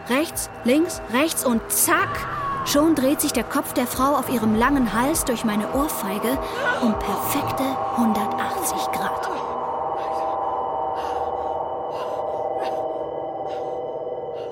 Rechts, 0.09 0.51
links, 0.65 1.01
rechts 1.13 1.45
und 1.45 1.63
zack! 1.71 2.29
Schon 2.67 2.95
dreht 2.95 3.21
sich 3.21 3.33
der 3.33 3.45
Kopf 3.45 3.75
der 3.75 3.87
Frau 3.87 4.17
auf 4.17 4.31
ihrem 4.31 4.55
langen 4.55 4.93
Hals 4.93 5.25
durch 5.25 5.45
meine 5.45 5.75
Ohrfeige 5.75 6.39
um 6.83 6.99
perfekte 6.99 7.65
180 7.97 8.79
Grad. 8.93 9.31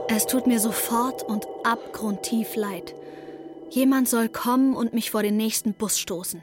Es 0.08 0.26
tut 0.26 0.46
mir 0.46 0.60
sofort 0.60 1.22
und 1.22 1.46
abgrundtief 1.64 2.54
leid. 2.54 2.94
Jemand 3.70 4.08
soll 4.08 4.28
kommen 4.28 4.76
und 4.76 4.92
mich 4.92 5.10
vor 5.10 5.22
den 5.22 5.38
nächsten 5.38 5.72
Bus 5.72 5.98
stoßen. 5.98 6.42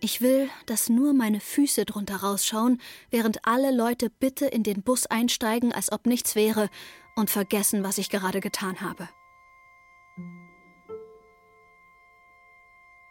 Ich 0.00 0.20
will, 0.20 0.48
dass 0.66 0.88
nur 0.88 1.12
meine 1.12 1.40
Füße 1.40 1.84
drunter 1.84 2.16
rausschauen, 2.16 2.80
während 3.10 3.46
alle 3.46 3.74
Leute 3.74 4.10
bitte 4.10 4.46
in 4.46 4.62
den 4.62 4.82
Bus 4.82 5.06
einsteigen, 5.06 5.72
als 5.72 5.90
ob 5.90 6.06
nichts 6.06 6.34
wäre, 6.36 6.68
und 7.18 7.30
vergessen, 7.30 7.82
was 7.82 7.98
ich 7.98 8.10
gerade 8.10 8.40
getan 8.40 8.80
habe. 8.80 9.08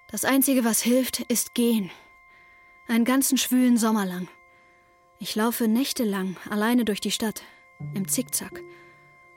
Das 0.09 0.23
Einzige, 0.23 0.63
was 0.63 0.81
hilft, 0.81 1.19
ist 1.19 1.53
gehen. 1.53 1.91
Einen 2.87 3.03
ganzen 3.03 3.37
schwülen 3.37 3.77
Sommer 3.77 4.05
lang. 4.05 4.29
Ich 5.19 5.35
laufe 5.35 5.67
nächtelang 5.67 6.37
alleine 6.49 6.85
durch 6.85 7.01
die 7.01 7.11
Stadt, 7.11 7.43
im 7.93 8.07
Zickzack. 8.07 8.63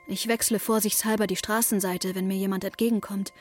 Ich 0.07 0.29
wechsle 0.29 0.59
vorsichtshalber 0.59 1.27
die 1.27 1.35
Straßenseite, 1.35 2.15
wenn 2.15 2.27
mir 2.27 2.37
jemand 2.37 2.63
entgegenkommt. 2.63 3.33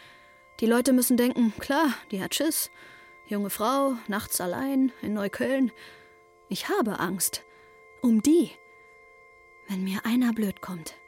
Die 0.58 0.66
Leute 0.66 0.92
müssen 0.92 1.16
denken, 1.16 1.54
klar, 1.58 1.94
die 2.10 2.20
hat 2.22 2.34
Schiss. 2.34 2.70
Junge 3.26 3.50
Frau, 3.50 3.94
nachts 4.08 4.40
allein, 4.40 4.90
in 5.00 5.14
Neukölln. 5.14 5.70
Ich 6.48 6.68
habe 6.68 6.98
Angst. 6.98 7.44
Um 8.02 8.20
die. 8.20 8.50
Wenn 9.68 9.84
mir 9.84 10.04
einer 10.04 10.32
blöd 10.32 10.60
kommt, 10.60 10.99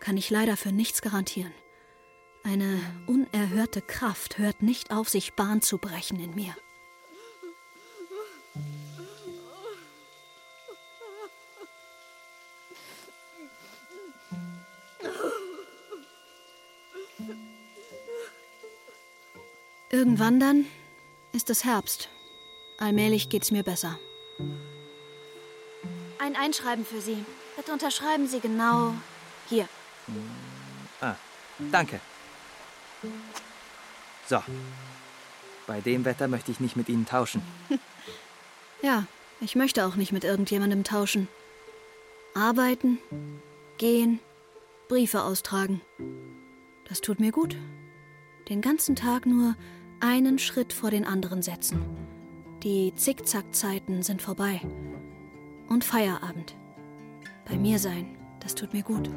kann 0.00 0.16
ich 0.16 0.30
leider 0.30 0.56
für 0.56 0.72
nichts 0.72 1.02
garantieren. 1.02 1.52
Eine 2.42 2.80
unerhörte 3.06 3.82
Kraft 3.82 4.38
hört 4.38 4.62
nicht 4.62 4.92
auf, 4.92 5.08
sich 5.08 5.34
Bahn 5.34 5.62
zu 5.62 5.78
brechen 5.78 6.20
in 6.20 6.34
mir. 6.34 6.54
Irgendwann 19.90 20.38
dann 20.38 20.66
ist 21.32 21.48
es 21.48 21.64
Herbst. 21.64 22.10
Allmählich 22.78 23.28
geht's 23.28 23.50
mir 23.50 23.62
besser. 23.62 23.98
Ein 26.18 26.36
Einschreiben 26.36 26.84
für 26.84 27.00
Sie. 27.00 27.24
Bitte 27.56 27.72
unterschreiben 27.72 28.28
Sie 28.28 28.40
genau 28.40 28.92
hier. 29.48 29.68
Ah, 31.00 31.14
danke. 31.70 32.00
So. 34.28 34.42
Bei 35.66 35.80
dem 35.80 36.04
Wetter 36.04 36.28
möchte 36.28 36.52
ich 36.52 36.60
nicht 36.60 36.76
mit 36.76 36.88
Ihnen 36.88 37.06
tauschen. 37.06 37.42
Ja, 38.82 39.06
ich 39.40 39.56
möchte 39.56 39.86
auch 39.86 39.96
nicht 39.96 40.12
mit 40.12 40.22
irgendjemandem 40.22 40.84
tauschen. 40.84 41.28
Arbeiten, 42.34 42.98
gehen, 43.78 44.20
Briefe 44.88 45.22
austragen. 45.22 45.80
Das 46.86 47.00
tut 47.00 47.18
mir 47.18 47.32
gut. 47.32 47.56
Den 48.48 48.60
ganzen 48.60 48.94
Tag 48.94 49.24
nur 49.26 49.56
einen 50.00 50.38
Schritt 50.38 50.72
vor 50.72 50.90
den 50.90 51.06
anderen 51.06 51.42
setzen. 51.42 51.82
Die 52.62 52.94
Zickzackzeiten 52.94 54.02
sind 54.02 54.22
vorbei. 54.22 54.60
Und 55.68 55.82
Feierabend. 55.82 56.54
Bei 57.48 57.56
mir 57.56 57.78
sein, 57.78 58.16
das 58.40 58.54
tut 58.54 58.72
mir 58.72 58.82
gut. 58.82 59.10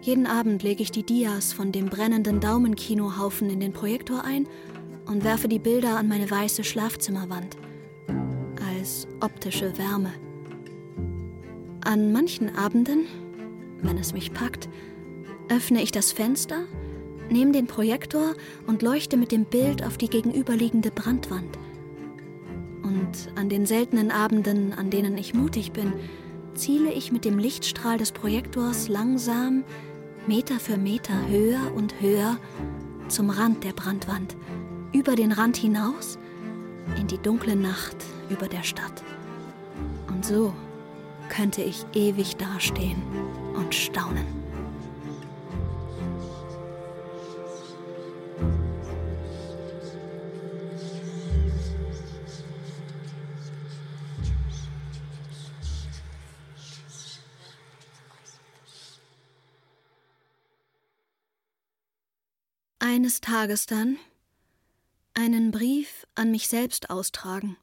Jeden 0.00 0.26
Abend 0.26 0.62
lege 0.62 0.82
ich 0.82 0.90
die 0.90 1.04
Dias 1.04 1.52
von 1.52 1.72
dem 1.72 1.86
brennenden 1.86 2.40
Daumenkinohaufen 2.40 3.50
in 3.50 3.60
den 3.60 3.72
Projektor 3.72 4.24
ein 4.24 4.48
und 5.06 5.24
werfe 5.24 5.48
die 5.48 5.58
Bilder 5.58 5.96
an 5.96 6.08
meine 6.08 6.30
weiße 6.30 6.64
Schlafzimmerwand. 6.64 7.56
Als 8.74 9.06
optische 9.20 9.76
Wärme. 9.78 10.12
An 11.84 12.12
manchen 12.12 12.56
Abenden, 12.56 13.06
wenn 13.82 13.98
es 13.98 14.12
mich 14.12 14.32
packt, 14.32 14.68
öffne 15.48 15.82
ich 15.82 15.92
das 15.92 16.12
Fenster 16.12 16.66
nehme 17.32 17.52
den 17.52 17.66
Projektor 17.66 18.34
und 18.66 18.82
leuchte 18.82 19.16
mit 19.16 19.32
dem 19.32 19.44
Bild 19.44 19.84
auf 19.84 19.96
die 19.96 20.08
gegenüberliegende 20.08 20.90
Brandwand. 20.90 21.58
Und 22.82 23.32
an 23.36 23.48
den 23.48 23.66
seltenen 23.66 24.10
Abenden, 24.10 24.72
an 24.72 24.90
denen 24.90 25.16
ich 25.16 25.34
mutig 25.34 25.72
bin, 25.72 25.92
ziele 26.54 26.92
ich 26.92 27.12
mit 27.12 27.24
dem 27.24 27.38
Lichtstrahl 27.38 27.98
des 27.98 28.12
Projektors 28.12 28.88
langsam, 28.88 29.64
Meter 30.26 30.60
für 30.60 30.76
Meter 30.76 31.28
höher 31.28 31.72
und 31.74 32.00
höher 32.00 32.36
zum 33.08 33.30
Rand 33.30 33.64
der 33.64 33.72
Brandwand, 33.72 34.36
über 34.92 35.16
den 35.16 35.32
Rand 35.32 35.56
hinaus, 35.56 36.18
in 36.98 37.06
die 37.06 37.18
dunkle 37.18 37.56
Nacht 37.56 37.96
über 38.30 38.48
der 38.48 38.62
Stadt. 38.62 39.02
Und 40.08 40.24
so 40.24 40.52
könnte 41.28 41.62
ich 41.62 41.84
ewig 41.94 42.36
dastehen 42.36 43.02
und 43.54 43.74
staunen. 43.74 44.41
Eines 62.94 63.22
Tages 63.22 63.64
dann 63.64 63.96
einen 65.14 65.50
Brief 65.50 66.06
an 66.14 66.30
mich 66.30 66.48
selbst 66.48 66.90
austragen. 66.90 67.56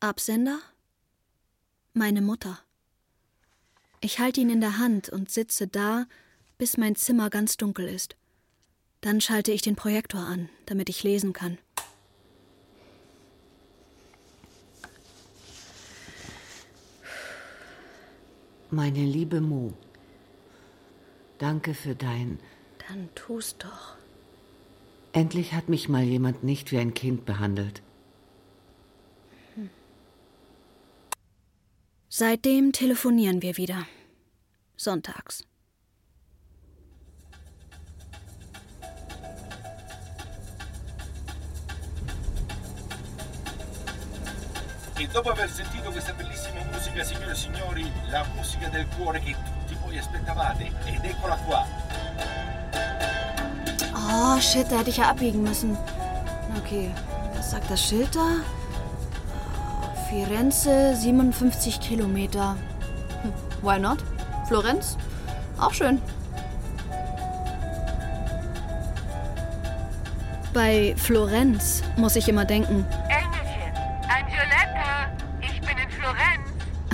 Absender? 0.00 0.58
Meine 1.92 2.22
Mutter. 2.22 2.58
Ich 4.00 4.18
halte 4.18 4.40
ihn 4.40 4.50
in 4.50 4.60
der 4.60 4.78
Hand 4.78 5.10
und 5.10 5.30
sitze 5.30 5.68
da, 5.68 6.06
bis 6.58 6.76
mein 6.76 6.96
Zimmer 6.96 7.30
ganz 7.30 7.56
dunkel 7.56 7.86
ist. 7.86 8.16
Dann 9.00 9.20
schalte 9.20 9.52
ich 9.52 9.62
den 9.62 9.76
Projektor 9.76 10.22
an, 10.22 10.48
damit 10.66 10.88
ich 10.88 11.04
lesen 11.04 11.32
kann. 11.32 11.58
Meine 18.72 19.04
liebe 19.04 19.40
Mo, 19.40 19.72
danke 21.38 21.74
für 21.74 21.94
dein. 21.94 22.40
Dann 22.88 23.08
tu's 23.14 23.56
doch. 23.58 23.95
Endlich 25.16 25.54
hat 25.54 25.70
mich 25.70 25.88
mal 25.88 26.02
jemand 26.02 26.44
nicht 26.44 26.72
wie 26.72 26.78
ein 26.78 26.92
Kind 26.92 27.24
behandelt. 27.24 27.80
Seitdem 32.10 32.72
telefonieren 32.72 33.40
wir 33.40 33.56
wieder. 33.56 33.86
Sonntags. 34.76 35.42
E 44.98 45.06
dopo 45.14 45.30
aver 45.30 45.48
sentito 45.48 45.90
questa 45.92 46.12
bellissima 46.12 46.62
musica, 46.70 47.02
signore 47.04 47.32
e 47.32 47.34
signori, 47.36 47.90
la 48.10 48.22
musica 48.34 48.68
del 48.68 48.86
cuore 48.98 49.20
che 49.20 49.34
tutti 49.34 49.78
voi 49.82 49.96
aspettavate, 49.96 50.70
ed 50.84 51.04
eccola 51.04 51.36
qua, 51.36 51.85
Oh, 54.18 54.40
shit, 54.40 54.70
da 54.70 54.78
hätte 54.78 54.88
ich 54.88 54.96
ja 54.96 55.10
abbiegen 55.10 55.42
müssen. 55.42 55.76
Okay, 56.58 56.90
was 57.36 57.50
sagt 57.50 57.70
das 57.70 57.82
Schild 57.82 58.08
da? 58.16 58.40
Firenze, 60.08 60.96
57 60.96 61.80
Kilometer. 61.80 62.56
Hm, 63.22 63.32
why 63.60 63.78
not? 63.78 63.98
Florenz? 64.48 64.96
Auch 65.58 65.74
schön. 65.74 66.00
Bei 70.54 70.94
Florenz 70.96 71.82
muss 71.96 72.16
ich 72.16 72.26
immer 72.30 72.46
denken, 72.46 72.86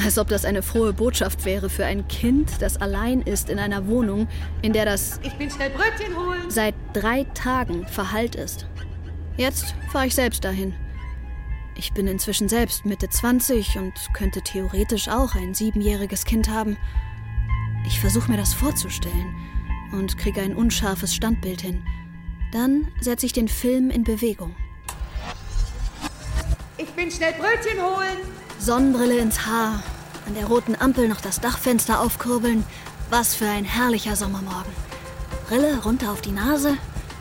als 0.05 0.19
ob 0.19 0.29
das 0.29 0.45
eine 0.45 0.63
frohe 0.63 0.93
Botschaft 0.93 1.45
wäre 1.45 1.69
für 1.69 1.85
ein 1.85 2.07
Kind, 2.09 2.61
das 2.61 2.81
allein 2.81 3.23
ist 3.23 3.49
in 3.49 3.59
einer 3.59 3.87
Wohnung, 3.87 4.29
in 4.63 4.73
der 4.73 4.85
das 4.85 5.21
Ich 5.23 5.35
bin 5.35 5.51
schnell 5.51 5.71
Brötchen 5.71 6.17
holen. 6.17 6.43
seit 6.49 6.75
drei 6.93 7.25
Tagen 7.35 7.87
verhallt 7.87 8.35
ist. 8.35 8.67
Jetzt 9.37 9.75
fahre 9.91 10.07
ich 10.07 10.15
selbst 10.15 10.45
dahin. 10.45 10.75
Ich 11.77 11.93
bin 11.93 12.07
inzwischen 12.07 12.49
selbst 12.49 12.85
Mitte 12.85 13.09
20 13.09 13.79
und 13.79 13.93
könnte 14.13 14.43
theoretisch 14.43 15.09
auch 15.09 15.35
ein 15.35 15.55
siebenjähriges 15.55 16.25
Kind 16.25 16.49
haben. 16.49 16.77
Ich 17.87 17.99
versuche 17.99 18.31
mir 18.31 18.37
das 18.37 18.53
vorzustellen 18.53 19.35
und 19.93 20.19
kriege 20.19 20.43
ein 20.43 20.55
unscharfes 20.55 21.15
Standbild 21.15 21.61
hin. 21.63 21.83
Dann 22.53 22.89
setze 23.01 23.27
ich 23.27 23.33
den 23.33 23.49
Film 23.49 23.91
in 23.91 24.05
Bewegung. 24.05 24.55
Ich 26.77 26.91
bin 26.91 27.11
schnell 27.11 27.33
Brötchen 27.33 27.81
holen. 27.81 28.19
Sonnenbrille 28.65 29.19
ins 29.19 29.45
Haar, 29.45 29.83
an 30.25 30.35
der 30.37 30.47
roten 30.47 30.77
Ampel 30.81 31.09
noch 31.09 31.21
das 31.21 31.41
Dachfenster 31.41 31.99
aufkurbeln. 31.99 32.65
Was 33.11 33.35
für 33.35 33.49
ein 33.49 33.65
herrlicher 33.65 34.15
Sommermorgen. 34.15 34.73
Brille 35.49 35.83
runter 35.83 36.13
auf 36.13 36.21
die 36.21 36.31
Nase, 36.31 36.77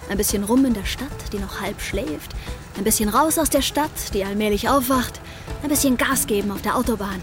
ein 0.07 0.17
bisschen 0.17 0.43
rum 0.43 0.65
in 0.65 0.75
der 0.75 0.85
Stadt, 0.85 1.07
die 1.33 1.39
noch 1.39 1.59
halb 1.59 1.81
schläft, 1.81 2.35
ein 2.77 2.83
bisschen 2.83 3.09
raus 3.09 3.39
aus 3.39 3.49
der 3.49 3.63
Stadt, 3.63 4.13
die 4.13 4.23
allmählich 4.23 4.69
aufwacht, 4.69 5.19
ein 5.63 5.69
bisschen 5.69 5.97
Gas 5.97 6.27
geben 6.27 6.51
auf 6.51 6.61
der 6.61 6.75
Autobahn. 6.75 7.19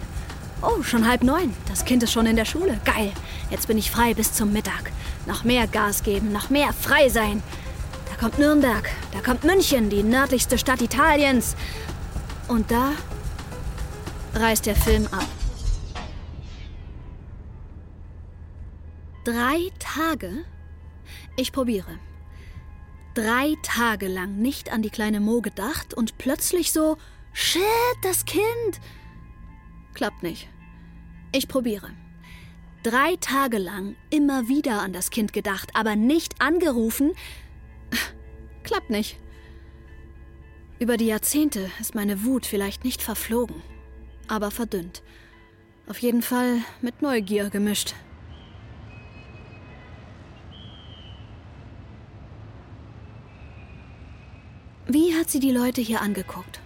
Oh, 0.62 0.82
schon 0.82 1.06
halb 1.06 1.22
neun. 1.22 1.54
Das 1.68 1.84
Kind 1.84 2.02
ist 2.02 2.10
schon 2.10 2.26
in 2.26 2.34
der 2.34 2.44
Schule. 2.44 2.80
Geil. 2.84 3.12
Jetzt 3.50 3.68
bin 3.68 3.78
ich 3.78 3.92
frei 3.92 4.14
bis 4.14 4.32
zum 4.32 4.52
Mittag. 4.52 4.90
Noch 5.26 5.44
mehr 5.44 5.68
Gas 5.68 6.02
geben, 6.02 6.32
noch 6.32 6.50
mehr 6.50 6.72
frei 6.72 7.08
sein. 7.08 7.40
Da 8.10 8.16
kommt 8.20 8.40
Nürnberg, 8.40 8.90
da 9.12 9.20
kommt 9.20 9.44
München, 9.44 9.90
die 9.90 10.02
nördlichste 10.02 10.58
Stadt 10.58 10.82
Italiens. 10.82 11.54
Und 12.48 12.72
da 12.72 12.90
reißt 14.38 14.66
der 14.66 14.76
Film 14.76 15.06
ab. 15.08 15.28
Drei 19.24 19.70
Tage? 19.78 20.44
Ich 21.36 21.52
probiere. 21.52 21.98
Drei 23.14 23.56
Tage 23.62 24.06
lang 24.06 24.36
nicht 24.36 24.72
an 24.72 24.80
die 24.80 24.90
kleine 24.90 25.20
Mo 25.20 25.40
gedacht 25.40 25.92
und 25.92 26.18
plötzlich 26.18 26.72
so, 26.72 26.96
shit, 27.32 27.62
das 28.02 28.24
Kind. 28.24 28.80
Klappt 29.94 30.22
nicht. 30.22 30.48
Ich 31.32 31.48
probiere. 31.48 31.90
Drei 32.84 33.16
Tage 33.16 33.58
lang 33.58 33.96
immer 34.10 34.48
wieder 34.48 34.80
an 34.80 34.92
das 34.92 35.10
Kind 35.10 35.32
gedacht, 35.32 35.70
aber 35.74 35.96
nicht 35.96 36.40
angerufen. 36.40 37.12
Klappt 38.62 38.90
nicht. 38.90 39.18
Über 40.78 40.96
die 40.96 41.06
Jahrzehnte 41.06 41.70
ist 41.80 41.96
meine 41.96 42.24
Wut 42.24 42.46
vielleicht 42.46 42.84
nicht 42.84 43.02
verflogen, 43.02 43.62
aber 44.28 44.50
verdünnt. 44.50 45.02
Auf 45.88 45.98
jeden 45.98 46.22
Fall 46.22 46.58
mit 46.80 47.02
Neugier 47.02 47.50
gemischt. 47.50 47.94
Wie 54.86 55.14
hat 55.14 55.28
sie 55.28 55.40
die 55.40 55.50
Leute 55.50 55.80
hier 55.80 56.00
angeguckt? 56.00 56.60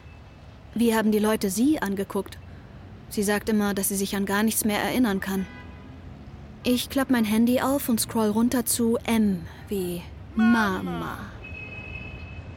Wie 0.74 0.94
haben 0.94 1.10
die 1.12 1.18
Leute 1.18 1.50
sie 1.50 1.80
angeguckt? 1.80 2.38
Sie 3.08 3.22
sagt 3.22 3.48
immer, 3.48 3.74
dass 3.74 3.88
sie 3.88 3.96
sich 3.96 4.16
an 4.16 4.26
gar 4.26 4.42
nichts 4.42 4.64
mehr 4.64 4.80
erinnern 4.80 5.20
kann. 5.20 5.46
Ich 6.62 6.88
klapp 6.88 7.10
mein 7.10 7.24
Handy 7.24 7.60
auf 7.60 7.88
und 7.88 8.00
scroll 8.00 8.28
runter 8.28 8.64
zu 8.64 8.96
M 9.04 9.44
wie 9.68 10.02
Mama. 10.36 11.18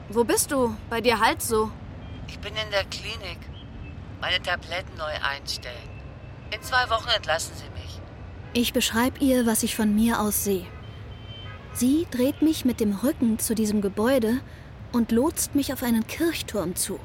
Wo 0.09 0.23
bist 0.23 0.51
du? 0.51 0.75
Bei 0.89 1.01
dir 1.01 1.19
halt 1.19 1.41
so. 1.41 1.71
Ich 2.27 2.37
bin 2.39 2.53
in 2.53 2.71
der 2.71 2.85
Klinik. 2.85 3.39
Meine 4.25 4.41
Tabletten 4.41 4.97
neu 4.97 5.13
einstellen. 5.21 5.87
In 6.51 6.59
zwei 6.63 6.89
Wochen 6.89 7.09
entlassen 7.15 7.53
Sie 7.57 7.69
mich. 7.79 7.99
Ich 8.53 8.73
beschreibe 8.73 9.19
ihr, 9.19 9.45
was 9.45 9.61
ich 9.61 9.75
von 9.75 9.93
mir 9.93 10.19
aus 10.19 10.43
sehe. 10.43 10.65
Sie 11.73 12.07
dreht 12.09 12.41
mich 12.41 12.65
mit 12.65 12.79
dem 12.79 12.95
Rücken 12.95 13.37
zu 13.37 13.53
diesem 13.53 13.81
Gebäude 13.81 14.39
und 14.91 15.11
lotst 15.11 15.53
mich 15.53 15.71
auf 15.73 15.83
einen 15.83 16.07
Kirchturm 16.07 16.75
zu. 16.75 16.99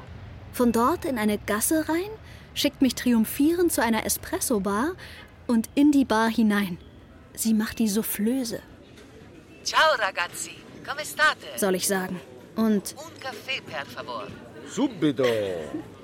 Von 0.51 0.71
dort 0.71 1.05
in 1.05 1.19
eine 1.19 1.37
Gasse 1.37 1.87
rein, 1.87 2.09
schickt 2.55 2.81
mich 2.81 2.95
triumphierend 2.95 3.71
zu 3.71 3.83
einer 3.83 4.03
Espresso-Bar 4.03 4.93
und 5.45 5.69
in 5.75 5.91
die 5.91 6.05
Bar 6.05 6.27
hinein. 6.31 6.79
Sie 7.35 7.53
macht 7.53 7.77
die 7.77 7.87
Soufflöse, 7.87 8.63
Ciao 9.63 9.95
ragazzi, 9.99 10.55
come 10.83 11.05
state? 11.05 11.37
soll 11.55 11.75
ich 11.75 11.87
sagen. 11.87 12.19
Und 12.55 12.95
Un 12.97 13.19
caffè 13.19 13.61
per 13.61 13.85
favor. 13.85 14.25
Subito. 14.67 15.23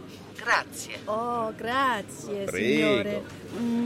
Grazie. 0.47 0.99
Oh, 1.03 1.51
grazie, 1.57 2.45
Prego. 2.45 3.21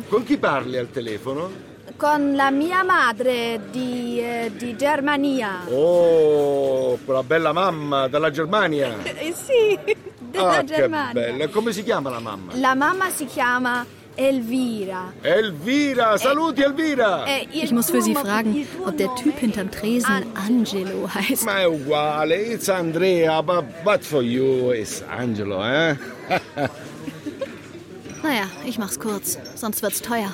Con 0.08 0.24
chi 0.24 0.38
parli 0.38 0.78
al 0.78 0.92
telefono? 0.92 1.50
Con 1.98 2.36
la 2.36 2.52
mia 2.52 2.84
madre 2.84 3.60
di, 3.72 4.20
eh, 4.22 4.52
di 4.54 4.76
Germania. 4.76 5.64
Oh, 5.70 7.00
quella 7.04 7.24
bella 7.24 7.52
mamma 7.52 8.08
dalla 8.08 8.30
Germania. 8.30 8.96
Eh, 9.04 9.34
sì, 9.34 9.76
della 10.20 10.58
ah, 10.58 10.64
Germania. 10.64 11.14
che 11.14 11.32
bella. 11.32 11.48
Come 11.48 11.74
si 11.74 11.84
chiama 11.84 12.12
la 12.12 12.20
mamma? 12.20 12.52
La 12.56 12.76
mamma 12.76 13.10
si 13.10 13.26
chiama 13.26 13.84
Elvira. 14.14 15.14
Elvira, 15.22 16.16
saluti 16.18 16.62
Elvira. 16.62 17.26
Äh, 17.26 17.48
ich 17.52 17.72
muss 17.72 17.90
für 17.90 18.04
Sie 18.04 18.14
fragen, 18.14 18.68
ob 18.86 18.98
der 18.98 19.16
Typ 19.16 19.40
hinterm 19.40 19.72
Tresen 19.72 20.26
Angelo 20.36 21.10
heißt. 21.12 21.44
Ma 21.44 21.62
è 21.62 21.66
uguale, 21.66 22.36
it's 22.36 22.70
Andrea, 22.70 23.42
but, 23.42 23.66
but 23.84 24.04
for 24.04 24.22
you 24.22 24.72
it's 24.74 25.02
Angelo, 25.10 25.64
eh? 25.64 25.96
Naja, 28.24 28.44
ich 28.66 28.78
mach's 28.78 29.00
kurz, 29.00 29.38
sonst 29.56 29.82
wird's 29.82 30.02
teuer. 30.02 30.32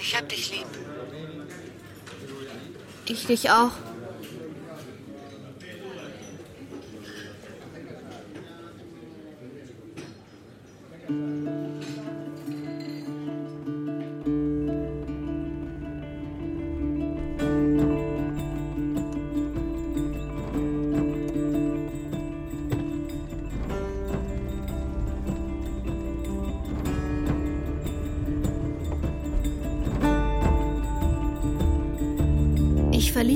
Ich 0.00 0.16
hab 0.16 0.28
dich 0.28 0.52
lieb. 0.52 0.66
Ich 3.06 3.26
dich 3.26 3.50
auch. 3.50 3.72
Ich 11.08 11.73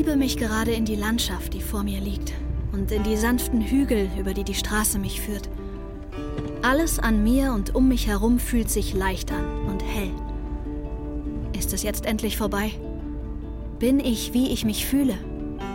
verliebe 0.08 0.24
mich 0.24 0.38
gerade 0.38 0.72
in 0.72 0.86
die 0.86 0.96
Landschaft, 0.96 1.52
die 1.52 1.60
vor 1.60 1.82
mir 1.82 2.00
liegt, 2.00 2.32
und 2.72 2.90
in 2.90 3.02
die 3.02 3.16
sanften 3.18 3.60
Hügel, 3.60 4.08
über 4.18 4.32
die 4.32 4.42
die 4.42 4.54
Straße 4.54 4.98
mich 4.98 5.20
führt. 5.20 5.50
Alles 6.62 6.98
an 6.98 7.22
mir 7.22 7.52
und 7.52 7.74
um 7.74 7.88
mich 7.88 8.06
herum 8.06 8.38
fühlt 8.38 8.70
sich 8.70 8.94
leicht 8.94 9.30
an 9.30 9.44
und 9.68 9.82
hell. 9.82 10.10
Ist 11.58 11.74
es 11.74 11.82
jetzt 11.82 12.06
endlich 12.06 12.38
vorbei? 12.38 12.70
Bin 13.78 14.00
ich, 14.00 14.32
wie 14.32 14.48
ich 14.50 14.64
mich 14.64 14.86
fühle? 14.86 15.14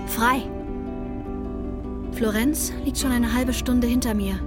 Frei? 0.07 0.41
Florenz 2.13 2.73
liegt 2.85 2.97
schon 2.97 3.11
eine 3.11 3.35
halbe 3.35 3.53
Stunde 3.53 3.85
hinter 3.85 4.15
mir. 4.15 4.39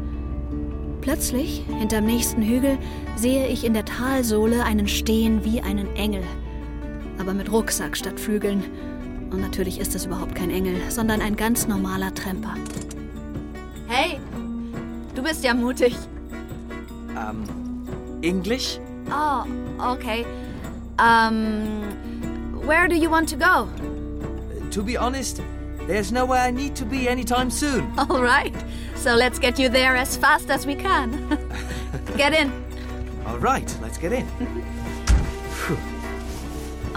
Plötzlich, 1.00 1.62
hinterm 1.78 2.06
nächsten 2.06 2.42
Hügel, 2.42 2.76
sehe 3.14 3.46
ich 3.46 3.62
in 3.62 3.74
der 3.74 3.84
Talsohle 3.84 4.64
einen 4.64 4.88
stehen 4.88 5.44
wie 5.44 5.60
einen 5.60 5.94
Engel. 5.94 6.24
Aber 7.18 7.34
mit 7.34 7.52
Rucksack 7.52 7.96
statt 7.96 8.18
Flügeln. 8.18 8.64
Natürlich 9.56 9.80
ist 9.80 9.94
es 9.94 10.04
überhaupt 10.04 10.34
kein 10.34 10.50
Engel, 10.50 10.78
sondern 10.90 11.22
ein 11.22 11.34
ganz 11.34 11.66
normaler 11.66 12.12
Tremper. 12.12 12.56
Hey, 13.88 14.20
du 15.14 15.22
bist 15.22 15.42
ja 15.42 15.54
mutig. 15.54 15.96
Ähm, 17.16 17.42
English? 18.20 18.78
Oh, 19.10 19.44
okay. 19.82 20.26
Um, 20.98 21.84
where 22.66 22.86
do 22.86 22.94
you 22.94 23.10
want 23.10 23.30
to 23.30 23.36
go? 23.36 23.66
To 24.72 24.82
be 24.82 24.98
honest, 24.98 25.40
there's 25.86 26.12
nowhere 26.12 26.46
I 26.46 26.50
need 26.50 26.76
to 26.76 26.84
be 26.84 27.08
anytime 27.08 27.50
soon. 27.50 27.90
All 28.10 28.22
right. 28.22 28.54
So 28.94 29.14
let's 29.14 29.38
get 29.38 29.58
you 29.58 29.70
there 29.70 29.96
as 29.96 30.18
fast 30.18 30.50
as 30.50 30.66
we 30.66 30.74
can. 30.74 31.38
Get 32.18 32.34
in. 32.34 32.52
All 33.26 33.38
right, 33.38 33.74
let's 33.80 33.96
get 33.96 34.12
in. 34.12 34.26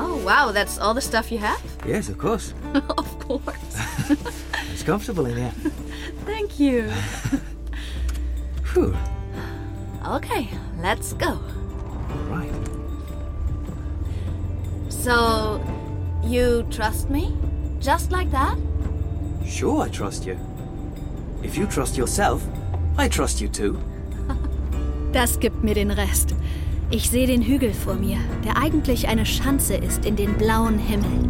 Oh, 0.01 0.15
wow, 0.23 0.53
that's 0.53 0.79
all 0.79 0.93
the 0.93 1.01
stuff 1.01 1.29
you 1.29 1.39
have? 1.39 1.61
Yes, 1.89 2.09
of 2.09 2.17
course. 2.17 2.53
of 2.73 3.19
course. 3.19 3.75
It's 4.71 4.83
comfortable 4.83 5.25
in 5.25 5.37
here. 5.37 5.53
Thank 6.25 6.59
you. 6.59 6.89
Phew. 8.63 8.95
Okay, 10.05 10.47
let's 10.81 11.13
go. 11.13 11.39
All 12.11 12.25
right. 12.29 12.53
So, 14.89 15.59
you 16.23 16.65
trust 16.69 17.09
me? 17.09 17.35
Just 17.79 18.11
like 18.11 18.31
that? 18.31 18.57
Sure, 19.45 19.81
I 19.81 19.89
trust 19.89 20.25
you. 20.25 20.37
If 21.43 21.57
you 21.57 21.65
trust 21.65 21.97
yourself, 21.97 22.41
I 22.97 23.09
trust 23.09 23.41
you 23.41 23.49
too. 23.49 23.77
Das 25.11 25.39
gibt 25.39 25.63
mir 25.63 25.73
den 25.73 25.89
Rest. 25.89 26.35
Ich 26.91 27.09
sehe 27.09 27.25
den 27.25 27.41
Hügel 27.41 27.73
vor 27.73 27.95
mir, 27.95 28.19
der 28.43 28.57
eigentlich 28.57 29.07
eine 29.07 29.25
Schanze 29.25 29.75
ist 29.75 30.05
in 30.05 30.15
den 30.15 30.37
blauen 30.37 30.77
Himmel. 30.77 31.29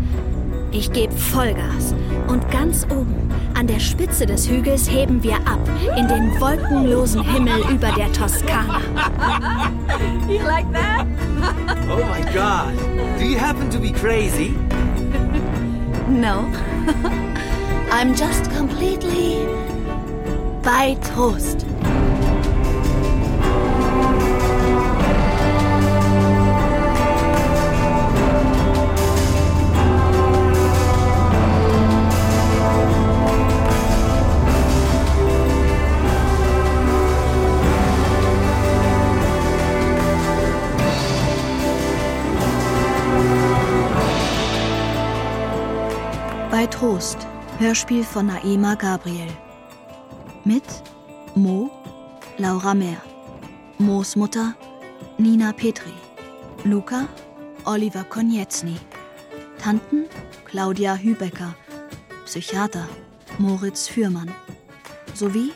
Ich 0.71 0.91
gebe 0.91 1.13
Vollgas 1.13 1.95
und 2.27 2.49
ganz 2.51 2.85
oben, 2.91 3.29
an 3.55 3.65
der 3.65 3.79
Spitze 3.79 4.25
des 4.25 4.47
Hügels, 4.47 4.89
heben 4.89 5.23
wir 5.23 5.35
ab 5.37 5.59
in 5.97 6.07
den 6.07 6.39
wolkenlosen 6.39 7.23
Himmel 7.23 7.61
über 7.71 7.91
der 7.91 8.11
Toskana. 8.13 8.79
you 10.29 10.43
like 10.45 10.71
that? 10.71 11.05
Oh 11.91 12.05
my 12.05 12.21
god. 12.33 12.73
Do 13.17 13.25
you 13.25 13.39
happen 13.39 13.69
to 13.71 13.79
be 13.79 13.91
crazy? 13.91 14.53
No, 16.07 16.45
I'm 17.91 18.13
just 18.13 18.51
completely 18.55 19.47
bei 20.61 20.95
Trost. 21.01 21.65
Bei 46.59 46.67
Trost, 46.67 47.25
Hörspiel 47.57 48.03
von 48.03 48.25
Naema 48.25 48.75
Gabriel. 48.75 49.29
Mit 50.43 50.65
Mo, 51.33 51.71
Laura 52.37 52.73
Mehr. 52.73 53.01
Moos 53.77 54.17
Mutter, 54.17 54.57
Nina 55.17 55.53
Petri. 55.53 55.93
Luca, 56.65 57.07
Oliver 57.63 58.03
Konietzny. 58.03 58.75
Tanten, 59.57 60.09
Claudia 60.43 60.97
Hübecker. 60.97 61.55
Psychiater, 62.25 62.89
Moritz 63.37 63.87
Fürmann. 63.87 64.29
Sowie 65.13 65.53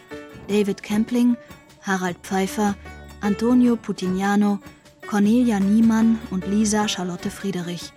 David 0.48 0.82
Kempling, 0.84 1.36
Harald 1.82 2.20
Pfeiffer, 2.24 2.76
Antonio 3.20 3.76
Putignano, 3.76 4.58
Cornelia 5.06 5.60
Niemann 5.60 6.18
und 6.32 6.48
Lisa 6.48 6.88
Charlotte 6.88 7.30
Friedrich. 7.30 7.92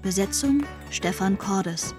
Besetzung 0.00 0.64
Stefan 0.90 1.36
Cordes. 1.36 1.94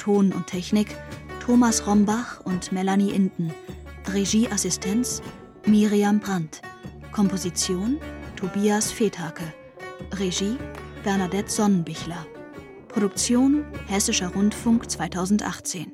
Ton 0.00 0.32
und 0.32 0.46
Technik 0.46 0.96
Thomas 1.40 1.86
Rombach 1.86 2.40
und 2.40 2.72
Melanie 2.72 3.10
Inden. 3.10 3.52
Regieassistenz 4.10 5.20
Miriam 5.66 6.18
Brandt. 6.18 6.62
Komposition 7.12 8.00
Tobias 8.34 8.90
Fethake. 8.90 9.52
Regie 10.12 10.56
Bernadette 11.04 11.50
Sonnenbichler. 11.50 12.26
Produktion 12.88 13.66
Hessischer 13.88 14.28
Rundfunk 14.28 14.90
2018. 14.90 15.92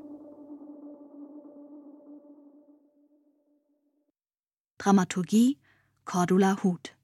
Dramaturgie 4.79 5.59
Cordula 6.05 6.63
Huth 6.63 6.95